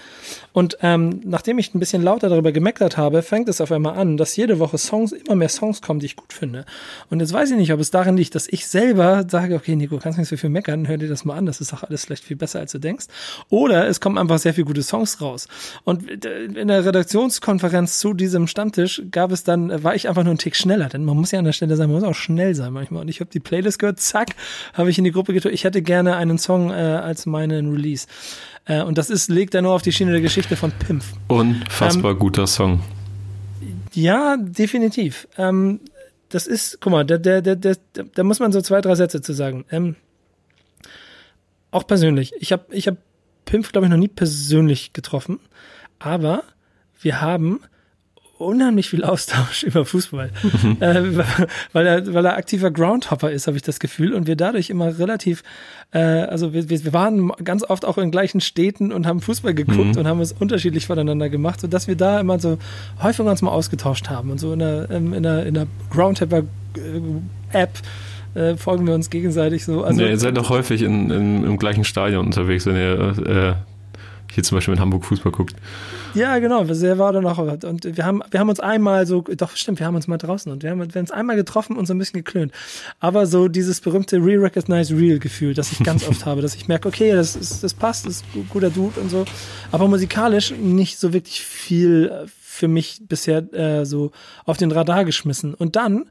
[0.54, 4.18] Und ähm, nachdem ich ein bisschen lauter darüber gemeckert habe, fängt es auf einmal an,
[4.18, 6.66] dass jede Woche Songs, immer mehr Songs kommen, die ich gut finde.
[7.10, 9.98] Und jetzt weiß ich nicht, ob es darin liegt, dass ich selber sage, okay, Nico,
[9.98, 12.24] kannst nicht so viel meckern, hör dir das mal an, das ist doch alles vielleicht
[12.24, 13.08] viel besser, als du denkst.
[13.50, 15.48] Oder es kommen einfach sehr viele gute Songs raus.
[15.84, 20.40] Und in der Redaktionskonferenz zu diesem Stammtisch gab es dann, war ich einfach nur einen
[20.40, 22.74] Tick schneller, denn man muss ja an der Stelle sein, man muss auch schnell sein
[22.74, 23.02] manchmal.
[23.02, 24.36] Und ich habe die Playlist gehört, zack,
[24.74, 28.08] habe ich in die Gruppe getan, ich hätte gerne einen Song äh, als meinen Release.
[28.66, 31.14] Äh, und das ist, legt er nur auf die Schiene der Geschichte von Pimpf.
[31.28, 32.82] Unfassbar ähm, guter Song.
[33.94, 35.28] Ja, definitiv.
[35.38, 35.80] Ähm,
[36.30, 39.22] das ist, guck mal, da, da, da, da, da muss man so zwei, drei Sätze
[39.22, 39.66] zu sagen.
[39.72, 39.96] Ähm,
[41.72, 42.34] auch persönlich.
[42.40, 42.98] Ich habe ich hab
[43.46, 45.40] Pimpf, glaube ich, noch nie persönlich getroffen,
[46.00, 46.44] aber
[47.02, 47.62] wir haben
[48.38, 50.32] unheimlich viel Austausch über Fußball,
[50.64, 50.78] mhm.
[50.80, 51.26] äh,
[51.74, 54.98] weil er weil er aktiver Groundhopper ist, habe ich das Gefühl und wir dadurch immer
[55.00, 55.44] relativ,
[55.92, 59.96] äh, also wir, wir waren ganz oft auch in gleichen Städten und haben Fußball geguckt
[59.96, 59.98] mhm.
[59.98, 62.58] und haben es unterschiedlich voneinander gemacht, so dass wir da immer so
[63.02, 66.40] häufig uns mal ausgetauscht haben und so in der ähm, in der in der Groundhopper
[66.40, 66.44] äh,
[67.52, 67.72] App
[68.36, 69.84] äh, folgen wir uns gegenseitig so.
[69.84, 73.77] Also, ja, ihr seid doch häufig in, in, im gleichen Stadion unterwegs, wenn ihr äh,
[74.38, 75.56] hier zum Beispiel in Hamburg Fußball guckt.
[76.14, 77.40] Ja, genau, sehr war dann auch.
[77.40, 80.52] Und wir haben, wir haben uns einmal so, doch stimmt, wir haben uns mal draußen
[80.52, 82.52] und wir haben, wir haben uns einmal getroffen und so ein bisschen geklönt.
[83.00, 87.14] Aber so dieses berühmte Re-Recognize Real-Gefühl, das ich ganz oft habe, dass ich merke, okay,
[87.14, 89.26] das, ist, das passt, das ist ein guter Dude und so.
[89.72, 94.12] Aber musikalisch nicht so wirklich viel für mich bisher äh, so
[94.46, 95.56] auf den Radar geschmissen.
[95.56, 96.06] Und dann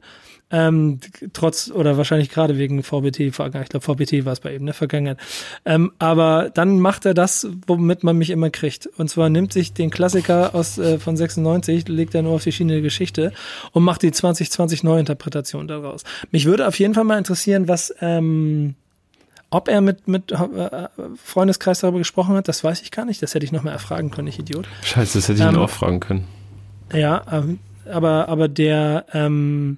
[0.49, 0.99] ähm,
[1.33, 5.17] trotz oder wahrscheinlich gerade wegen VBT, ich glaube VBT war es bei ihm, ne, Vergangenheit.
[5.65, 8.87] Ähm, aber dann macht er das, womit man mich immer kriegt.
[8.97, 12.53] Und zwar nimmt sich den Klassiker aus äh, von 96, legt er nur auf die
[12.53, 13.33] Schiene der Geschichte
[13.73, 16.03] und macht die 2020 Neuinterpretation daraus.
[16.31, 18.75] Mich würde auf jeden Fall mal interessieren, was ähm,
[19.49, 20.87] ob er mit, mit äh,
[21.23, 23.21] Freundeskreis darüber gesprochen hat, das weiß ich gar nicht.
[23.21, 24.67] Das hätte ich noch mal erfragen können, ich Idiot.
[24.83, 26.27] Scheiße, das hätte ich ähm, ihn auch fragen können.
[26.93, 29.77] Ja, ähm, aber, aber der, ähm,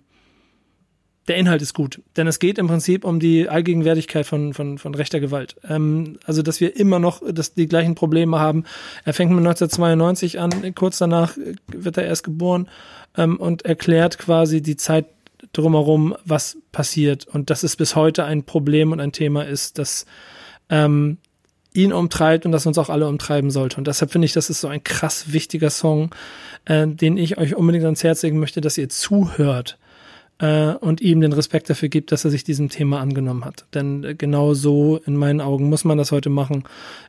[1.29, 2.01] der Inhalt ist gut.
[2.17, 5.55] Denn es geht im Prinzip um die Allgegenwärtigkeit von, von, von rechter Gewalt.
[5.67, 8.65] Ähm, also, dass wir immer noch dass die gleichen Probleme haben.
[9.05, 12.67] Er fängt mit 1992 an, kurz danach wird er erst geboren
[13.15, 15.05] ähm, und erklärt quasi die Zeit
[15.53, 17.27] drumherum, was passiert.
[17.27, 20.07] Und dass es bis heute ein Problem und ein Thema ist, das
[20.69, 21.17] ähm,
[21.73, 23.77] ihn umtreibt und das uns auch alle umtreiben sollte.
[23.77, 26.09] Und deshalb finde ich, das ist so ein krass wichtiger Song,
[26.65, 29.77] äh, den ich euch unbedingt ans Herz legen möchte, dass ihr zuhört
[30.39, 33.65] äh, und ihm den Respekt dafür gibt, dass er sich diesem Thema angenommen hat.
[33.73, 36.63] Denn äh, genau so in meinen Augen muss man das heute machen,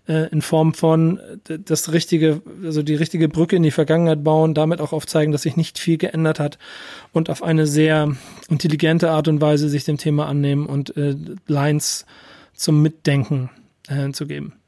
[0.06, 1.18] äh, in Form von
[1.48, 5.42] äh, das richtige, also die richtige Brücke in die Vergangenheit bauen, damit auch aufzeigen, dass
[5.42, 6.58] sich nicht viel geändert hat
[7.12, 8.16] und auf eine sehr
[8.48, 11.14] intelligente Art und Weise sich dem Thema annehmen und äh,
[11.46, 12.06] Lines
[12.52, 13.50] zum Mitdenken
[13.88, 14.59] äh, zu geben.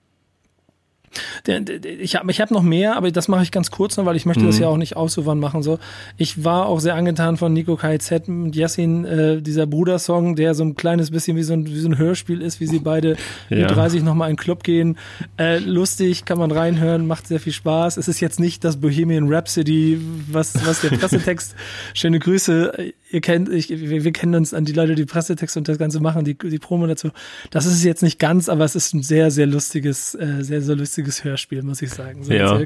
[2.00, 4.26] Ich habe ich hab noch mehr, aber das mache ich ganz kurz noch, weil ich
[4.26, 4.46] möchte mhm.
[4.46, 5.62] das ja auch nicht ausufern machen.
[5.62, 5.78] So,
[6.16, 10.64] ich war auch sehr angetan von Nico KZ und Yassin, äh, dieser Brudersong, der so
[10.64, 13.16] ein kleines bisschen wie so ein, wie so ein Hörspiel ist, wie sie beide
[13.50, 13.58] ja.
[13.58, 14.96] mit 30 nochmal in den Club gehen.
[15.36, 17.96] Äh, lustig, kann man reinhören, macht sehr viel Spaß.
[17.96, 20.00] Es ist jetzt nicht das Bohemian Rhapsody,
[20.30, 21.54] was, was der Pressetext,
[21.94, 25.68] schöne Grüße, ihr kennt, ich, wir, wir, kennen uns an die Leute, die Pressetext und
[25.68, 27.10] das Ganze machen, die, die Promo dazu.
[27.50, 30.62] Das ist es jetzt nicht ganz, aber es ist ein sehr, sehr lustiges, äh, sehr,
[30.62, 32.24] sehr lustiges Hörspiel, muss ich sagen.
[32.24, 32.58] So ja,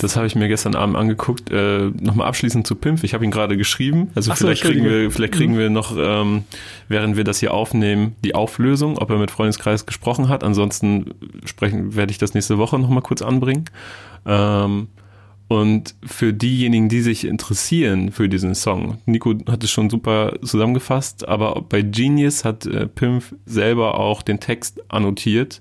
[0.00, 1.50] das habe ich mir gestern Abend angeguckt.
[1.50, 3.04] Äh, Nochmal abschließend zu Pimp.
[3.04, 4.10] Ich habe ihn gerade geschrieben.
[4.14, 5.58] Also Ach vielleicht, so, kriegen wir, vielleicht kriegen mhm.
[5.58, 6.44] wir noch, ähm,
[6.88, 10.42] während wir das hier aufnehmen, die Auflösung, ob er mit Freundeskreis gesprochen hat.
[10.42, 11.12] Ansonsten
[11.44, 13.66] sprechen, werde ich das nächste Woche nochmal kurz anbringen.
[14.24, 14.88] Ähm,
[15.48, 21.28] und für diejenigen, die sich interessieren für diesen Song, Nico hat es schon super zusammengefasst,
[21.28, 25.60] aber bei Genius hat äh, Pimp selber auch den Text annotiert.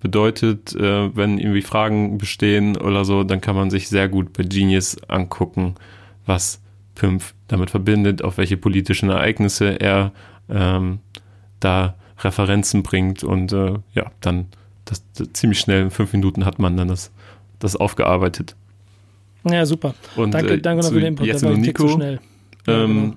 [0.00, 4.44] Bedeutet, äh, wenn irgendwie Fragen bestehen oder so, dann kann man sich sehr gut bei
[4.44, 5.74] Genius angucken,
[6.24, 6.60] was
[6.94, 10.12] Pimp damit verbindet, auf welche politischen Ereignisse er
[10.48, 11.00] ähm,
[11.60, 14.46] da Referenzen bringt und äh, ja, dann
[14.84, 17.10] das, das, ziemlich schnell in fünf Minuten hat man dann das,
[17.58, 18.56] das aufgearbeitet.
[19.44, 19.94] Ja, super.
[20.16, 21.26] Und, danke, äh, danke noch für den Input.
[21.26, 21.88] Jetzt nur Nico.
[21.88, 22.20] So schnell.
[22.66, 23.16] Ja, ähm, genau.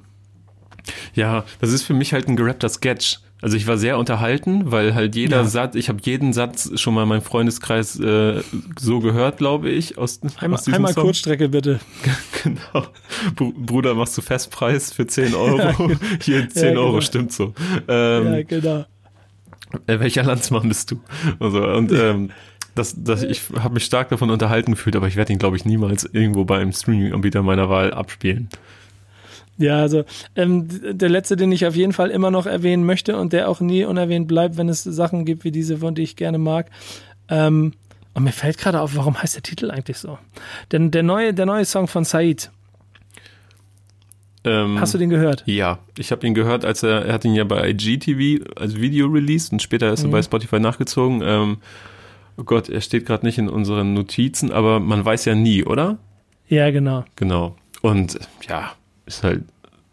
[1.13, 3.19] ja, das ist für mich halt ein gerappter Sketch.
[3.41, 5.45] Also ich war sehr unterhalten, weil halt jeder ja.
[5.45, 8.41] Satz, ich habe jeden Satz schon mal in meinem Freundeskreis äh,
[8.79, 9.99] so gehört, glaube ich.
[9.99, 11.03] Aus, einmal, aus einmal Song.
[11.03, 11.79] Kurzstrecke bitte.
[12.43, 12.87] genau.
[13.35, 15.57] Bruder, machst du Festpreis für 10 Euro?
[15.57, 15.91] genau.
[16.21, 17.01] Hier 10 ja, Euro, genau.
[17.01, 17.53] stimmt so.
[17.87, 18.85] Ähm, ja, genau.
[19.85, 21.01] Äh, welcher Landsmann bist du?
[21.39, 22.31] Also, und ähm,
[22.75, 25.65] das, das, ich habe mich stark davon unterhalten gefühlt, aber ich werde ihn, glaube ich,
[25.65, 28.49] niemals irgendwo bei einem Streaming-Anbieter meiner Wahl abspielen.
[29.57, 30.03] Ja, also
[30.35, 33.61] ähm, der letzte, den ich auf jeden Fall immer noch erwähnen möchte und der auch
[33.61, 36.69] nie unerwähnt bleibt, wenn es Sachen gibt wie diese, von die ich gerne mag.
[37.29, 37.73] Ähm,
[38.13, 40.17] und mir fällt gerade auf, warum heißt der Titel eigentlich so?
[40.71, 42.51] Denn der neue, der neue Song von Said.
[44.43, 45.43] Ähm, Hast du den gehört?
[45.45, 49.07] Ja, ich habe ihn gehört, als er, er hat ihn ja bei IGTV als Video
[49.07, 50.11] released und später ist er mhm.
[50.11, 51.21] bei Spotify nachgezogen.
[51.23, 51.57] Ähm,
[52.37, 55.97] oh Gott, er steht gerade nicht in unseren Notizen, aber man weiß ja nie, oder?
[56.47, 57.05] Ja, genau.
[57.15, 57.55] Genau.
[57.81, 58.71] Und ja,
[59.05, 59.43] ist halt,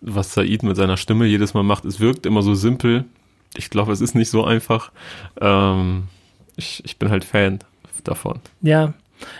[0.00, 1.84] was Said mit seiner Stimme jedes Mal macht.
[1.84, 3.04] Es wirkt immer so simpel.
[3.56, 4.90] Ich glaube, es ist nicht so einfach.
[5.40, 6.04] Ähm,
[6.56, 7.60] ich, ich bin halt Fan
[8.04, 8.40] davon.
[8.62, 8.94] Ja,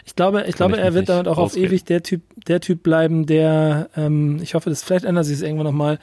[0.04, 3.26] ich glaube, ich glaube, er wird damit auch auf ewig der Typ, der Typ bleiben,
[3.26, 5.98] der, ähm, ich hoffe, das vielleicht ändert sich es irgendwann nochmal,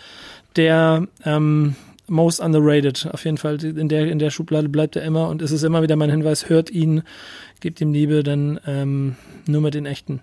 [0.55, 1.75] der ähm,
[2.09, 3.07] most underrated.
[3.11, 5.81] Auf jeden Fall in der in der Schublade bleibt er immer und es ist immer
[5.81, 7.03] wieder mein Hinweis: Hört ihn,
[7.59, 9.15] gebt ihm Liebe, dann ähm,
[9.47, 10.21] nur mit den echten.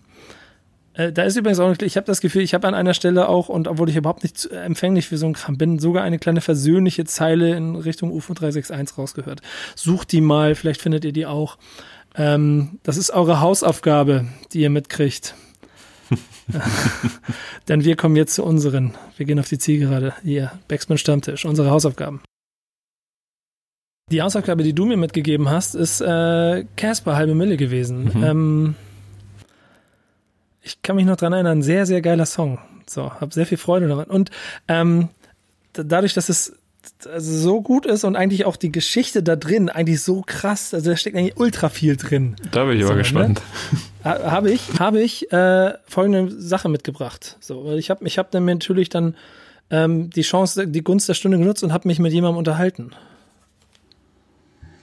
[0.96, 3.48] Äh, da ist übrigens auch, ich habe das Gefühl, ich habe an einer Stelle auch,
[3.48, 7.04] und obwohl ich überhaupt nicht empfänglich für so einen Kram bin, sogar eine kleine versöhnliche
[7.04, 9.42] Zeile in Richtung UFO 361 rausgehört.
[9.74, 11.58] Sucht die mal, vielleicht findet ihr die auch.
[12.16, 15.34] Ähm, das ist eure Hausaufgabe, die ihr mitkriegt.
[17.68, 18.94] Denn wir kommen jetzt zu unseren.
[19.16, 20.14] Wir gehen auf die Zielgerade.
[20.22, 22.20] Hier, Backspin Stammtisch, unsere Hausaufgaben.
[24.10, 28.04] Die Hausaufgabe, die du mir mitgegeben hast, ist Casper äh, halbe Mille gewesen.
[28.14, 28.24] Mhm.
[28.24, 28.74] Ähm,
[30.62, 32.58] ich kann mich noch dran erinnern, sehr, sehr geiler Song.
[32.88, 34.06] So, habe sehr viel Freude daran.
[34.06, 34.30] Und
[34.68, 35.08] ähm,
[35.72, 36.56] dadurch, dass es
[37.06, 40.90] also so gut ist und eigentlich auch die Geschichte da drin eigentlich so krass, also
[40.90, 42.36] da steckt eigentlich ultra viel drin.
[42.52, 43.02] Da bin ich so, aber ne?
[43.02, 43.42] gespannt.
[43.72, 43.80] Ne?
[44.04, 47.36] Habe ich, habe ich äh, folgende Sache mitgebracht.
[47.40, 49.16] So, ich habe, ich habe dann natürlich dann
[49.70, 52.92] ähm, die Chance, die Gunst der Stunde genutzt und habe mich mit jemandem unterhalten.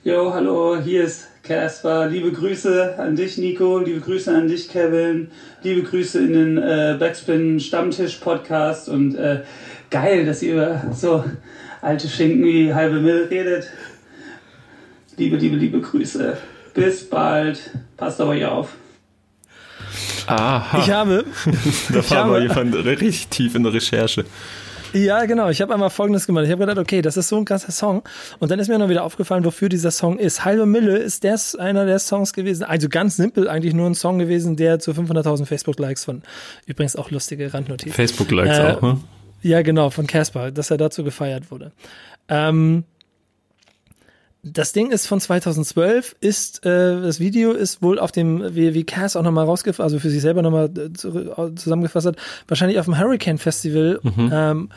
[0.03, 2.07] Jo, hallo, hier ist Casper.
[2.07, 3.79] Liebe Grüße an dich, Nico.
[3.79, 5.29] Liebe Grüße an dich, Kevin.
[5.61, 8.89] Liebe Grüße in den äh, Backspin Stammtisch Podcast.
[8.89, 9.43] Und äh,
[9.89, 11.23] geil, dass ihr so
[11.83, 13.67] alte Schinken wie halbe Mill redet.
[15.17, 16.37] Liebe, liebe, liebe Grüße.
[16.73, 17.59] Bis bald.
[17.97, 18.69] Passt auf euch auf.
[20.25, 20.79] Aha.
[20.79, 21.25] Ich habe.
[21.89, 24.25] da war aber jemand richtig tief in der Recherche.
[24.93, 25.49] Ja, genau.
[25.49, 26.45] Ich habe einmal Folgendes gemacht.
[26.45, 28.03] Ich habe gedacht, okay, das ist so ein krasser Song.
[28.39, 30.45] Und dann ist mir noch wieder aufgefallen, wofür dieser Song ist.
[30.45, 32.63] Halbe Mille ist der, einer der Songs gewesen.
[32.63, 36.21] Also ganz simpel, eigentlich nur ein Song gewesen, der zu 500.000 Facebook-Likes von,
[36.67, 37.93] übrigens auch lustige Randnotiz.
[37.93, 38.99] Facebook-Likes äh, auch, ne?
[39.43, 41.71] Ja, genau, von Casper, dass er dazu gefeiert wurde.
[42.29, 42.85] Ähm,
[44.43, 48.83] das Ding ist von 2012, ist äh, das Video ist wohl auf dem, wie, wie
[48.83, 50.91] Cass auch nochmal rausgefasst, also für sich selber nochmal äh,
[51.55, 52.17] zusammengefasst hat,
[52.47, 54.29] wahrscheinlich auf dem Hurricane Festival, mhm.
[54.33, 54.69] ähm,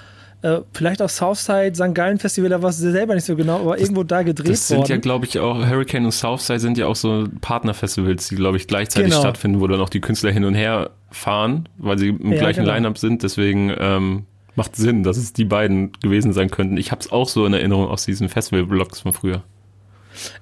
[0.43, 1.95] äh, vielleicht auch Southside, St.
[1.95, 4.53] Gallen Festival, da war es selber nicht so genau, aber das, irgendwo da gedreht worden.
[4.53, 4.91] Das sind worden.
[4.91, 8.69] ja, glaube ich, auch, Hurricane und Southside sind ja auch so Partnerfestivals, die, glaube ich,
[8.69, 9.21] gleichzeitig genau.
[9.21, 12.65] stattfinden, wo dann auch die Künstler hin und her fahren, weil sie im ja, gleichen
[12.65, 12.75] genau.
[12.75, 14.27] Line-Up sind, deswegen ähm,
[14.57, 16.77] macht Sinn, dass es die beiden gewesen sein könnten.
[16.77, 19.43] Ich habe es auch so in Erinnerung aus diesen Festival-Blogs von früher.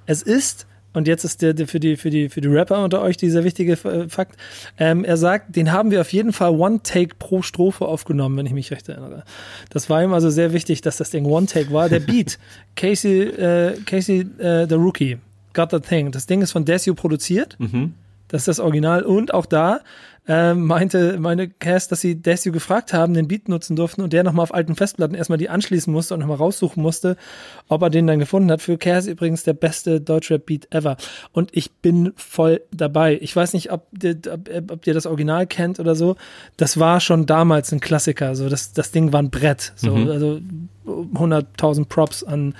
[0.06, 3.02] Es ist, und jetzt ist der, der, für, die, für, die, für die Rapper unter
[3.02, 4.36] euch dieser wichtige äh, Fakt,
[4.78, 8.52] ähm, er sagt, den haben wir auf jeden Fall One-Take pro Strophe aufgenommen, wenn ich
[8.52, 9.24] mich recht erinnere.
[9.70, 11.88] Das war ihm also sehr wichtig, dass das Ding One-Take war.
[11.88, 12.38] Der Beat,
[12.76, 15.18] Casey, äh, Casey äh, the Rookie,
[15.52, 16.12] Got the Thing.
[16.12, 17.56] Das Ding ist von Desio produziert.
[17.58, 17.94] Mhm.
[18.28, 19.02] Das ist das Original.
[19.02, 19.80] Und auch da
[20.26, 24.24] äh, meinte meine Cast, dass sie Desio gefragt haben, den Beat nutzen durften und der
[24.24, 27.16] nochmal auf alten Festplatten erstmal die anschließen musste und nochmal raussuchen musste,
[27.68, 28.62] ob er den dann gefunden hat.
[28.62, 30.96] Für Cass übrigens der beste Deutschrap-Beat ever.
[31.32, 33.18] Und ich bin voll dabei.
[33.20, 36.16] Ich weiß nicht, ob, ob, ob ihr das Original kennt oder so.
[36.56, 38.34] Das war schon damals ein Klassiker.
[38.34, 39.72] So, das, das Ding war ein Brett.
[39.76, 40.10] So, mhm.
[40.10, 40.40] also
[40.86, 42.54] 100.000 Props an,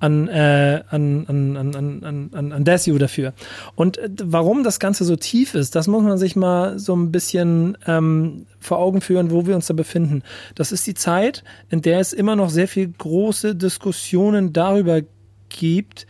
[0.00, 3.34] an, äh, an, an, an, an, an, an Desio dafür.
[3.74, 7.05] Und äh, warum das Ganze so tief ist, das muss man sich mal so ein
[7.12, 10.22] bisschen ähm, vor Augen führen, wo wir uns da befinden.
[10.54, 15.00] Das ist die Zeit, in der es immer noch sehr viel große Diskussionen darüber
[15.48, 16.06] gibt,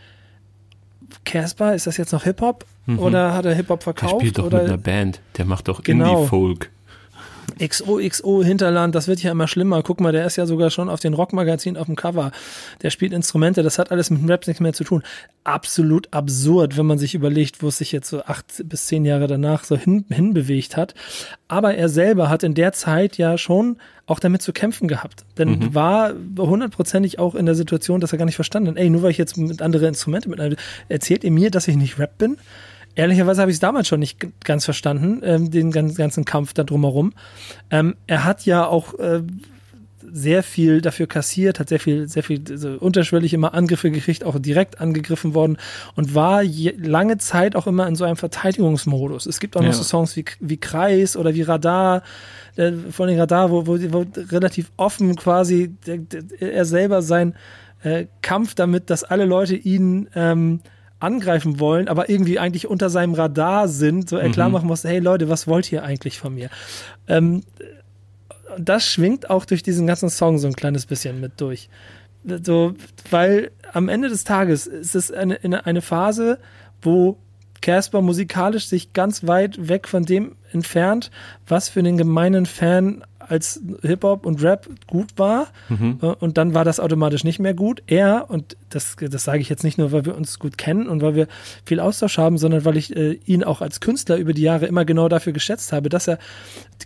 [1.23, 2.65] Casper, ist das jetzt noch Hip-Hop?
[2.85, 2.99] Mhm.
[2.99, 4.13] Oder hat er Hip-Hop verkauft?
[4.13, 4.59] Der spielt doch oder?
[4.59, 5.21] mit einer Band.
[5.37, 6.15] Der macht doch genau.
[6.15, 6.71] Indie-Folk.
[7.57, 9.83] XOXO Hinterland, das wird ja immer schlimmer.
[9.83, 12.31] Guck mal, der ist ja sogar schon auf den Rockmagazinen auf dem Cover.
[12.81, 15.03] Der spielt Instrumente, das hat alles mit dem Rap nichts mehr zu tun.
[15.43, 19.27] Absolut absurd, wenn man sich überlegt, wo es sich jetzt so acht bis zehn Jahre
[19.27, 20.93] danach so hin, hinbewegt hat.
[21.47, 25.25] Aber er selber hat in der Zeit ja schon auch damit zu kämpfen gehabt.
[25.37, 25.75] Denn mhm.
[25.75, 29.11] war hundertprozentig auch in der Situation, dass er gar nicht verstanden hat, ey, nur weil
[29.11, 30.39] ich jetzt mit anderen Instrumente mit
[30.87, 32.37] erzählt ihr mir, dass ich nicht Rap bin?
[32.97, 37.13] Ehrlicherweise habe ich es damals schon nicht ganz verstanden, ähm, den ganzen Kampf da drumherum.
[37.69, 39.21] Ähm, er hat ja auch äh,
[40.11, 44.39] sehr viel dafür kassiert, hat sehr viel, sehr viel so unterschwellig immer Angriffe gekriegt, auch
[44.39, 45.57] direkt angegriffen worden
[45.95, 49.27] und war je, lange Zeit auch immer in so einem Verteidigungsmodus.
[49.27, 49.73] Es gibt auch noch ja.
[49.73, 52.01] so Songs wie, wie Kreis oder wie Radar,
[52.55, 57.35] äh, von den Radar, wo, wo, wo relativ offen quasi der, der, er selber sein
[57.83, 60.61] äh, Kampf damit, dass alle Leute ihn ähm,
[60.99, 64.53] angreifen wollen, aber irgendwie eigentlich unter seinem Radar sind, so er klar mhm.
[64.53, 66.49] machen muss, hey Leute, was wollt ihr eigentlich von mir?
[67.07, 67.43] Ähm,
[68.57, 71.69] das schwingt auch durch diesen ganzen Song so ein kleines bisschen mit durch.
[72.23, 72.73] So,
[73.11, 76.39] weil am Ende des Tages ist es eine, eine Phase,
[76.81, 77.17] wo
[77.61, 81.11] Casper musikalisch sich ganz weit weg von dem entfernt,
[81.47, 85.99] was für den gemeinen Fan als Hip-Hop und Rap gut war mhm.
[86.01, 87.83] Äh, und dann war das automatisch nicht mehr gut.
[87.87, 91.01] Er, und das, das sage ich jetzt nicht nur, weil wir uns gut kennen und
[91.01, 91.27] weil wir
[91.65, 94.85] viel Austausch haben, sondern weil ich äh, ihn auch als Künstler über die Jahre immer
[94.85, 96.19] genau dafür geschätzt habe, dass er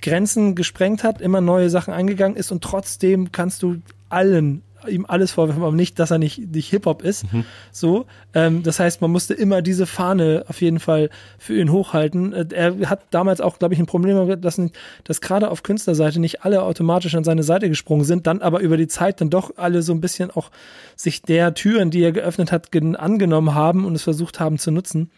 [0.01, 3.77] Grenzen gesprengt hat, immer neue Sachen eingegangen ist und trotzdem kannst du
[4.09, 7.31] allen ihm alles vorwerfen, aber nicht, dass er nicht, nicht Hip-Hop ist.
[7.31, 7.45] Mhm.
[7.71, 8.05] So.
[8.33, 12.33] Ähm, das heißt, man musste immer diese Fahne auf jeden Fall für ihn hochhalten.
[12.33, 14.61] Äh, er hat damals auch, glaube ich, ein Problem dass,
[15.03, 18.77] dass gerade auf Künstlerseite nicht alle automatisch an seine Seite gesprungen sind, dann aber über
[18.77, 20.51] die Zeit dann doch alle so ein bisschen auch
[20.95, 25.09] sich der Türen, die er geöffnet hat, angenommen haben und es versucht haben zu nutzen.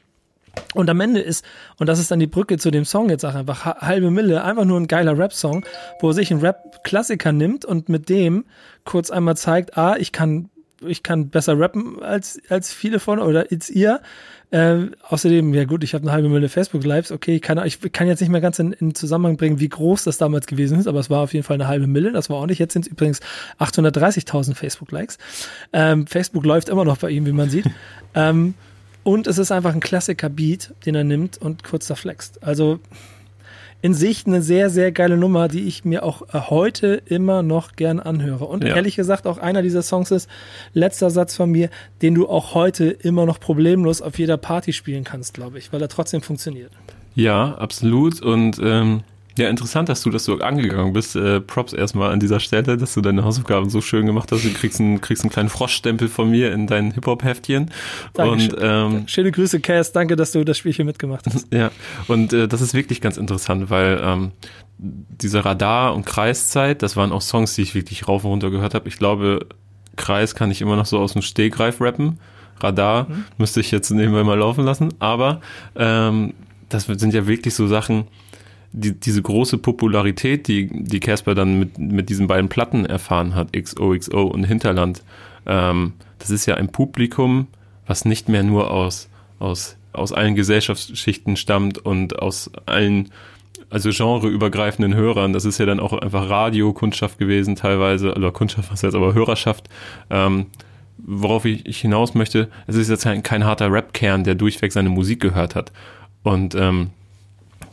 [0.74, 1.46] Und am Ende ist,
[1.78, 4.66] und das ist dann die Brücke zu dem Song jetzt auch einfach, halbe Mille, einfach
[4.66, 5.66] nur ein geiler Rap-Song,
[6.00, 8.46] wo sich einen Rap-Klassiker nimmt und mit dem
[8.86, 10.50] kurz einmal zeigt, ah, ich kann,
[10.86, 14.02] ich kann besser rappen als, als viele von, oder als ihr.
[14.52, 18.08] Äh, außerdem, ja gut, ich habe eine halbe Mille Facebook-Lives, okay, ich kann, ich kann
[18.08, 21.00] jetzt nicht mehr ganz in, in Zusammenhang bringen, wie groß das damals gewesen ist, aber
[21.00, 22.60] es war auf jeden Fall eine halbe Mille, das war ordentlich.
[22.60, 23.20] Jetzt sind es übrigens
[23.60, 25.18] 830.000 Facebook-Likes.
[25.72, 27.66] Ähm, Facebook läuft immer noch bei ihm, wie man sieht.
[28.14, 28.54] ähm,
[29.04, 32.42] und es ist einfach ein Klassiker-Beat, den er nimmt und kurz da flext.
[32.44, 32.80] Also
[33.84, 37.76] in sich eine sehr, sehr geile Nummer, die ich mir auch äh, heute immer noch
[37.76, 38.46] gern anhöre.
[38.46, 38.76] Und ja.
[38.76, 40.30] ehrlich gesagt, auch einer dieser Songs ist,
[40.74, 41.70] letzter Satz von mir,
[42.02, 45.82] den du auch heute immer noch problemlos auf jeder Party spielen kannst, glaube ich, weil
[45.82, 46.72] er trotzdem funktioniert.
[47.14, 48.22] Ja, absolut.
[48.22, 49.04] Und ähm,
[49.38, 51.16] ja, interessant, dass du das so angegangen bist.
[51.16, 54.46] Äh, Props erstmal an dieser Stelle, dass du deine Hausaufgaben so schön gemacht hast.
[54.46, 57.72] Du kriegst einen, kriegst einen kleinen Froschstempel von mir in dein Hip-Hop-Heftchen.
[58.16, 59.92] Und ähm, schöne Grüße, Cass.
[59.92, 61.48] Danke, dass du das Spielchen mitgemacht hast.
[61.54, 61.72] Ja,
[62.08, 64.32] und äh, das ist wirklich ganz interessant, weil ähm,
[64.78, 68.74] diese Radar- und Kreiszeit, das waren auch Songs, die ich wirklich rauf und runter gehört
[68.74, 68.88] habe.
[68.88, 69.48] Ich glaube,
[69.96, 72.20] Kreis kann ich immer noch so aus dem Stegreif rappen.
[72.60, 73.26] Radar mhm.
[73.38, 74.94] müsste ich jetzt nebenbei mal laufen lassen.
[75.00, 75.42] Aber
[75.76, 76.34] ähm,
[76.70, 78.08] das sind ja wirklich so Sachen,
[78.74, 83.54] die, diese große Popularität, die, die Casper dann mit, mit diesen beiden Platten erfahren hat,
[83.54, 85.04] XOXO und Hinterland,
[85.46, 87.48] ähm, das ist ja ein Publikum,
[87.86, 89.10] was nicht mehr nur aus,
[89.40, 93.12] aus, aus allen Gesellschaftsschichten stammt und aus allen,
[93.70, 95.34] also genreübergreifenden Hörern.
[95.34, 99.70] Das ist ja dann auch einfach Radiokundschaft gewesen teilweise, oder Kundschaft, was jetzt aber Hörerschaft.
[100.10, 100.48] Ähm,
[100.98, 105.20] worauf ich, ich hinaus möchte, es ist jetzt kein harter Rap-Kern, der durchweg seine Musik
[105.20, 105.72] gehört hat.
[106.24, 106.92] Und ähm,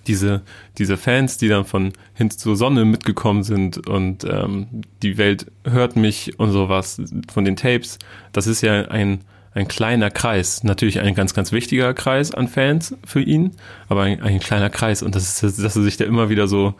[0.07, 0.43] diese,
[0.79, 4.67] diese Fans, die dann von hin zur Sonne mitgekommen sind und ähm,
[5.03, 7.01] die Welt hört mich und sowas
[7.33, 7.99] von den Tapes,
[8.33, 9.21] das ist ja ein,
[9.53, 10.65] ein kleiner Kreis.
[10.65, 13.53] Natürlich ein ganz, ganz wichtiger Kreis an Fans für ihn,
[13.89, 16.75] aber ein, ein kleiner Kreis und das ist, dass er sich da immer wieder so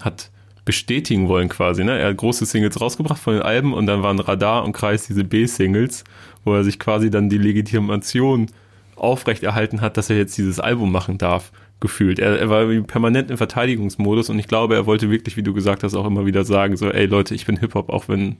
[0.00, 0.30] hat
[0.64, 1.82] bestätigen wollen quasi.
[1.82, 1.98] Ne?
[1.98, 5.24] Er hat große Singles rausgebracht von den Alben und dann waren Radar und Kreis diese
[5.24, 6.04] B-Singles,
[6.44, 8.46] wo er sich quasi dann die Legitimation
[8.94, 11.50] aufrechterhalten hat, dass er jetzt dieses Album machen darf
[11.82, 12.18] gefühlt.
[12.18, 15.82] Er, er war permanent im Verteidigungsmodus und ich glaube, er wollte wirklich, wie du gesagt
[15.82, 18.36] hast, auch immer wieder sagen, so, ey Leute, ich bin Hip-Hop, auch wenn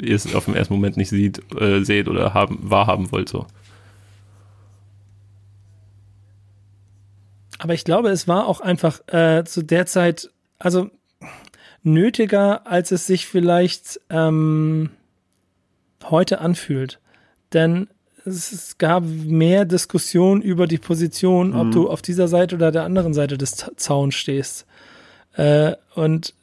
[0.00, 3.46] ihr es auf den ersten Moment nicht sieht, äh, seht oder haben, wahrhaben wollt, so.
[7.58, 10.90] Aber ich glaube, es war auch einfach äh, zu der Zeit, also
[11.82, 14.90] nötiger, als es sich vielleicht ähm,
[16.04, 17.00] heute anfühlt.
[17.52, 17.88] Denn
[18.26, 21.56] es gab mehr Diskussion über die Position, mhm.
[21.56, 24.66] ob du auf dieser Seite oder der anderen Seite des Zauns stehst.
[25.34, 26.34] Äh, und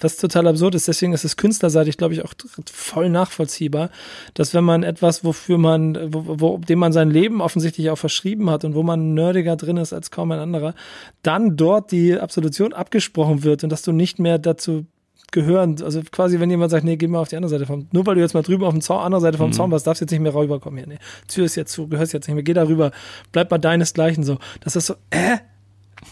[0.00, 2.32] was total absurd ist, deswegen ist es künstlerseitig, glaube ich, auch
[2.72, 3.90] voll nachvollziehbar,
[4.34, 8.50] dass wenn man etwas, wofür man, wo, wo, dem man sein Leben offensichtlich auch verschrieben
[8.50, 10.74] hat und wo man nerdiger drin ist als kaum ein anderer,
[11.22, 14.86] dann dort die Absolution abgesprochen wird und dass du nicht mehr dazu
[15.32, 15.76] gehören.
[15.82, 18.14] Also quasi, wenn jemand sagt, nee, geh mal auf die andere Seite vom, nur weil
[18.14, 19.52] du jetzt mal drüben auf dem Zaun, andere Seite vom mhm.
[19.52, 20.88] Zaun warst, darfst jetzt nicht mehr rüberkommen hier.
[20.88, 22.92] Nee, Tür ist jetzt zu, gehörst jetzt nicht mehr, geh da rüber,
[23.32, 24.38] bleib bei deinesgleichen so.
[24.60, 25.38] Das ist so, äh?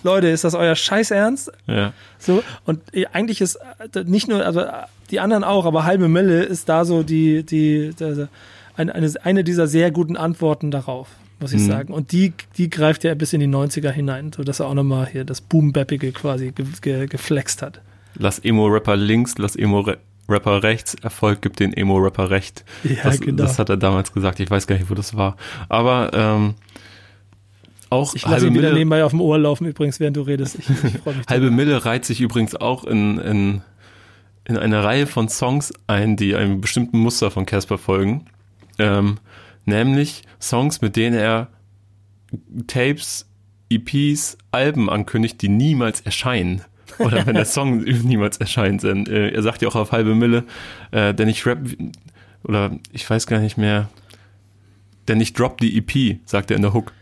[0.03, 1.53] Leute, ist das euer Scheiß Ernst?
[1.69, 1.93] Ja.
[2.19, 2.81] So, und
[3.13, 3.57] eigentlich ist
[3.95, 4.65] äh, nicht nur, also
[5.11, 8.27] die anderen auch, aber halbe Mille ist da so die, die, die
[8.77, 11.67] eine, eine, eine dieser sehr guten Antworten darauf muss ich mhm.
[11.67, 11.93] sagen.
[11.93, 15.07] Und die, die greift ja bis in die 90er hinein, so dass er auch nochmal
[15.07, 17.83] hier das Boom-Bappige quasi ge, ge, geflext hat
[18.19, 22.65] lass Emo-Rapper links, lass Emo-Rapper Rapper rechts, Erfolg gibt den Emo-Rapper recht.
[22.83, 23.43] Ja, das, genau.
[23.43, 24.41] das hat er damals gesagt.
[24.41, 25.37] Ich weiß gar nicht, wo das war.
[25.69, 26.55] Aber ähm,
[27.91, 30.57] auch Ich lasse ihn wieder Mille, nebenbei auf dem Ohr laufen, übrigens, während du redest.
[30.59, 31.27] Ich, ich freue mich.
[31.29, 33.63] halbe Mille reiht sich übrigens auch in, in,
[34.45, 38.27] in eine Reihe von Songs ein, die einem bestimmten Muster von Casper folgen.
[38.79, 39.19] Ähm,
[39.65, 41.49] nämlich Songs, mit denen er
[42.67, 43.27] Tapes,
[43.71, 46.63] EPs, Alben ankündigt, die niemals erscheinen.
[46.99, 48.83] Oder wenn der Song niemals erscheint.
[48.83, 50.45] Denn, äh, er sagt ja auch auf halbe Mille,
[50.91, 51.59] äh, denn ich rap,
[52.45, 53.89] oder ich weiß gar nicht mehr,
[55.09, 56.93] denn ich drop die EP, sagt er in der Hook.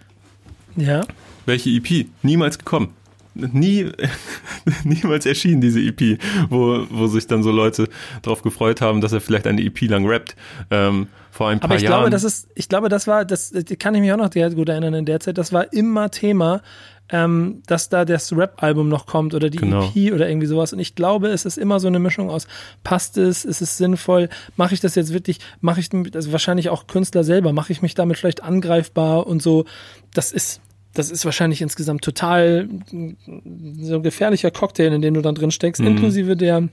[0.76, 1.04] Ja,
[1.46, 2.06] Welche EP?
[2.22, 2.94] Niemals gekommen.
[3.34, 3.90] Nie,
[4.84, 6.18] niemals erschienen diese EP,
[6.50, 7.88] wo, wo sich dann so Leute
[8.22, 10.36] drauf gefreut haben, dass er vielleicht eine EP lang rappt.
[10.70, 11.98] Ähm, vor ein paar aber ich Jahren.
[11.98, 14.50] glaube, das ist, ich glaube, das war, das das kann ich mich auch noch sehr
[14.50, 16.62] gut erinnern in der Zeit, das war immer Thema,
[17.10, 19.90] ähm, dass da das Rap-Album noch kommt oder die Genau.
[19.94, 20.72] EP oder irgendwie sowas.
[20.72, 22.46] Und ich glaube, es ist immer so eine Mischung aus,
[22.82, 26.86] passt es, ist es sinnvoll, mache ich das jetzt wirklich, mache ich, also wahrscheinlich auch
[26.86, 29.64] Künstler selber, mache ich mich damit vielleicht angreifbar und so.
[30.14, 30.60] Das ist,
[30.94, 32.68] das ist wahrscheinlich insgesamt total
[33.80, 35.88] so ein gefährlicher Cocktail, in dem du dann drin steckst, Mhm.
[35.88, 36.68] inklusive der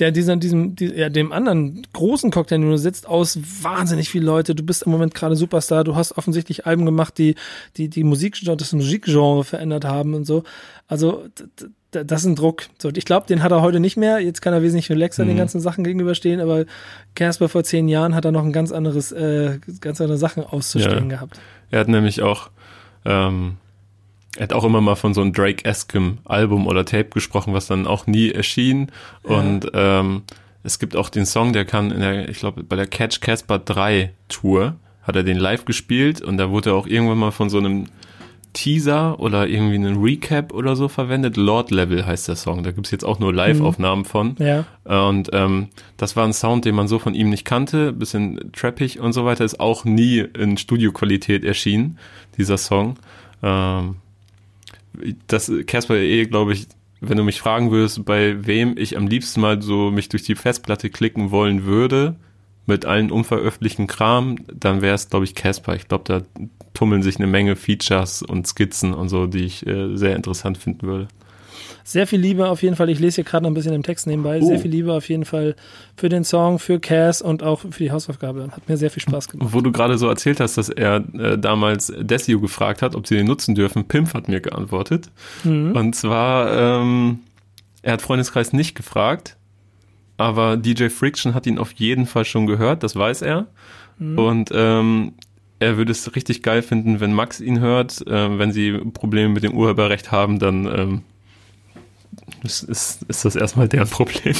[0.00, 4.24] der dieser, diesem, die, ja, dem anderen großen Cocktail, den du sitzt, aus wahnsinnig viele
[4.26, 4.56] Leute.
[4.56, 5.84] Du bist im Moment gerade Superstar.
[5.84, 7.36] Du hast offensichtlich Alben gemacht, die,
[7.76, 10.42] die, die Musikgenre, das Musikgenre verändert haben und so.
[10.88, 11.22] Also,
[11.92, 12.64] das ist ein Druck.
[12.82, 14.18] So, ich glaube, den hat er heute nicht mehr.
[14.18, 16.64] Jetzt kann er wesentlich relaxer den ganzen Sachen gegenüberstehen, aber
[17.14, 21.04] Casper vor zehn Jahren hat er noch ein ganz anderes, äh, ganz andere Sachen auszustehen
[21.10, 21.16] Ja.
[21.16, 21.38] gehabt.
[21.70, 22.50] Er hat nämlich auch,
[23.04, 23.56] ähm,
[24.36, 27.86] er hat auch immer mal von so einem Drake-eskem Album oder Tape gesprochen, was dann
[27.86, 28.90] auch nie erschien.
[29.22, 30.22] Und ähm,
[30.64, 33.58] es gibt auch den Song, der kann in der, ich glaube, bei der Catch Casper
[33.58, 37.50] 3 Tour hat er den live gespielt und da wurde er auch irgendwann mal von
[37.50, 37.86] so einem
[38.54, 41.36] Teaser oder irgendwie einen Recap oder so verwendet.
[41.36, 42.62] Lord Level heißt der Song.
[42.62, 44.36] Da gibt's jetzt auch nur Live-Aufnahmen von.
[44.38, 44.64] Ja.
[44.84, 45.68] Und ähm,
[45.98, 49.26] das war ein Sound, den man so von ihm nicht kannte, bisschen trappig und so
[49.26, 51.98] weiter, ist auch nie in Studioqualität erschienen,
[52.38, 52.96] dieser Song.
[53.42, 53.96] Ähm,
[55.26, 56.68] das Casper eh, glaube ich,
[57.00, 60.36] wenn du mich fragen würdest, bei wem ich am liebsten mal so mich durch die
[60.36, 62.16] Festplatte klicken wollen würde,
[62.66, 65.74] mit allen unveröffentlichten Kram, dann wäre es, glaube ich, Casper.
[65.74, 66.22] Ich glaube, da
[66.74, 70.86] tummeln sich eine Menge Features und Skizzen und so, die ich äh, sehr interessant finden
[70.86, 71.08] würde.
[71.86, 72.88] Sehr viel Liebe auf jeden Fall.
[72.88, 74.40] Ich lese hier gerade noch ein bisschen im Text nebenbei.
[74.40, 74.46] Oh.
[74.46, 75.54] Sehr viel Liebe auf jeden Fall
[75.96, 78.48] für den Song, für Cass und auch für die Hausaufgabe.
[78.50, 79.50] Hat mir sehr viel Spaß gemacht.
[79.52, 83.16] Wo du gerade so erzählt hast, dass er äh, damals Desio gefragt hat, ob sie
[83.16, 85.10] den nutzen dürfen, Pimp hat mir geantwortet.
[85.44, 87.20] Und zwar, ähm,
[87.82, 89.36] er hat Freundeskreis nicht gefragt,
[90.16, 93.46] aber DJ Friction hat ihn auf jeden Fall schon gehört, das weiß er.
[93.98, 95.12] Und ähm,
[95.60, 98.06] er würde es richtig geil finden, wenn Max ihn hört.
[98.06, 101.02] Äh, wenn sie Probleme mit dem Urheberrecht haben, dann ähm,
[102.42, 104.34] ist, ist, ist das erstmal deren Problem.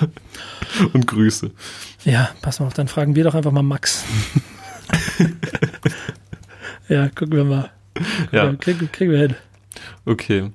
[0.92, 1.50] Und Grüße.
[2.04, 4.04] Ja, pass mal auf, dann fragen wir doch einfach mal Max.
[6.88, 7.70] ja, gucken wir mal.
[8.30, 8.52] Ja.
[8.54, 9.34] Kriegen, kriegen wir hin.
[10.04, 10.50] Okay.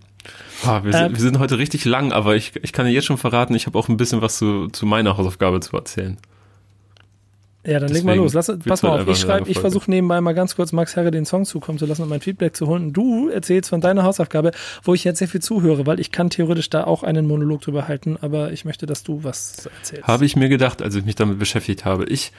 [0.63, 3.05] Ah, wir, Ähm, sind, wir sind heute richtig lang, aber ich, ich kann dir jetzt
[3.05, 6.17] schon verraten, ich habe auch ein bisschen was zu, zu meiner Hausaufgabe zu erzählen.
[7.63, 8.33] Ja, dann leg mal Deswegen los.
[8.33, 11.11] Lass, pass mal halt auf, ich schreibe, ich versuche nebenbei mal ganz kurz Max Herre
[11.11, 12.91] den Song zukommen zu lassen und mein Feedback zu holen.
[12.91, 14.51] Du erzählst von deiner Hausaufgabe,
[14.83, 17.87] wo ich jetzt sehr viel zuhöre, weil ich kann theoretisch da auch einen Monolog drüber
[17.87, 20.07] halten, aber ich möchte, dass du was erzählst.
[20.07, 22.05] Habe ich mir gedacht, als ich mich damit beschäftigt habe.
[22.05, 22.31] Ich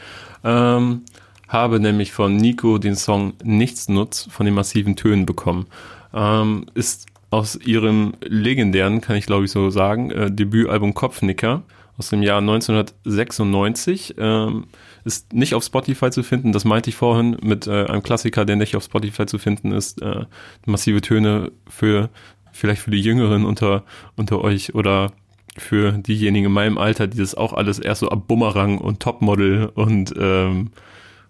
[0.42, 1.02] ähm,
[1.46, 5.66] habe nämlich von Nico den Song Nichtsnutz von den massiven Tönen bekommen.
[6.12, 11.62] Ähm, ist aus ihrem legendären, kann ich glaube ich so sagen, äh, Debütalbum Kopfnicker
[11.96, 14.16] aus dem Jahr 1996.
[14.18, 14.64] Ähm,
[15.04, 18.56] ist nicht auf Spotify zu finden, das meinte ich vorhin mit äh, einem Klassiker, der
[18.56, 20.00] nicht auf Spotify zu finden ist.
[20.02, 20.26] Äh,
[20.66, 22.10] massive Töne für
[22.52, 23.84] vielleicht für die Jüngeren unter,
[24.16, 25.12] unter euch oder
[25.56, 29.70] für diejenigen in meinem Alter, die das auch alles erst so ab Bumerang und Topmodel
[29.74, 30.70] und, ähm,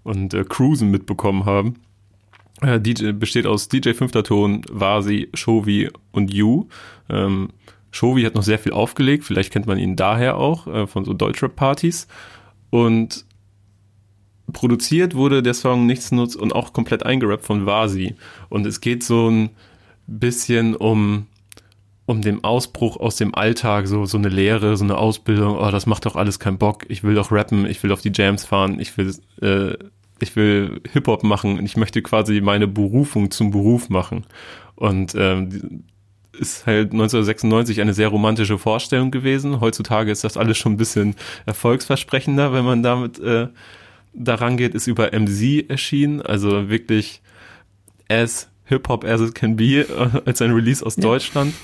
[0.04, 1.74] und äh, Cruisen mitbekommen haben.
[2.60, 6.68] Äh, DJ, besteht aus DJ Fünfter Ton, Vasi, Shovi und You.
[7.08, 7.48] Ähm,
[7.90, 11.12] Shovi hat noch sehr viel aufgelegt, vielleicht kennt man ihn daher auch, äh, von so
[11.12, 12.06] Deutschrap-Partys.
[12.70, 13.26] Und
[14.52, 18.14] produziert wurde der Song Nichts nutzt und auch komplett eingerappt von Vasi.
[18.48, 19.50] Und es geht so ein
[20.06, 21.26] bisschen um
[22.04, 25.86] um den Ausbruch aus dem Alltag, so, so eine Lehre, so eine Ausbildung, oh, das
[25.86, 28.80] macht doch alles keinen Bock, ich will doch rappen, ich will auf die Jams fahren,
[28.80, 29.76] ich will, äh,
[30.18, 34.24] ich will Hip-Hop machen und ich möchte quasi meine Berufung zum Beruf machen.
[34.74, 35.84] Und ähm,
[36.38, 39.60] ist halt 1996 eine sehr romantische Vorstellung gewesen.
[39.60, 41.14] Heutzutage ist das alles schon ein bisschen
[41.46, 43.48] erfolgsversprechender, wenn man damit äh,
[44.14, 47.22] daran geht, ist über MZ erschienen, also wirklich
[48.08, 51.02] as Hip-Hop as it can be, äh, als ein Release aus Ja.
[51.02, 51.54] Deutschland.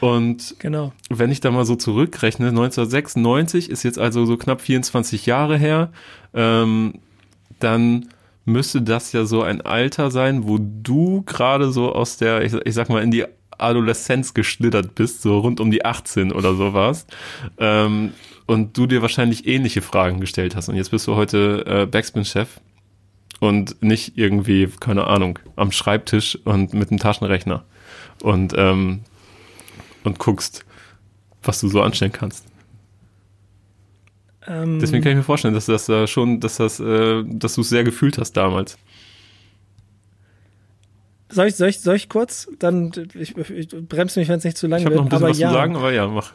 [0.00, 0.92] Und Genau.
[1.08, 5.90] wenn ich da mal so zurückrechne, 1996 ist jetzt also so knapp 24 Jahre her,
[6.34, 6.94] ähm,
[7.60, 8.08] dann
[8.44, 12.74] müsste das ja so ein Alter sein, wo du gerade so aus der, ich, ich
[12.74, 13.24] sag mal, in die
[13.58, 17.06] Adoleszenz geschlittert bist, so rund um die 18 oder sowas.
[17.58, 18.12] Ähm,
[18.46, 20.68] und du dir wahrscheinlich ähnliche Fragen gestellt hast.
[20.68, 22.60] Und jetzt bist du heute äh, Backspin-Chef
[23.40, 27.64] und nicht irgendwie, keine Ahnung, am Schreibtisch und mit einem Taschenrechner.
[28.22, 29.00] Und, ähm,
[30.04, 30.64] und guckst,
[31.42, 32.46] was du so anstellen kannst.
[34.46, 37.62] Ähm, Deswegen kann ich mir vorstellen, dass das äh, schon, dass das, äh, dass du
[37.62, 38.78] es sehr gefühlt hast damals.
[41.28, 42.48] soll, ich, soll, ich, soll ich kurz?
[42.58, 45.04] Dann ich, ich bremse mich, wenn es nicht zu lang Ich habe wird.
[45.04, 46.32] noch ein bisschen aber was ja, zu sagen, aber ja, mach.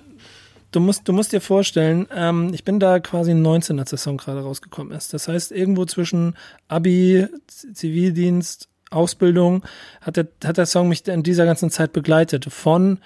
[0.72, 4.18] Du musst, du musst dir vorstellen, ähm, ich bin da quasi 19, als der Song
[4.18, 5.14] gerade rausgekommen ist.
[5.14, 6.35] Das heißt, irgendwo zwischen
[6.69, 9.64] Abi, Zivildienst, Ausbildung
[10.02, 12.45] hat der, hat der Song mich in dieser ganzen Zeit begleitet.
[12.49, 12.99] Von,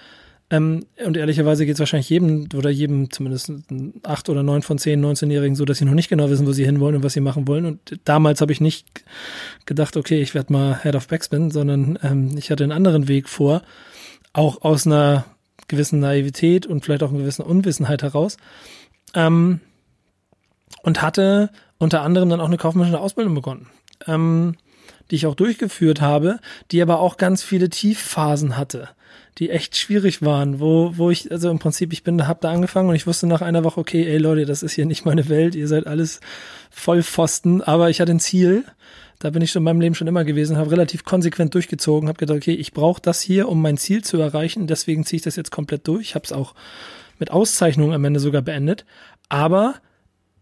[0.50, 3.52] ähm, und ehrlicherweise geht es wahrscheinlich jedem oder jedem, zumindest
[4.02, 6.64] acht oder neun von zehn 19-Jährigen so, dass sie noch nicht genau wissen, wo sie
[6.64, 7.66] hinwollen und was sie machen wollen.
[7.66, 8.86] Und damals habe ich nicht
[9.64, 13.28] gedacht, okay, ich werde mal Head of Backspin, sondern ähm, ich hatte einen anderen Weg
[13.28, 13.62] vor,
[14.32, 15.24] auch aus einer
[15.68, 18.36] gewissen Naivität und vielleicht auch einer gewissen Unwissenheit heraus.
[19.14, 19.60] Ähm,
[20.82, 23.66] und hatte unter anderem dann auch eine kaufmännische Ausbildung begonnen,
[24.06, 24.56] ähm,
[25.10, 26.38] die ich auch durchgeführt habe,
[26.70, 28.88] die aber auch ganz viele Tiefphasen hatte,
[29.38, 32.88] die echt schwierig waren, wo, wo ich, also im Prinzip, ich bin, hab da angefangen
[32.88, 35.54] und ich wusste nach einer Woche, okay, ey Leute, das ist hier nicht meine Welt,
[35.54, 36.20] ihr seid alles
[36.70, 38.64] Vollpfosten, aber ich hatte ein Ziel,
[39.18, 42.18] da bin ich schon in meinem Leben schon immer gewesen, habe relativ konsequent durchgezogen, habe
[42.18, 45.36] gedacht, okay, ich brauche das hier, um mein Ziel zu erreichen, deswegen ziehe ich das
[45.36, 46.02] jetzt komplett durch.
[46.02, 46.54] Ich habe es auch
[47.18, 48.84] mit Auszeichnung am Ende sogar beendet,
[49.28, 49.76] aber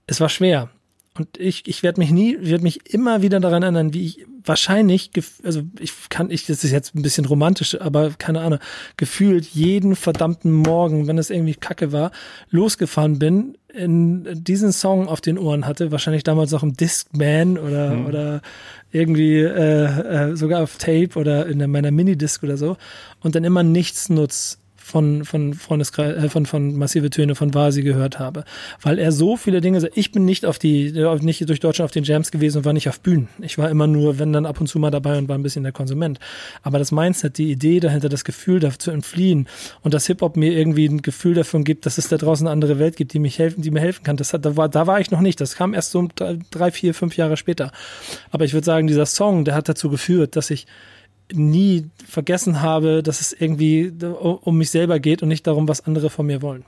[0.06, 0.70] es war schwer.
[1.16, 5.10] Und ich, ich werde mich nie, werde mich immer wieder daran erinnern, wie ich wahrscheinlich,
[5.44, 8.58] also ich kann, ich, das ist jetzt ein bisschen romantisch, aber keine Ahnung,
[8.96, 12.10] gefühlt jeden verdammten Morgen, wenn es irgendwie kacke war,
[12.50, 18.04] losgefahren bin, in diesen Song auf den Ohren hatte, wahrscheinlich damals noch im Discman oder,
[18.08, 18.42] oder
[18.90, 22.76] irgendwie äh, äh, sogar auf Tape oder in meiner Minidisc oder so
[23.20, 27.82] und dann immer nichts nutzt von von Freundeskreis, äh, von von massive Töne von Vasi
[27.82, 28.44] gehört habe,
[28.82, 29.88] weil er so viele Dinge.
[29.94, 30.92] Ich bin nicht auf die
[31.22, 33.28] nicht durch Deutschland auf den Jams gewesen und war nicht auf Bühnen.
[33.40, 35.62] Ich war immer nur, wenn dann ab und zu mal dabei und war ein bisschen
[35.62, 36.20] der Konsument.
[36.62, 39.48] Aber das Mindset, die Idee dahinter, das Gefühl dafür zu entfliehen
[39.82, 42.52] und dass Hip Hop mir irgendwie ein Gefühl davon gibt, dass es da draußen eine
[42.52, 44.18] andere Welt gibt, die mich helfen, die mir helfen kann.
[44.18, 45.40] Das hat, da war da war ich noch nicht.
[45.40, 46.06] Das kam erst so
[46.50, 47.72] drei, vier, fünf Jahre später.
[48.30, 50.66] Aber ich würde sagen, dieser Song, der hat dazu geführt, dass ich
[51.34, 53.92] nie vergessen habe, dass es irgendwie
[54.42, 56.64] um mich selber geht und nicht darum, was andere von mir wollen.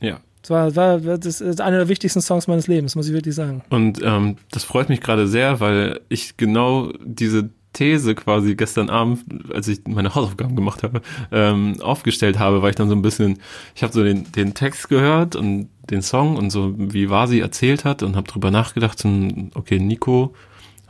[0.00, 0.20] Ja.
[0.42, 3.62] Das war, war das ist einer der wichtigsten Songs meines Lebens, muss ich wirklich sagen.
[3.68, 9.24] Und ähm, das freut mich gerade sehr, weil ich genau diese These quasi gestern Abend,
[9.52, 13.38] als ich meine Hausaufgaben gemacht habe, ähm, aufgestellt habe, weil ich dann so ein bisschen,
[13.74, 17.84] ich habe so den, den Text gehört und den Song und so, wie Vasi erzählt
[17.84, 20.34] hat und habe drüber nachgedacht, und, okay, Nico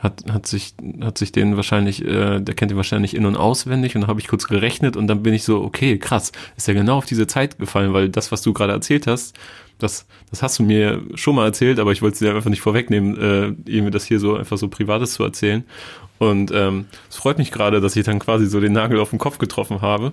[0.00, 3.96] hat, hat sich, hat sich den wahrscheinlich, äh, der kennt ihn wahrscheinlich in- und auswendig
[3.96, 6.96] und habe ich kurz gerechnet und dann bin ich so, okay, krass, ist ja genau
[6.98, 9.36] auf diese Zeit gefallen, weil das, was du gerade erzählt hast,
[9.78, 12.60] das, das hast du mir schon mal erzählt, aber ich wollte es dir einfach nicht
[12.60, 13.16] vorwegnehmen,
[13.66, 15.64] äh, ihm das hier so einfach so Privates zu erzählen.
[16.18, 19.18] Und ähm, es freut mich gerade, dass ich dann quasi so den Nagel auf den
[19.18, 20.12] Kopf getroffen habe.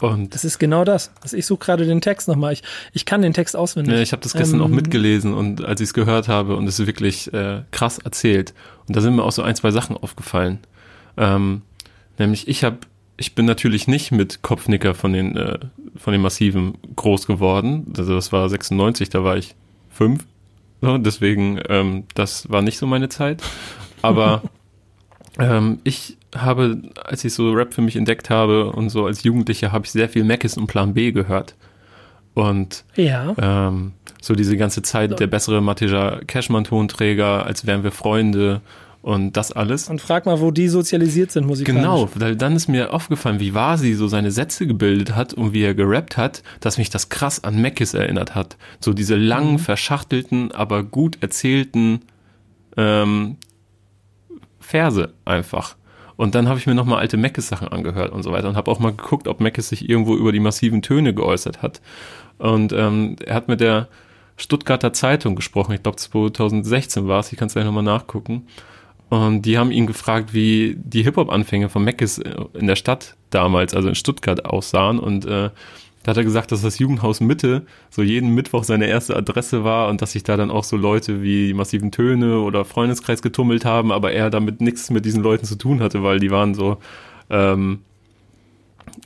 [0.00, 1.10] Und Das ist genau das.
[1.22, 2.52] Also ich suche gerade den Text nochmal.
[2.52, 2.62] Ich,
[2.92, 3.94] ich kann den Text auswendig.
[3.94, 6.66] Ja, ich habe das gestern Ähm, auch mitgelesen und als ich es gehört habe und
[6.66, 8.52] es ist wirklich äh, krass erzählt.
[8.86, 10.58] Und da sind mir auch so ein, zwei Sachen aufgefallen.
[11.16, 11.62] Ähm,
[12.18, 12.78] nämlich ich habe,
[13.16, 15.58] ich bin natürlich nicht mit Kopfnicker von den äh,
[15.96, 17.92] von den Massiven groß geworden.
[17.96, 19.54] Also das war 96, da war ich
[19.90, 20.24] fünf.
[20.82, 23.42] So, deswegen, ähm, das war nicht so meine Zeit.
[24.02, 24.42] Aber
[25.38, 29.72] ähm, ich habe, als ich so Rap für mich entdeckt habe und so als Jugendlicher,
[29.72, 31.54] habe ich sehr viel Mackes und Plan B gehört.
[32.34, 33.34] Und Ja.
[33.40, 38.60] ähm, so diese ganze Zeit der bessere Matija Cashman-Tonträger, als wären wir Freunde
[39.02, 39.88] und das alles.
[39.88, 41.80] Und frag mal, wo die sozialisiert sind musikalisch.
[41.80, 45.62] Genau, weil dann ist mir aufgefallen, wie Vasi so seine Sätze gebildet hat und wie
[45.62, 48.56] er gerappt hat, dass mich das krass an Mackis erinnert hat.
[48.78, 52.02] So diese langen, verschachtelten, aber gut erzählten
[52.76, 53.36] ähm,
[54.70, 55.76] Verse einfach.
[56.16, 58.78] Und dann habe ich mir nochmal alte Mackis-Sachen angehört und so weiter und habe auch
[58.78, 61.80] mal geguckt, ob Mackis sich irgendwo über die massiven Töne geäußert hat.
[62.38, 63.88] Und ähm, er hat mit der
[64.36, 68.46] Stuttgarter Zeitung gesprochen, ich glaube 2016 war es, ich kann es gleich nochmal nachgucken.
[69.08, 73.88] Und die haben ihn gefragt, wie die Hip-Hop-Anfänge von Mackis in der Stadt damals, also
[73.88, 75.00] in Stuttgart, aussahen.
[75.00, 75.50] Und äh,
[76.02, 79.88] da hat er gesagt, dass das Jugendhaus Mitte so jeden Mittwoch seine erste Adresse war
[79.88, 83.64] und dass sich da dann auch so Leute wie die massiven Töne oder Freundeskreis getummelt
[83.64, 86.78] haben, aber er damit nichts mit diesen Leuten zu tun hatte, weil die waren so,
[87.28, 87.80] ähm,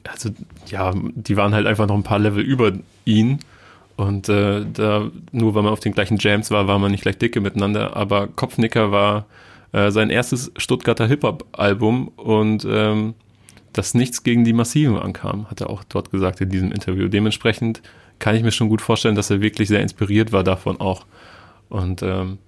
[0.04, 0.30] also
[0.66, 2.72] ja, die waren halt einfach noch ein paar Level über
[3.04, 3.40] ihn.
[3.96, 7.18] Und äh, da, nur weil man auf den gleichen Jams war, war man nicht gleich
[7.18, 7.96] dicke miteinander.
[7.96, 9.26] Aber Kopfnicker war
[9.72, 13.14] äh, sein erstes Stuttgarter Hip-Hop-Album und ähm,
[13.74, 17.08] dass nichts gegen die Massiven ankam, hat er auch dort gesagt in diesem Interview.
[17.08, 17.82] Dementsprechend
[18.18, 21.04] kann ich mir schon gut vorstellen, dass er wirklich sehr inspiriert war davon auch.
[21.68, 22.38] Und ähm,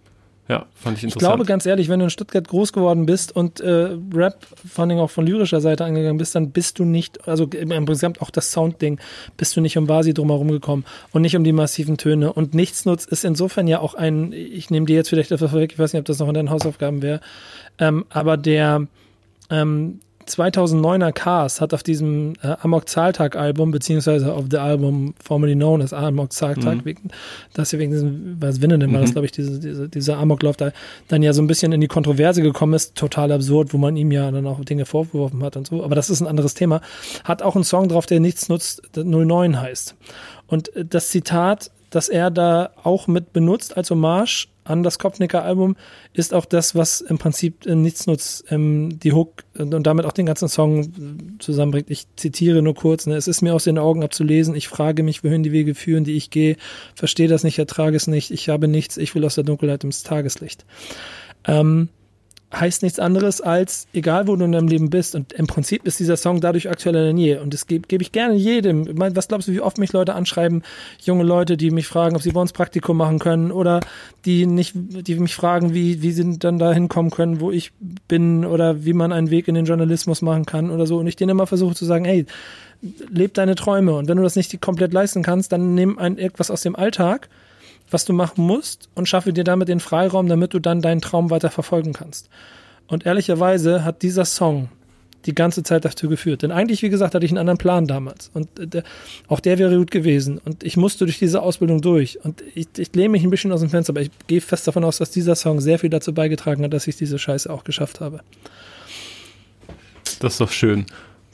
[0.48, 1.16] ja, fand ich interessant.
[1.16, 4.84] Ich glaube ganz ehrlich, wenn du in Stuttgart groß geworden bist und äh, Rap vor
[4.84, 8.30] allem auch von lyrischer Seite angegangen bist, dann bist du nicht, also im Prinzip auch
[8.30, 9.00] das Soundding,
[9.36, 12.32] bist du nicht um Basi drumherum gekommen und nicht um die massiven Töne.
[12.32, 15.78] Und Nichtsnutz ist insofern ja auch ein, ich nehme dir jetzt vielleicht etwas vorweg, ich
[15.80, 17.20] weiß nicht, ob das noch in deinen Hausaufgaben wäre,
[17.78, 18.86] ähm, aber der,
[19.50, 19.98] ähm,
[20.28, 25.80] 2009er Cast hat auf diesem äh, Amok Zahltag Album, beziehungsweise auf dem Album formerly known
[25.82, 26.96] as Amok Zahltag, mhm.
[27.54, 29.02] das hier wegen diesem, was Winnen war mhm.
[29.02, 30.72] das, glaube ich, diese, diese, dieser Amoklauf da
[31.08, 34.10] dann ja so ein bisschen in die Kontroverse gekommen ist, total absurd, wo man ihm
[34.10, 36.80] ja dann auch Dinge vorgeworfen hat und so, aber das ist ein anderes Thema,
[37.24, 39.94] hat auch einen Song drauf, der nichts nutzt, 09 heißt.
[40.48, 45.76] Und äh, das Zitat, das er da auch mit benutzt als Hommage an das Kopfnicker-Album
[46.12, 50.04] ist auch das, was im Prinzip äh, nichts nutzt, ähm, die Hook und, und, damit
[50.04, 51.90] auch den ganzen Song äh, zusammenbringt.
[51.90, 55.22] Ich zitiere nur kurz, ne, es ist mir aus den Augen abzulesen, ich frage mich,
[55.24, 56.56] wohin die Wege führen, die ich gehe,
[56.94, 60.02] verstehe das nicht, ertrage es nicht, ich habe nichts, ich will aus der Dunkelheit ins
[60.02, 60.64] Tageslicht.
[61.46, 61.88] Ähm,
[62.54, 65.98] heißt nichts anderes als, egal wo du in deinem Leben bist, und im Prinzip ist
[65.98, 67.38] dieser Song dadurch aktueller denn je.
[67.38, 68.86] Und das gebe geb ich gerne jedem.
[68.98, 70.62] Was glaubst du, wie oft mich Leute anschreiben,
[71.02, 73.80] junge Leute, die mich fragen, ob sie bei uns Praktikum machen können oder
[74.24, 77.72] die nicht, die mich fragen, wie, wie sie dann da hinkommen können, wo ich
[78.08, 80.98] bin oder wie man einen Weg in den Journalismus machen kann oder so.
[80.98, 82.26] Und ich denen immer versuche zu sagen, hey,
[83.10, 83.94] leb deine Träume.
[83.96, 87.28] Und wenn du das nicht komplett leisten kannst, dann nimm ein etwas aus dem Alltag
[87.90, 91.30] was du machen musst und schaffe dir damit den Freiraum, damit du dann deinen Traum
[91.30, 92.28] weiter verfolgen kannst.
[92.88, 94.68] Und ehrlicherweise hat dieser Song
[95.26, 96.42] die ganze Zeit dazu geführt.
[96.42, 98.30] Denn eigentlich, wie gesagt, hatte ich einen anderen Plan damals.
[98.32, 98.84] Und äh, der,
[99.28, 100.38] auch der wäre gut gewesen.
[100.44, 102.24] Und ich musste durch diese Ausbildung durch.
[102.24, 104.84] Und ich, ich lehne mich ein bisschen aus dem Fenster, aber ich gehe fest davon
[104.84, 108.00] aus, dass dieser Song sehr viel dazu beigetragen hat, dass ich diese Scheiße auch geschafft
[108.00, 108.20] habe.
[110.20, 110.86] Das ist doch schön.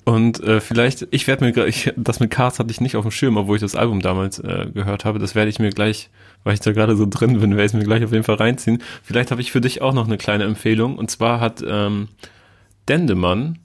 [0.05, 3.12] Und äh, vielleicht, ich werde mir ich, das mit Cars hatte ich nicht auf dem
[3.12, 5.19] Schirm, obwohl ich das Album damals äh, gehört habe.
[5.19, 6.11] Das werde ich mir gleich,
[6.43, 8.83] weil ich da gerade so drin bin, werde ich mir gleich auf jeden Fall reinziehen.
[9.03, 10.97] Vielleicht habe ich für dich auch noch eine kleine Empfehlung.
[10.99, 12.09] Und zwar hat ähm,
[12.89, 13.59] Dendemann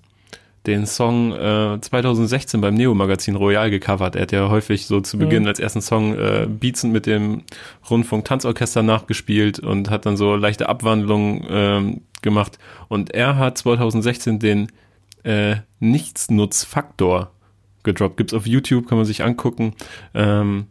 [0.68, 4.16] den Song äh, 2016 beim Neo-Magazin Royal gecovert.
[4.16, 5.48] Er hat ja häufig so zu Beginn mhm.
[5.48, 7.44] als ersten Song äh, Beats mit dem
[7.90, 12.60] Rundfunk-Tanzorchester nachgespielt und hat dann so leichte Abwandlungen ähm, gemacht.
[12.90, 14.68] Und er hat 2016 den
[15.24, 17.32] äh, Nichtsnutzfaktor
[17.84, 18.18] gedroppt.
[18.18, 19.74] Gibt's auf YouTube, kann man sich angucken.
[20.14, 20.68] Ähm,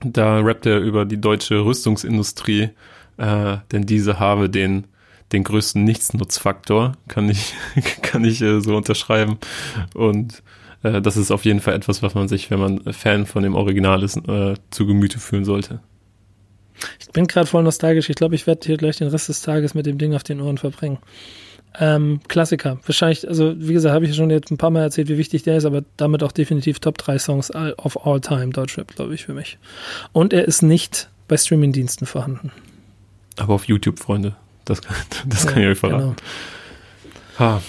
[0.00, 2.70] da rappt er über die deutsche Rüstungsindustrie,
[3.16, 4.86] äh, denn diese habe den
[5.32, 7.54] den größten Nichtsnutzfaktor, kann ich
[8.02, 9.38] kann ich äh, so unterschreiben
[9.94, 10.42] und
[10.82, 13.54] äh, das ist auf jeden Fall etwas, was man sich, wenn man Fan von dem
[13.54, 15.80] Original ist, äh, zu Gemüte fühlen sollte.
[17.00, 18.10] Ich bin gerade voll nostalgisch.
[18.10, 20.40] Ich glaube, ich werde hier gleich den Rest des Tages mit dem Ding auf den
[20.40, 20.98] Ohren verbringen.
[21.78, 22.78] Ähm, Klassiker.
[22.86, 25.58] Wahrscheinlich, also wie gesagt, habe ich schon jetzt ein paar Mal erzählt, wie wichtig der
[25.58, 29.34] ist, aber damit auch definitiv Top 3 Songs of all time Deutschrap, glaube ich, für
[29.34, 29.58] mich.
[30.12, 32.50] Und er ist nicht bei Streamingdiensten vorhanden.
[33.36, 34.36] Aber auf YouTube, Freunde.
[34.64, 34.80] Das,
[35.26, 36.02] das ja, kann ich euch verraten.
[36.02, 36.14] Genau.
[37.38, 37.62] Ha,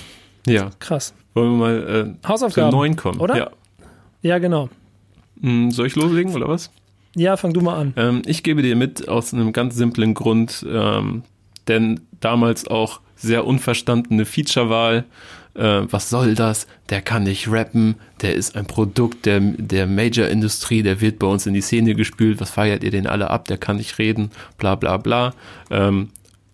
[0.48, 0.69] ja.
[0.80, 1.14] Krass.
[1.34, 3.19] Wollen wir mal äh, Hausaufgaben, zu 9 kommen?
[3.19, 3.38] Oder?
[3.38, 3.52] Ja,
[4.22, 4.69] ja genau.
[5.41, 6.72] Hm, soll ich loslegen oder was?
[7.15, 7.94] Ja, fang du mal an.
[7.95, 11.24] Ähm, ich gebe dir mit aus einem ganz simplen Grund, ähm,
[11.68, 15.06] denn damals auch sehr unverstandene Featurewahl.
[15.56, 16.68] Äh, was soll das?
[16.89, 21.45] Der kann nicht rappen, der ist ein Produkt der, der Major-Industrie, der wird bei uns
[21.45, 24.76] in die Szene gespült, was feiert ihr den alle ab, der kann nicht reden, bla
[24.76, 25.34] bla bla.
[25.69, 26.10] Ähm,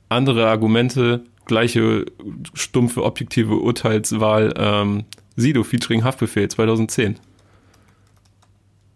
[0.09, 2.05] andere Argumente, gleiche
[2.53, 5.03] stumpfe, objektive Urteilswahl, ähm,
[5.35, 7.15] Sido featuring Haftbefehl 2010.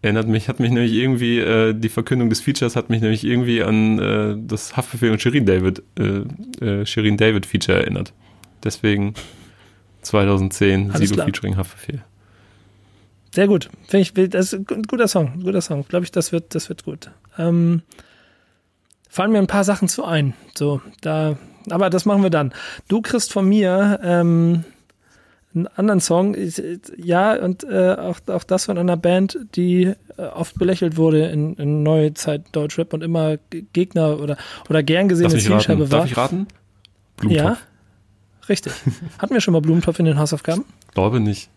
[0.00, 3.62] Erinnert mich, hat mich nämlich irgendwie, äh, die Verkündung des Features hat mich nämlich irgendwie
[3.64, 8.12] an äh, das Haftbefehl und Shirin David, äh, äh, Shirin David Feature erinnert.
[8.62, 9.14] Deswegen
[10.02, 11.26] 2010 Alles Sido klar.
[11.26, 12.02] featuring Haftbefehl.
[13.34, 13.68] Sehr gut.
[13.88, 15.84] Finde ich, das ist ein guter Song, ein guter Song.
[15.88, 17.10] Glaube ich, das wird, das wird gut.
[17.36, 17.82] Ähm,
[19.08, 20.34] fallen mir ein paar Sachen zu ein.
[20.54, 21.36] So, da,
[21.70, 22.52] aber das machen wir dann.
[22.86, 24.64] Du kriegst von mir ähm,
[25.54, 26.36] einen anderen Song,
[26.96, 31.54] ja, und äh, auch, auch das von einer Band, die äh, oft belächelt wurde in,
[31.54, 33.38] in neue Zeit Deutschrap und immer
[33.72, 34.36] Gegner oder,
[34.68, 36.00] oder gern gesehene Zielscheibe war.
[36.00, 36.48] Darf ich raten?
[37.16, 37.46] Blumentopf.
[37.46, 38.72] Ja, richtig.
[39.18, 40.64] Hatten wir schon mal Blumentopf in den Hausaufgaben?
[40.94, 41.50] Glaube nicht.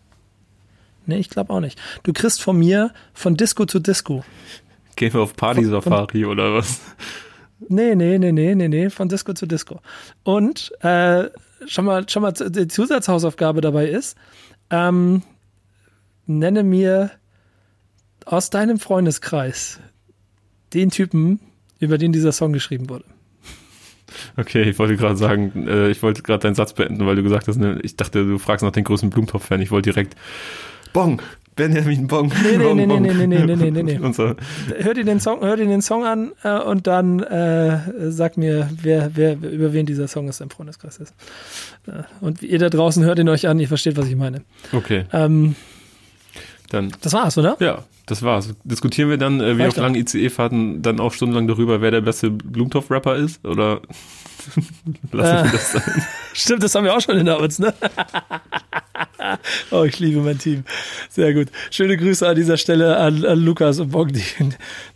[1.06, 1.78] Nee, ich glaube auch nicht.
[2.02, 4.24] Du kriegst von mir von Disco zu Disco.
[4.96, 6.80] Gehen wir auf Party-Safari oder was?
[7.68, 9.80] Nee, nee, nee, nee, nee, nee, von Disco zu Disco.
[10.24, 11.28] Und äh,
[11.66, 14.16] schon mal, schon mal die Zusatzhausaufgabe dabei ist,
[14.70, 15.22] ähm,
[16.26, 17.10] nenne mir
[18.24, 19.80] aus deinem Freundeskreis
[20.72, 21.40] den Typen,
[21.78, 23.04] über den dieser Song geschrieben wurde.
[24.36, 27.48] Okay, ich wollte gerade sagen, äh, ich wollte gerade deinen Satz beenden, weil du gesagt
[27.48, 29.60] hast, ne, ich dachte, du fragst nach den größten Blumentopf-Fan.
[29.60, 30.14] Ich wollte direkt
[30.92, 31.22] Bong,
[31.56, 32.32] Benjamin Bong.
[32.42, 33.02] Nee, nee, Bong, nee, nee, Bong.
[33.02, 34.12] nee, nee, nee, nee, nee, nee.
[34.12, 34.34] So.
[34.78, 38.68] Hör dir den Song, hör dir den Song an äh, und dann äh, sag mir,
[38.82, 41.14] wer, wer, über wen dieser Song ist im Freundeskreis ist.
[41.86, 44.42] Äh, und ihr da draußen hört ihn euch an, ihr versteht, was ich meine.
[44.72, 45.54] Okay, Ähm,
[46.70, 47.56] dann das war's, oder?
[47.60, 48.54] Ja, das war's.
[48.64, 52.00] Diskutieren wir dann, äh, wie Reicht auf langen ICE-Fahrten, dann auch stundenlang darüber, wer der
[52.00, 53.44] beste Blumentopf-Rapper ist?
[53.44, 53.82] Oder
[55.12, 55.44] lassen Äh.
[55.44, 56.06] wir das sein?
[56.34, 57.74] Stimmt, das haben wir auch schon hinter uns, ne?
[59.70, 60.64] oh, ich liebe mein Team.
[61.10, 61.48] Sehr gut.
[61.70, 64.22] Schöne Grüße an dieser Stelle an, an Lukas und Bog, die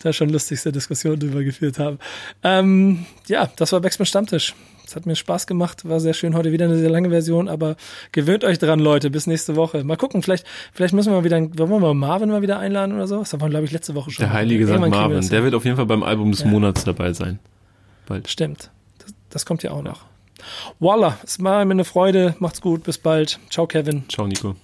[0.02, 1.98] da schon lustigste Diskussionen drüber geführt haben.
[2.42, 4.54] Ähm, ja, das war Backspin Stammtisch.
[4.86, 6.36] Es hat mir Spaß gemacht, war sehr schön.
[6.36, 7.74] Heute wieder eine sehr lange Version, aber
[8.12, 9.10] gewöhnt euch dran, Leute.
[9.10, 9.82] Bis nächste Woche.
[9.82, 12.94] Mal gucken, vielleicht, vielleicht müssen wir mal wieder, wollen wir mal Marvin mal wieder einladen
[12.94, 13.18] oder so?
[13.18, 14.24] Das haben wir, glaube ich, letzte Woche schon.
[14.24, 16.46] Der heilige wir Marvin, der wird auf jeden Fall beim Album des Ja.
[16.46, 17.40] Monats dabei sein.
[18.06, 18.28] Bald.
[18.28, 18.70] Stimmt.
[19.36, 20.06] Das, kommt ja auch noch.
[20.80, 22.34] Voila, es war mir eine Freude.
[22.38, 22.84] Macht's gut.
[22.84, 23.38] Bis bald.
[23.50, 24.08] Ciao, Kevin.
[24.08, 24.56] Ciao, Nico.